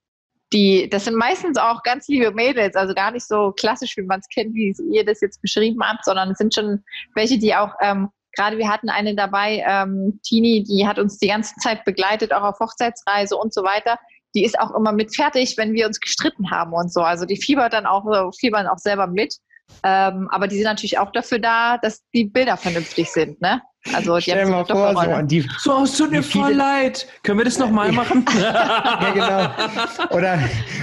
[0.53, 4.19] die, das sind meistens auch ganz liebe Mädels, also gar nicht so klassisch, wie man
[4.19, 6.83] es kennt, wie ihr das jetzt beschrieben habt, sondern es sind schon
[7.15, 11.27] welche, die auch, ähm, gerade wir hatten eine dabei, ähm, Tini, die hat uns die
[11.27, 13.97] ganze Zeit begleitet, auch auf Hochzeitsreise und so weiter.
[14.33, 17.01] Die ist auch immer mit fertig, wenn wir uns gestritten haben und so.
[17.01, 19.35] Also die fiebert dann auch, äh, fiebern auch selber mit.
[19.83, 23.61] Ähm, aber die sind natürlich auch dafür da, dass die Bilder vernünftig sind, ne?
[23.93, 27.07] Also die Stell haben dir mal vor, so, die, So, es tut mir voll leid.
[27.23, 28.23] Können wir das nochmal machen?
[28.39, 30.15] ja, genau.
[30.15, 30.39] Oder,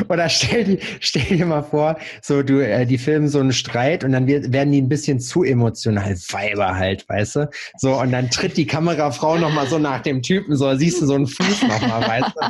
[0.09, 4.03] oder stell, die, stell dir mal vor, so du, äh, die filmen so einen Streit
[4.03, 7.51] und dann wird, werden die ein bisschen zu emotional, Weiber halt, weißt du?
[7.77, 11.15] So, und dann tritt die Kamerafrau nochmal so nach dem Typen, so siehst du so
[11.15, 12.47] einen Fuß nochmal, weißt du?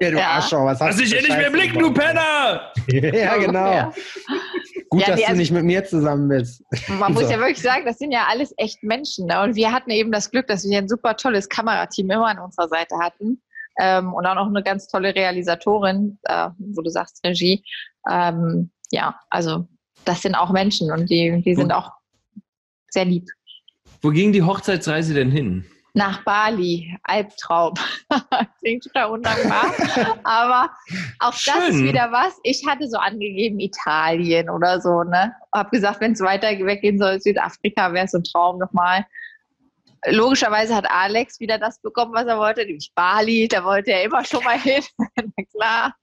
[0.00, 0.30] Ja, du Ja.
[0.30, 1.92] Arschloch, was hast Lass du dich für hier nicht mehr blicken, du?
[1.92, 2.72] Penner!
[2.88, 3.72] Ja, genau.
[3.72, 3.92] Ja.
[4.94, 6.62] Gut, Ja, dass nee, du also- nicht mit mir zusammen bist.
[6.88, 7.30] Man muss So.
[7.30, 9.26] ja wirklich sagen, das sind ja alles echt Menschen.
[9.26, 9.40] Ne?
[9.42, 12.68] Und wir hatten eben das Glück, dass wir ein super tolles Kamerateam immer an unserer
[12.68, 13.42] Seite hatten.
[13.80, 17.64] Ähm, und auch noch eine ganz tolle Realisatorin, äh, wo du sagst Regie.
[18.08, 19.66] Ähm, ja, also
[20.04, 21.90] das sind auch Menschen und die, die sind auch
[22.90, 23.28] sehr lieb.
[24.00, 25.64] Wo ging die Hochzeitsreise denn hin?
[25.96, 27.74] Nach Bali, Albtraum.
[28.58, 29.72] Klingt total undankbar.
[30.24, 30.68] Aber
[31.20, 31.84] auch das ist Schön.
[31.84, 32.36] wieder was.
[32.42, 35.32] Ich hatte so angegeben Italien oder so, ne?
[35.52, 39.06] Hab gesagt, wenn es weiter weggehen soll, Südafrika wäre so ein Traum nochmal.
[40.08, 43.46] Logischerweise hat Alex wieder das bekommen, was er wollte, nämlich Bali.
[43.46, 44.82] Da wollte er immer schon mal hin.
[44.98, 45.94] Na klar.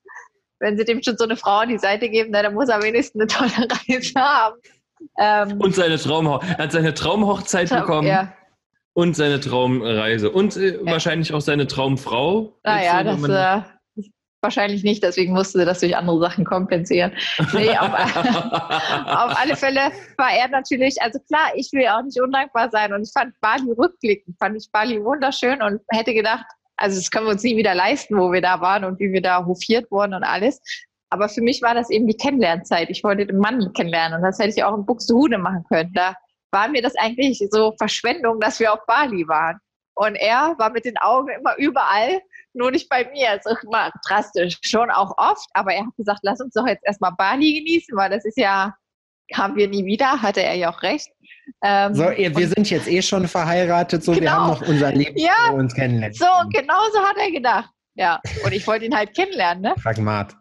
[0.60, 3.20] Wenn sie dem schon so eine Frau an die Seite geben, dann muss er wenigstens
[3.20, 4.56] eine tolle Reise haben.
[5.18, 8.32] Ähm, Und seine Traumho er hat seine Traumhochzeit bekommen ja,
[8.94, 12.58] und seine Traumreise und äh, wahrscheinlich auch seine Traumfrau.
[12.64, 14.06] Naja, Jetzt, das äh,
[14.42, 17.14] wahrscheinlich nicht, deswegen musste das durch andere Sachen kompensieren.
[17.54, 22.70] Nee, auf, auf alle Fälle war er natürlich, also klar, ich will auch nicht undankbar
[22.72, 27.12] sein und ich fand Bali rückblickend, fand ich Bali wunderschön und hätte gedacht, also das
[27.12, 29.90] können wir uns nie wieder leisten, wo wir da waren und wie wir da hofiert
[29.92, 30.60] wurden und alles.
[31.12, 32.90] Aber für mich war das eben die Kennenlernzeit.
[32.90, 35.94] Ich wollte den Mann kennenlernen und das hätte ich auch in Buxtehude machen können.
[35.94, 36.16] Da
[36.52, 39.58] war mir das eigentlich so Verschwendung, dass wir auf Bali waren.
[39.94, 42.22] Und er war mit den Augen immer überall,
[42.54, 43.32] nur nicht bei mir.
[43.32, 45.48] Also immer drastisch, schon auch oft.
[45.54, 48.74] Aber er hat gesagt, lass uns doch jetzt erstmal Bali genießen, weil das ist ja,
[49.34, 51.10] haben wir nie wieder, hatte er ja auch recht.
[51.64, 54.32] Ähm, So, wir und sind jetzt eh schon verheiratet, so wir Genau.
[54.32, 55.32] haben noch unser Leben, Ja.
[55.50, 56.14] wo wir uns kennenlernen.
[56.14, 57.70] so, genau so hat er gedacht.
[57.96, 59.76] Ja, und ich wollte ihn halt kennenlernen, ne?
[59.82, 60.36] Pragmat.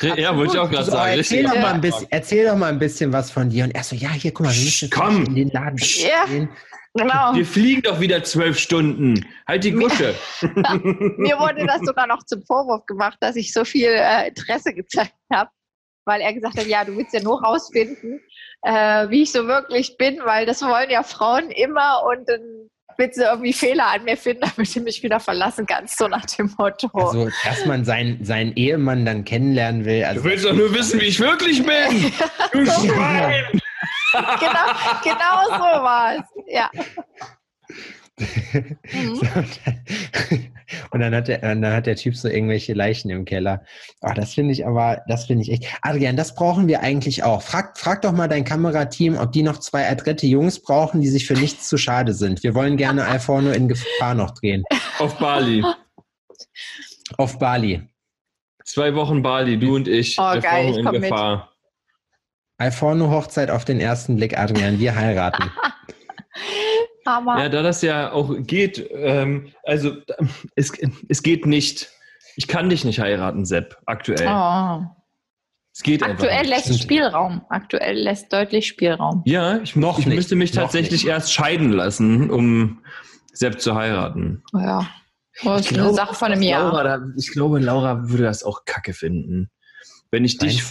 [0.00, 1.16] Ja, wollte ich auch gerade So, sagen.
[1.18, 3.64] erzähl, doch mal ein bisschen, erzähl doch mal ein bisschen was von dir.
[3.64, 5.24] Und er so, ja, hier, guck mal, wir müssen Komm.
[5.26, 6.24] in den Laden Ja.
[6.26, 6.48] gehen.
[6.94, 7.34] Genau.
[7.34, 9.24] Wir fliegen doch wieder zwölf Stunden.
[9.46, 10.14] Halt die Gusche.
[10.42, 15.14] Mir wurde das sogar noch zum Vorwurf gemacht, dass ich so viel äh, Interesse gezeigt
[15.32, 15.50] habe,
[16.04, 18.20] weil er gesagt hat, ja, du willst ja nur rausfinden,
[18.62, 22.59] äh, wie ich so wirklich bin, weil das wollen ja Frauen immer und dann
[23.00, 26.24] willst du irgendwie Fehler an mir finden, damit du mich wieder verlassen kannst, so nach
[26.26, 26.88] dem Motto.
[26.94, 30.04] Also, dass man seinen, seinen Ehemann dann kennenlernen will.
[30.04, 32.12] Also, Du willst doch nur wissen, wie ich wirklich bin.
[32.52, 33.44] Du Schwein.
[34.12, 34.66] genau,
[35.02, 36.22] genau so war es.
[36.48, 36.70] Ja.
[38.20, 39.20] Mhm.
[40.90, 43.64] Und dann hat, der, dann hat der Typ so irgendwelche Leichen im Keller.
[44.00, 45.66] Ah, das finde ich aber, das finde ich echt.
[45.82, 47.42] Adrian, das brauchen wir eigentlich auch.
[47.42, 51.26] Frag, frag doch mal dein Kamerateam, ob die noch zwei adrette Jungs brauchen, die sich
[51.26, 52.42] für nichts zu schade sind.
[52.42, 54.64] Wir wollen gerne Alforno in Gefahr noch drehen.
[54.98, 55.64] Auf Bali.
[57.16, 57.82] Auf Bali.
[58.64, 60.16] Zwei Wochen Bali, du und ich.
[60.18, 61.02] Oh, Erfahrung geil, ich in komm mit.
[61.10, 61.52] Gefahr.
[62.58, 64.78] Alforno Hochzeit auf den ersten Blick, Adrian.
[64.78, 65.50] Wir heiraten.
[67.16, 67.38] Hammer.
[67.42, 69.96] Ja, da das ja auch geht, ähm, also
[70.56, 70.72] es,
[71.08, 71.90] es geht nicht.
[72.36, 74.26] Ich kann dich nicht heiraten, Sepp, aktuell.
[74.28, 74.84] Oh.
[75.72, 76.50] Es geht einfach Aktuell nicht.
[76.50, 76.80] lässt Stimmt.
[76.82, 77.42] Spielraum.
[77.48, 79.22] Aktuell lässt deutlich Spielraum.
[79.24, 81.10] Ja, ich, Noch ich nicht, müsste mich noch tatsächlich nicht.
[81.10, 82.80] erst scheiden lassen, um
[83.32, 84.42] Sepp zu heiraten.
[84.52, 84.88] Ja.
[85.44, 86.98] Das ist eine Sache von einem Laura, Jahr.
[86.98, 89.50] da, ich glaube, Laura würde das auch kacke finden.
[90.10, 90.62] Wenn ich dich,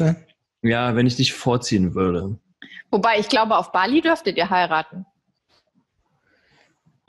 [0.61, 2.37] ja, wenn ich dich vorziehen würde.
[2.91, 5.05] Wobei ich glaube, auf Bali dürftet ihr heiraten.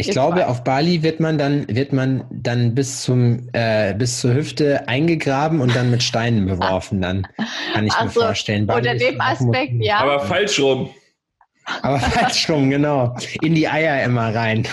[0.00, 0.46] Ich Jetzt glaube, weiß.
[0.46, 5.60] auf Bali wird man dann, wird man dann bis zum, äh, bis zur Hüfte eingegraben
[5.60, 7.02] und dann mit Steinen beworfen.
[7.02, 7.26] Dann
[7.74, 8.66] kann ich mir Ach so, vorstellen.
[8.66, 9.98] Bali Unter ist dem Aspekt, ja.
[9.98, 10.88] Aber falsch rum.
[11.82, 13.14] Aber falsch rum, genau.
[13.42, 14.66] In die Eier immer rein.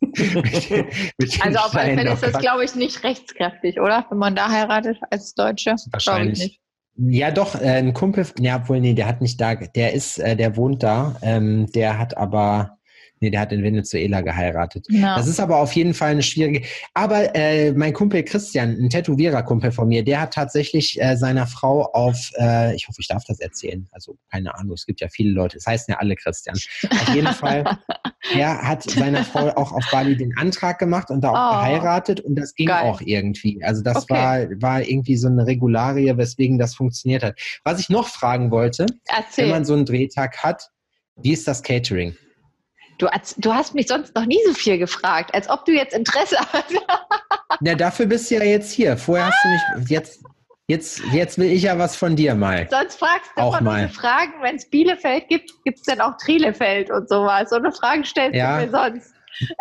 [0.00, 0.70] mit,
[1.18, 4.06] mit den Also auf alle Fälle ist das, glaube ich, nicht rechtskräftig, oder?
[4.08, 5.76] Wenn man da heiratet als Deutsche.
[5.90, 6.38] Wahrscheinlich.
[6.38, 6.60] nicht.
[6.96, 10.36] Ja, doch, äh, ein Kumpel, ja, obwohl, nee, der hat nicht da, der ist, äh,
[10.36, 12.78] der wohnt da, ähm, der hat aber,
[13.22, 14.86] Nee, der hat in Venezuela geheiratet.
[14.88, 15.14] Ja.
[15.16, 16.62] Das ist aber auf jeden Fall eine schwierige.
[16.94, 21.82] Aber äh, mein Kumpel Christian, ein Tätowierer-Kumpel von mir, der hat tatsächlich äh, seiner Frau
[21.92, 23.86] auf, äh, ich hoffe, ich darf das erzählen.
[23.92, 26.56] Also keine Ahnung, es gibt ja viele Leute, es heißen ja alle Christian.
[26.90, 27.78] Auf jeden Fall,
[28.34, 31.60] er hat seiner Frau auch auf Bali den Antrag gemacht und da auch Oh.
[31.60, 32.84] geheiratet und das ging Geil.
[32.84, 33.62] auch irgendwie.
[33.62, 34.14] Also das Okay.
[34.14, 37.38] war, war irgendwie so eine Regularie, weswegen das funktioniert hat.
[37.64, 39.48] Was ich noch fragen wollte, wenn Erzähl.
[39.50, 40.70] man so einen Drehtag hat,
[41.16, 42.14] wie ist das Catering?
[43.00, 43.08] Du,
[43.38, 46.74] du hast mich sonst noch nie so viel gefragt, als ob du jetzt Interesse hast.
[47.60, 48.96] Na, dafür bist du ja jetzt hier.
[48.98, 49.48] Vorher hast du
[49.80, 50.20] mich, jetzt,
[50.68, 52.68] jetzt, jetzt will ich ja was von dir mal.
[52.70, 53.86] sonst fragst du Auch immer mal.
[53.86, 57.48] diese Fragen, wenn es Bielefeld gibt, gibt es dann auch Trilefeld und sowas.
[57.50, 58.60] So eine Frage stellst Ja.
[58.60, 59.12] du mir sonst.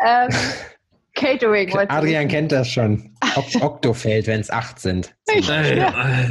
[0.06, 0.30] Ähm,
[1.16, 1.76] Catering.
[1.90, 3.16] Adrian kennt das schon.
[3.36, 5.14] Ok Oktofeld, wenn es acht sind.
[5.28, 6.28] Ey.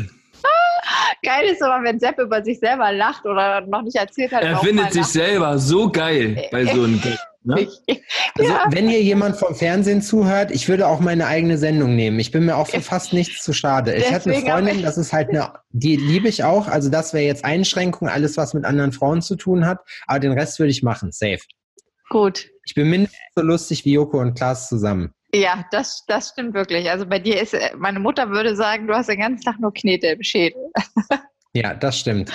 [1.25, 4.43] Geil ist aber, wenn Sepp über sich selber lacht oder noch nicht erzählt hat.
[4.43, 5.13] Er findet sich lacht.
[5.13, 7.19] selber so geil bei so einem Gag.
[7.45, 7.69] Ne?
[8.37, 8.67] Also, Ja.
[8.71, 12.19] wenn hier jemand vom Fernsehen zuhört, ich würde auch meine eigene Sendung nehmen.
[12.19, 13.95] Ich bin mir auch für fast nichts zu schade.
[13.95, 16.69] Ich hatte eine Freundin, das ist halt eine, die liebe ich auch.
[16.69, 19.79] Also, das wäre jetzt Einschränkung, alles, was mit anderen Frauen zu tun hat.
[20.07, 21.11] Aber den Rest würde ich machen.
[21.13, 21.39] Safe.
[22.11, 22.49] Gut.
[22.67, 25.13] Ich bin mindestens so lustig wie Joko und Klaas zusammen.
[25.35, 26.91] Ja, das, das stimmt wirklich.
[26.91, 29.73] Also bei dir ist, äh, meine Mutter würde sagen, du hast den ganzen Tag nur
[29.73, 30.71] Knete im Schädel.
[31.55, 32.31] Ja, das stimmt.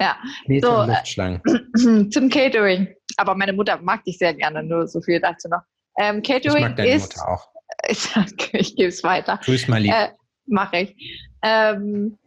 [0.00, 0.16] Ja.
[0.46, 1.42] Knete So, und äh, Luftschlangen.
[2.10, 2.88] Zum Catering.
[3.16, 5.62] Aber meine Mutter mag dich sehr gerne, nur so viel dazu noch.
[5.98, 7.48] Ähm, Ich Catering mag deine ist, Mutter auch.
[7.88, 8.08] ich,
[8.54, 9.40] ich gebe es weiter.
[9.44, 9.92] Grüß mal lieb.
[9.92, 10.10] Äh,
[10.46, 11.26] Mache ich.
[11.42, 12.18] Ähm,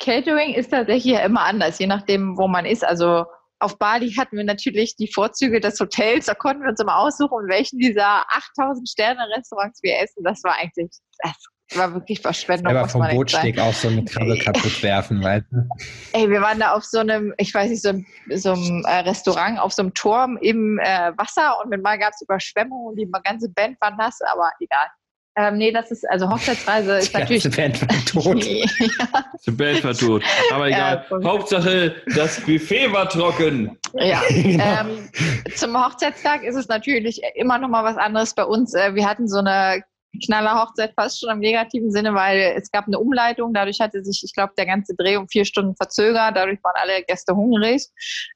[0.00, 2.84] Catering ist tatsächlich ja immer anders, je nachdem, wo man ist.
[2.84, 3.24] Also
[3.60, 6.26] auf Bali hatten wir natürlich die Vorzüge des Hotels.
[6.26, 10.22] Da konnten wir uns immer aussuchen, in welchen dieser 8000 Sterne-Restaurants wir essen.
[10.22, 10.90] Das war eigentlich,
[11.22, 11.34] das
[11.74, 12.76] war wirklich Verschwendung.
[12.76, 15.68] Aber vom Bootsteg auch so eine Krabbe kaputt werfen, weißt du?
[16.12, 18.98] Ey, wir waren da auf so einem, ich weiß nicht, so einem, so einem äh,
[18.98, 22.96] Restaurant auf so einem Turm im äh, Wasser und mit mal gab es Überschwemmungen und
[22.96, 24.86] die ganze Band war nass, aber egal.
[25.36, 27.42] Ähm, nee, das ist, also Hochzeitsreise ist Die natürlich.
[27.56, 28.44] ganze Band war tot.
[29.46, 30.22] Die Band war tot.
[30.52, 31.04] Aber egal.
[31.10, 33.76] Ja, Hauptsache, das Buffet war trocken.
[33.94, 34.22] ja.
[34.28, 34.64] Genau.
[34.64, 35.08] Ähm,
[35.56, 38.74] zum Hochzeitstag ist es natürlich immer noch mal was anderes bei uns.
[38.74, 39.82] Äh, wir hatten so eine
[40.24, 43.52] knaller Hochzeit fast schon im negativen Sinne, weil es gab eine Umleitung.
[43.52, 46.36] Dadurch hatte sich, ich glaube, der ganze Dreh um vier Stunden verzögert.
[46.36, 47.88] Dadurch waren alle Gäste hungrig.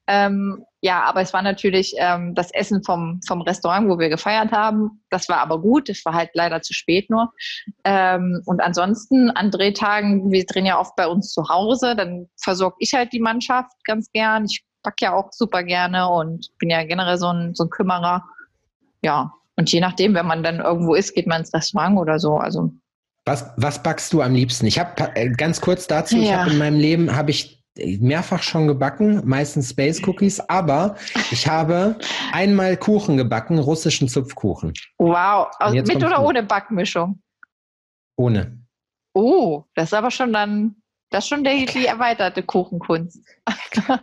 [0.06, 4.52] Ähm, ja, aber es war natürlich ähm, das Essen vom, vom Restaurant, wo wir gefeiert
[4.52, 5.02] haben.
[5.10, 5.88] Das war aber gut.
[5.88, 7.32] Es war halt leider zu spät nur.
[7.84, 12.76] Ähm, und ansonsten an Drehtagen, wir drehen ja oft bei uns zu Hause, dann versorge
[12.78, 14.44] ich halt die Mannschaft ganz gern.
[14.44, 18.24] Ich backe ja auch super gerne und bin ja generell so ein, so ein Kümmerer.
[19.02, 22.36] Ja, und je nachdem, wenn man dann irgendwo ist, geht man ins Restaurant oder so.
[22.36, 22.70] Also
[23.24, 24.66] Was, was backst du am liebsten?
[24.66, 26.38] Ich habe ganz kurz dazu, ich Ja.
[26.38, 27.57] habe in meinem Leben habe ich
[28.00, 30.96] mehrfach schon gebacken, meistens Space Cookies, aber
[31.30, 31.98] ich habe
[32.32, 34.72] einmal Kuchen gebacken, russischen Zupfkuchen.
[34.98, 37.20] wow, also mit oder ohne Backmischung?
[38.16, 38.58] Ohne.
[39.14, 40.76] Oh, das ist aber schon dann,
[41.10, 43.20] das ist schon die, die erweiterte Kuchenkunst.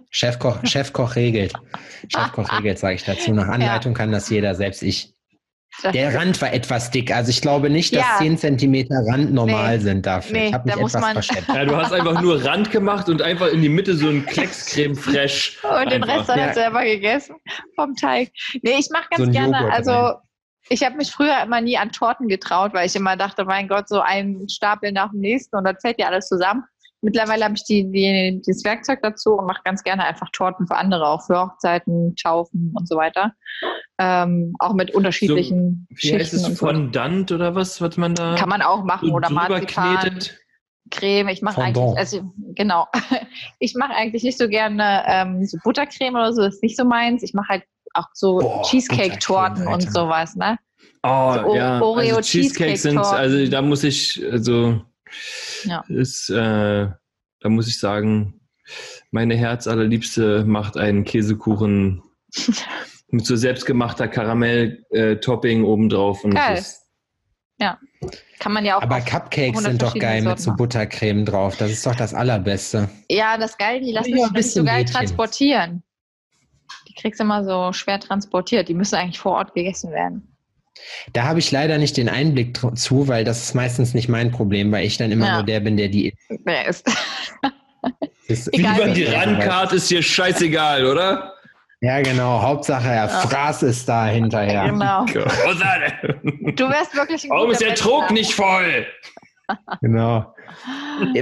[0.10, 1.53] Chefkoch, Chefkoch regelt.
[2.14, 3.31] Chefkoch regelt, sage ich dazu.
[3.34, 5.15] Nach Anleitung kann das jeder, selbst ich.
[5.84, 7.14] Das, Der Rand war etwas dick.
[7.14, 8.18] Also ich glaube nicht, dass Ja.
[8.18, 9.84] 10 Zentimeter Rand normal Nee.
[9.84, 10.38] sind dafür.
[10.38, 11.47] Nee, ich habe mich da muss etwas man- verschätzt.
[11.49, 14.95] Ja, du hast einfach nur Rand gemacht und einfach in die Mitte so ein Kleckscreme
[14.95, 15.60] fresh.
[15.64, 16.18] und den Einfach.
[16.19, 16.53] Rest dann Ja.
[16.53, 17.35] selber gegessen
[17.76, 18.31] vom Teig.
[18.61, 20.15] Nee, ich mache ganz So gerne, Joghurt also rein.
[20.69, 23.88] ich habe mich früher immer nie an Torten getraut, weil ich immer dachte, mein Gott,
[23.89, 26.64] so ein Stapel nach dem nächsten und dann fällt ja alles zusammen.
[27.01, 30.76] Mittlerweile habe ich die, die, das Werkzeug dazu und mache ganz gerne einfach Torten für
[30.76, 33.34] andere, auch für Hochzeiten, Taufen und so weiter.
[33.99, 36.43] Ähm, auch mit unterschiedlichen Wie heißt Schichten es?
[36.45, 36.65] und so.
[36.65, 39.97] Fondant oder was, was man da Kann man auch machen so oder Marzipan.
[39.99, 40.38] knetet?
[40.91, 41.30] Creme.
[41.30, 41.77] Ich mache Fondant.
[41.77, 42.88] eigentlich, also genau,
[43.59, 46.85] ich mache eigentlich nicht so gerne ähm, so Buttercreme oder so, das ist nicht so
[46.85, 47.23] meins.
[47.23, 47.63] Ich mache halt
[47.93, 50.57] auch so Cheesecake-Torten und sowas, ne?
[51.03, 51.81] Oh, So ja.
[51.81, 53.17] Oreo also Cheesecakes sind, Cheesecake-Torten.
[53.19, 54.81] also da muss ich, also
[55.64, 55.84] Ja.
[55.88, 56.88] ist, äh,
[57.40, 58.40] da muss ich sagen,
[59.11, 62.02] meine Herzallerliebste macht einen Käsekuchen
[63.10, 66.23] mit so selbstgemachter Karamell-Topping obendrauf.
[66.23, 66.56] Und Geil.
[66.56, 66.82] das ist-
[68.40, 68.82] Kann man ja auch.
[68.82, 70.53] Aber Cupcakes 100 sind doch geil mit so.
[70.56, 71.56] Buttercreme drauf.
[71.57, 72.90] Das ist doch das Allerbeste.
[73.10, 74.95] ja, das geil, die lassen Ja, sich so bisschen geil Mädchen.
[74.95, 75.84] transportieren.
[76.88, 78.68] Die kriegst du immer so schwer transportiert.
[78.69, 80.35] Die müssen eigentlich vor Ort gegessen werden.
[81.14, 84.72] Da habe ich leider nicht den Einblick zu, weil das ist meistens nicht mein Problem,
[84.72, 85.34] weil ich dann immer Ja.
[85.35, 86.85] nur der bin, der die Wer ist?
[88.27, 88.53] ist.
[88.53, 91.34] Egal, Lieber wie- die Randkarte ist hier scheißegal, oder?
[91.81, 92.41] Ja, genau.
[92.41, 94.65] Hauptsache, er fraß es da hinterher.
[94.69, 95.06] Genau.
[96.56, 97.73] Du wärst wirklich ein Warum guter ist der.
[97.76, 98.85] Druck nicht voll?
[99.81, 100.34] Genau.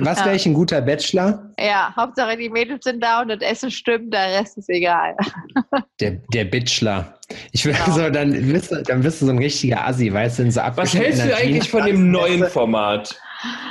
[0.01, 0.26] Was Ja.
[0.26, 1.49] wäre ich ein guter Bachelor?
[1.60, 5.15] Ja, Hauptsache die Mädels sind da und das Essen stimmt, der Rest ist egal.
[5.99, 7.19] Der, der Bitchler.
[7.51, 7.97] Ich will Genau.
[7.97, 10.93] so, dann bist, du, dann bist du so ein richtiger Assi, weißt du, so Was
[10.93, 13.15] hältst du eigentlich von dem neuen Format?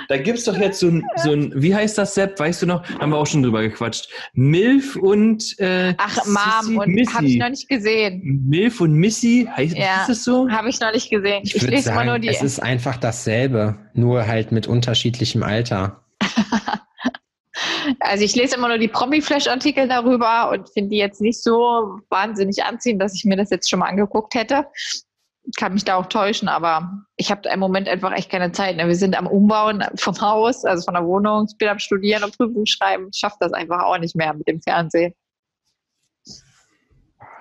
[0.09, 2.39] Da gibt's doch jetzt so ein, so ein, wie heißt das, Sepp?
[2.39, 2.85] Weißt du noch?
[3.01, 4.09] Haben wir auch schon drüber gequatscht.
[4.35, 7.13] Milf und äh, Ach, Sissi Mom, und Missy.
[7.13, 8.45] habe ich noch nicht gesehen.
[8.49, 10.03] Milf und Missy, heißt Ja.
[10.03, 10.49] ist das so?
[10.51, 11.41] Habe ich noch nicht gesehen.
[11.45, 12.29] Ich, Ich lese immer sagen, nur die.
[12.29, 16.05] es ist einfach dasselbe, nur halt mit unterschiedlichem Alter.
[18.01, 22.65] Also ich lese immer nur die Promi-Flash-Artikel darüber und finde die jetzt nicht so wahnsinnig
[22.65, 24.67] anziehend, dass ich mir das jetzt schon mal angeguckt hätte.
[25.57, 28.77] Kann mich da auch täuschen, aber ich habe im Moment einfach echt keine Zeit.
[28.77, 28.87] ne?
[28.87, 31.47] Wir sind am Umbauen vom Haus, also von der Wohnung.
[31.51, 33.09] Ich bin am Studieren und Prüfung schreiben.
[33.13, 35.15] Ich schaffe das einfach auch nicht mehr mit dem Fernsehen.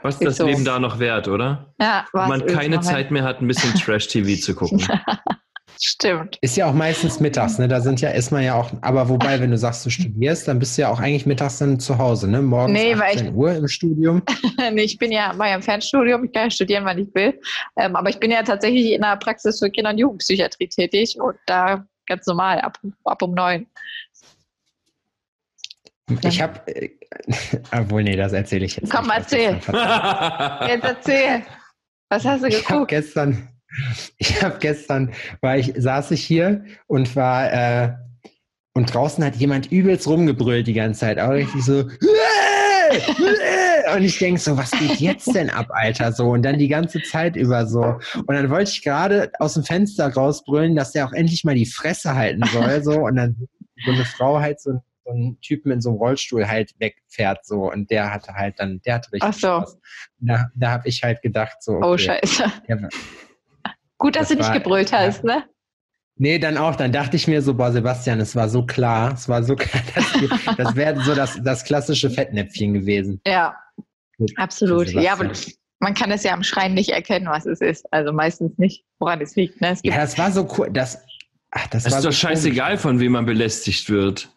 [0.02, 0.46] Was ist das so.
[0.48, 1.74] Leben da noch wert, oder?
[1.80, 4.86] Ja, Wenn man keine Zeit mehr hat, ein bisschen Trash-TV zu gucken.
[5.84, 6.38] Stimmt.
[6.42, 7.68] Ist ja auch meistens mittags, ne?
[7.68, 10.60] Da sind ja, ist man ja auch, aber wobei, wenn du sagst, du studierst, dann
[10.60, 12.40] bist du ja auch eigentlich mittags dann zu Hause, ne?
[12.44, 14.22] Morgens Nee, weil 18 Uhr im Studium.
[14.74, 17.40] nee, ich bin ja, ja im Fernstudium, ich kann ja studieren, wann ich will.
[17.78, 21.36] Ähm, aber ich bin ja tatsächlich in der Praxis für Kinder- und Jugendpsychiatrie tätig und
[21.48, 23.66] da ganz normal ab, ab um neun.
[26.24, 26.90] Ich habe, äh,
[27.72, 29.16] obwohl, nee, das erzähle ich jetzt Komm, nicht.
[29.18, 29.54] Erzähl.
[30.68, 31.44] Jetzt erzähl.
[32.10, 32.90] Was hast du Ich habe geguckt?
[32.90, 33.50] gestern,
[34.18, 35.12] ich habe gestern,
[35.42, 37.94] war ich, saß ich hier und war, äh,
[38.74, 41.86] und draußen hat jemand übelst rumgebrüllt die ganze Zeit, auch richtig so,
[43.96, 47.02] und ich denke so, was geht jetzt denn ab, Alter, so, und dann die ganze
[47.02, 51.14] Zeit über so, und dann wollte ich gerade aus dem Fenster rausbrüllen, dass der auch
[51.14, 53.36] endlich mal die Fresse halten soll, so, und dann
[53.86, 57.72] so eine Frau halt so, so einen Typen in so einem Rollstuhl halt wegfährt, so,
[57.72, 59.48] und der hatte halt dann, der hatte richtig Ach so.
[59.48, 59.78] Spaß.
[60.20, 62.44] Da, da habe ich halt gedacht, so, Oh, okay, scheiße.
[62.68, 62.90] der,
[64.02, 65.44] Gut, dass Das du nicht war- gebrüllt hast, ne?
[66.18, 66.76] Nee, dann auch.
[66.76, 69.14] Dann dachte ich mir so, boah, Sebastian, es war so klar.
[69.14, 73.22] Es war so klar, dass du, das wäre so das, das klassische Fettnäpfchen gewesen.
[73.28, 73.56] Ja,
[74.18, 74.90] Mit- absolut.
[74.90, 75.30] Ja, aber
[75.80, 77.86] man kann es ja am Schreien nicht erkennen, was es ist.
[77.94, 79.62] Also meistens nicht, woran es liegt.
[79.62, 79.70] Ne?
[79.72, 80.70] Es gibt, Ja, das war so cool.
[80.72, 81.00] Das,
[81.52, 84.30] ach, das, Es war ist so doch scheißegal, von wem man belästigt wird.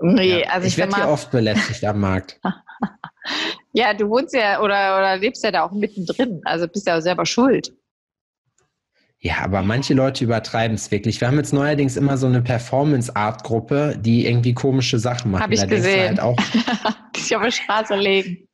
[0.00, 0.48] nee, Ja.
[0.50, 2.40] also ich ich, werde hier oft belästigt am Markt.
[3.72, 6.40] ja, du wohnst ja oder, oder lebst ja da auch mittendrin.
[6.44, 7.72] Also bist ja auch selber schuld.
[9.26, 11.18] Ja, aber manche Leute übertreiben es wirklich.
[11.18, 15.42] Wir haben jetzt neuerdings immer so eine Performance-Art-Gruppe, die irgendwie komische Sachen machen.
[15.44, 16.08] Hab ich da gesehen.
[16.08, 16.36] Halt auch,
[17.16, 18.46] Die sich auf der Straße legen.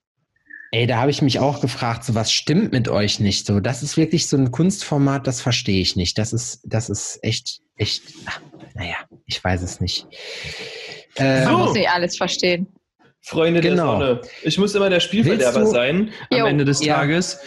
[0.70, 3.46] ey, da habe ich mich auch gefragt, so was stimmt mit euch nicht?
[3.46, 6.16] So, das ist wirklich so ein Kunstformat, das verstehe ich nicht.
[6.18, 8.40] Das ist, das ist echt, echt, ach,
[8.74, 8.94] naja,
[9.26, 10.06] ich weiß es nicht.
[11.16, 11.58] Äh, Man So.
[11.58, 12.68] muss nicht alles verstehen.
[13.22, 13.98] Freunde Genau.
[13.98, 14.20] der Sonne.
[14.44, 16.46] Ich muss immer der Spielverderber sein am Jo.
[16.46, 16.94] Ende des Ja.
[16.94, 17.40] Tages.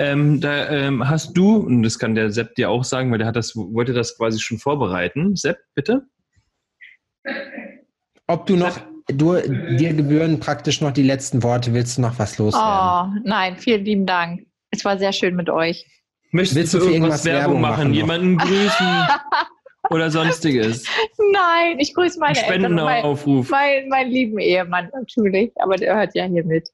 [0.00, 3.26] Ähm, da ähm, hast du, und das kann der Sepp dir auch sagen, weil der
[3.26, 5.36] hat das, wollte das quasi schon vorbereiten.
[5.36, 6.06] Sepp, bitte?
[8.26, 9.36] Ob du noch, du,
[9.76, 13.20] dir gebühren praktisch noch die letzten Worte, willst du noch was loswerden?
[13.20, 14.46] Oh, nein, vielen lieben Dank.
[14.70, 15.84] Es war sehr schön mit euch.
[16.30, 17.82] Möchtest Willst du für irgendwas irgendwas Werbung Werbung machen?
[17.82, 17.94] machen?
[17.94, 19.06] Jemanden grüßen
[19.90, 20.86] oder sonstiges?
[21.30, 23.50] Nein, ich grüße meine Eltern und mein, Spendenaufruf.
[23.50, 25.52] mein, meinen lieben Ehemann natürlich.
[25.56, 26.70] Aber der hört ja hier mit.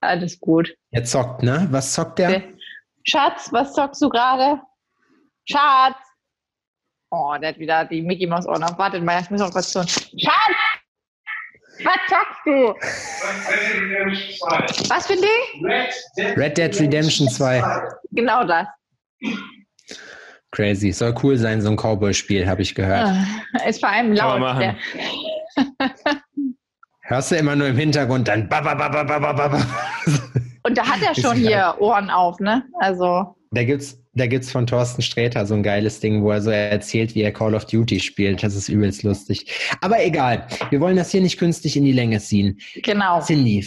[0.00, 0.74] Alles gut.
[0.90, 1.68] Er zockt, ne?
[1.70, 2.42] Was zockt der?
[3.04, 4.60] Schatz, was zockst du gerade?
[5.48, 5.96] Schatz!
[7.10, 8.76] Oh, der hat wieder die Mickey Mouse Ohren auf.
[8.78, 9.86] Wartet mal, ich muss noch was tun.
[9.86, 10.56] Schatz!
[11.82, 12.74] Was zockst du?
[14.88, 16.36] Was für ein Ding?
[16.36, 17.62] Red Dead Redemption 2.
[18.12, 18.66] Genau das.
[20.52, 20.92] Crazy.
[20.92, 23.08] Soll cool sein, so ein Cowboy-Spiel, habe ich gehört.
[23.08, 24.76] Ah, Ist vor allem Kann man laut.
[25.56, 26.20] machen.
[27.02, 29.62] Hörst du immer nur im Hintergrund dann ba, ba, ba, ba, ba, ba, ba, ba.
[30.66, 32.64] Und da hat er Ist schon hier Ohren auf, ne?
[32.80, 36.50] Also, Da gibt's, da gibt's von Thorsten Sträter so ein geiles Ding, wo er so
[36.50, 38.42] erzählt, wie er Call of Duty spielt.
[38.42, 39.46] Das ist übelst lustig.
[39.80, 40.46] Aber egal.
[40.70, 42.58] Wir wollen das hier nicht künstlich in die Länge ziehen.
[42.82, 43.20] genau.
[43.20, 43.66] Cindy,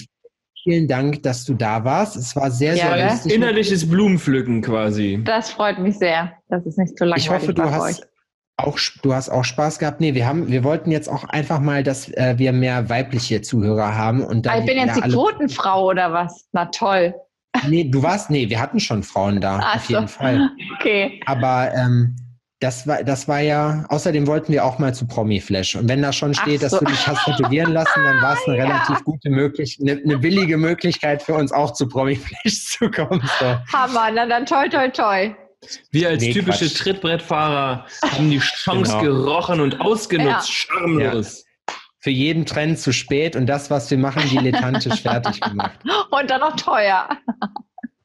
[0.64, 2.16] vielen Dank, dass du da warst.
[2.16, 3.10] Es war sehr, Ja, sehr ne?
[3.12, 3.34] lustig.
[3.34, 5.22] Innerliches Blumenpflücken quasi.
[5.24, 8.08] Das freut mich sehr, dass es nicht so langweilig Ich hoffe, du hast euch.
[8.58, 10.02] Auch, du hast auch Spaß gehabt.
[10.02, 13.96] Nee, wir haben, wir wollten jetzt auch einfach mal, dass äh, wir mehr weibliche Zuhörer
[13.96, 16.48] haben und Ah, dann ich bin jetzt die Quotenfrau oder was?
[16.54, 17.14] Na toll.
[17.68, 20.18] Nee, du warst, nee, wir hatten schon Frauen da, Ach auf jeden so.
[20.20, 20.50] Fall.
[20.80, 21.20] Okay.
[21.26, 22.16] Aber ähm,
[22.60, 25.76] das war, das war ja, außerdem wollten wir auch mal zu Promi Flash.
[25.76, 26.80] Und wenn da schon steht, dass so.
[26.80, 28.64] du dich hast tätowieren lassen, dann war es eine Ja.
[28.66, 33.22] relativ gute Möglichkeit, eine, eine billige Möglichkeit für uns auch zu Promi Flash zu kommen.
[33.40, 33.46] So.
[33.78, 35.30] Hammer, na dann toi toi toi.
[35.92, 36.78] Wir als Nee, typische Quatsch.
[36.78, 39.04] Trittbrettfahrer haben die Chance Genau.
[39.04, 40.52] gerochen und ausgenutzt.
[40.52, 41.44] Schamlos.
[42.00, 45.80] Für jeden Trend zu spät und das, was wir machen, dilettantisch fertig gemacht.
[46.12, 47.10] Und dann noch teuer.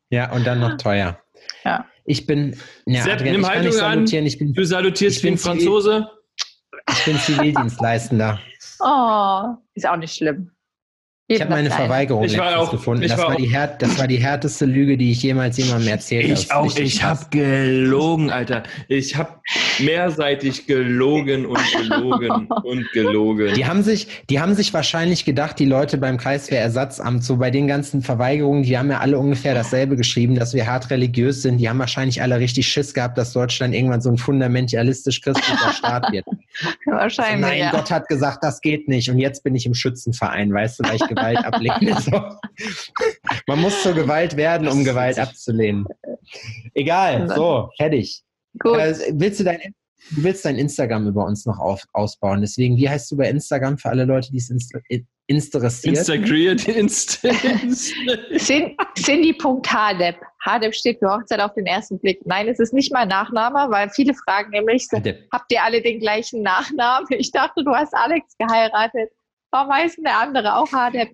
[0.09, 1.21] Ja, und dann noch teuer.
[1.65, 1.87] Ja.
[2.05, 3.95] Ich bin, ja, Sepp, Adrian, nimm ich kann nicht Haltung an.
[3.99, 6.09] salutieren, ich bin Du salutierst Ich wie ein bin Franzose.
[6.91, 8.41] Ich bin Zivildienstleistender.
[8.81, 10.51] Oh, ist auch nicht schlimm.
[11.29, 13.03] Ich habe meine Verweigerung Ich war letztens auch- gefunden.
[13.05, 15.57] ich Das war war, auch- die härte, das war die härteste Lüge, die ich jemals
[15.57, 16.33] jemandem erzählt habe.
[16.35, 18.65] Ich auch, ich habe gelogen, Alter.
[18.89, 19.31] Ich habe
[19.79, 23.55] mehrseitig gelogen und gelogen und gelogen.
[23.55, 27.67] Die haben sich, die haben sich wahrscheinlich gedacht, die Leute beim Kreiswehrersatzamt, so bei den
[27.67, 31.59] ganzen Verweigerungen, die haben ja alle ungefähr dasselbe geschrieben, dass wir hart religiös sind.
[31.59, 36.27] Die haben wahrscheinlich alle richtig Schiss gehabt, dass Deutschland irgendwann so ein fundamentalistisch-christlicher Staat wird.
[36.87, 37.41] Wahrscheinlich.
[37.41, 37.71] Nein, ja.
[37.71, 39.11] Gott hat gesagt, das geht nicht.
[39.11, 42.01] Und jetzt bin ich im Schützenverein, weißt du, weil ich Gewalt ablehne.
[42.01, 42.23] So.
[43.47, 45.87] Man muss zur Gewalt werden, um Gewalt abzulehnen.
[46.75, 48.23] Egal, so, fertig.
[48.59, 48.79] Gut.
[48.79, 49.61] Äh, willst du dein,
[50.11, 52.41] du willst dein Instagram über uns noch auf, ausbauen.
[52.41, 54.73] Deswegen, wie heißt du bei Instagram für alle Leute, die es inst
[55.27, 55.97] interessiert?
[55.97, 57.29] Instagriert, Insta,
[57.63, 57.95] Insta.
[58.37, 60.17] Cin- Cindy.hadeb.
[60.45, 62.21] Hadeb steht für Hochzeit auf den ersten Blick.
[62.27, 65.29] Nein, es ist nicht mein Nachname, weil viele fragen nämlich, Hadeb.
[65.33, 67.07] habt ihr alle den gleichen Nachnamen?
[67.11, 69.11] Ich dachte, du hast Alex geheiratet.
[69.51, 71.11] Warum heißt denn der andere auch Hadeb?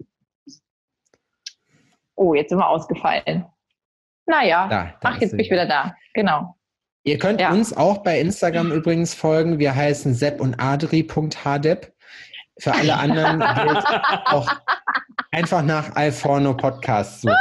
[2.15, 3.45] Oh, jetzt sind wir ausgefallen.
[4.27, 5.95] Naja, Da, da ach, jetzt bin ich wieder da.
[6.15, 6.55] Genau.
[7.05, 7.51] Ihr könnt Ja.
[7.53, 9.59] uns auch bei Instagram übrigens folgen.
[9.59, 11.93] Wir heißen sepp und adri.hadeb.
[12.61, 13.85] Für alle anderen gilt
[14.27, 14.49] auch
[15.31, 17.35] einfach nach Alforno Podcast suchen.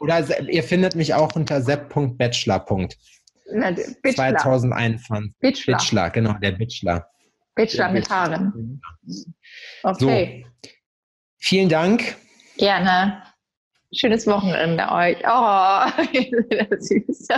[0.00, 2.64] Oder ihr findet mich auch unter sepp.bachelor.
[3.52, 4.36] Na, Bitchler.
[4.36, 5.32] 2021.
[5.38, 5.76] Bitchler.
[5.76, 7.06] Bitchler, genau, der Bitchler.
[7.54, 8.08] Bitchler mit.
[8.10, 8.80] Haaren.
[9.82, 10.46] Okay,
[11.38, 12.16] Vielen Dank.
[12.56, 13.22] gerne.
[13.94, 15.18] Schönes Wochenende euch.
[15.26, 15.86] Oh,
[16.78, 17.28] süß.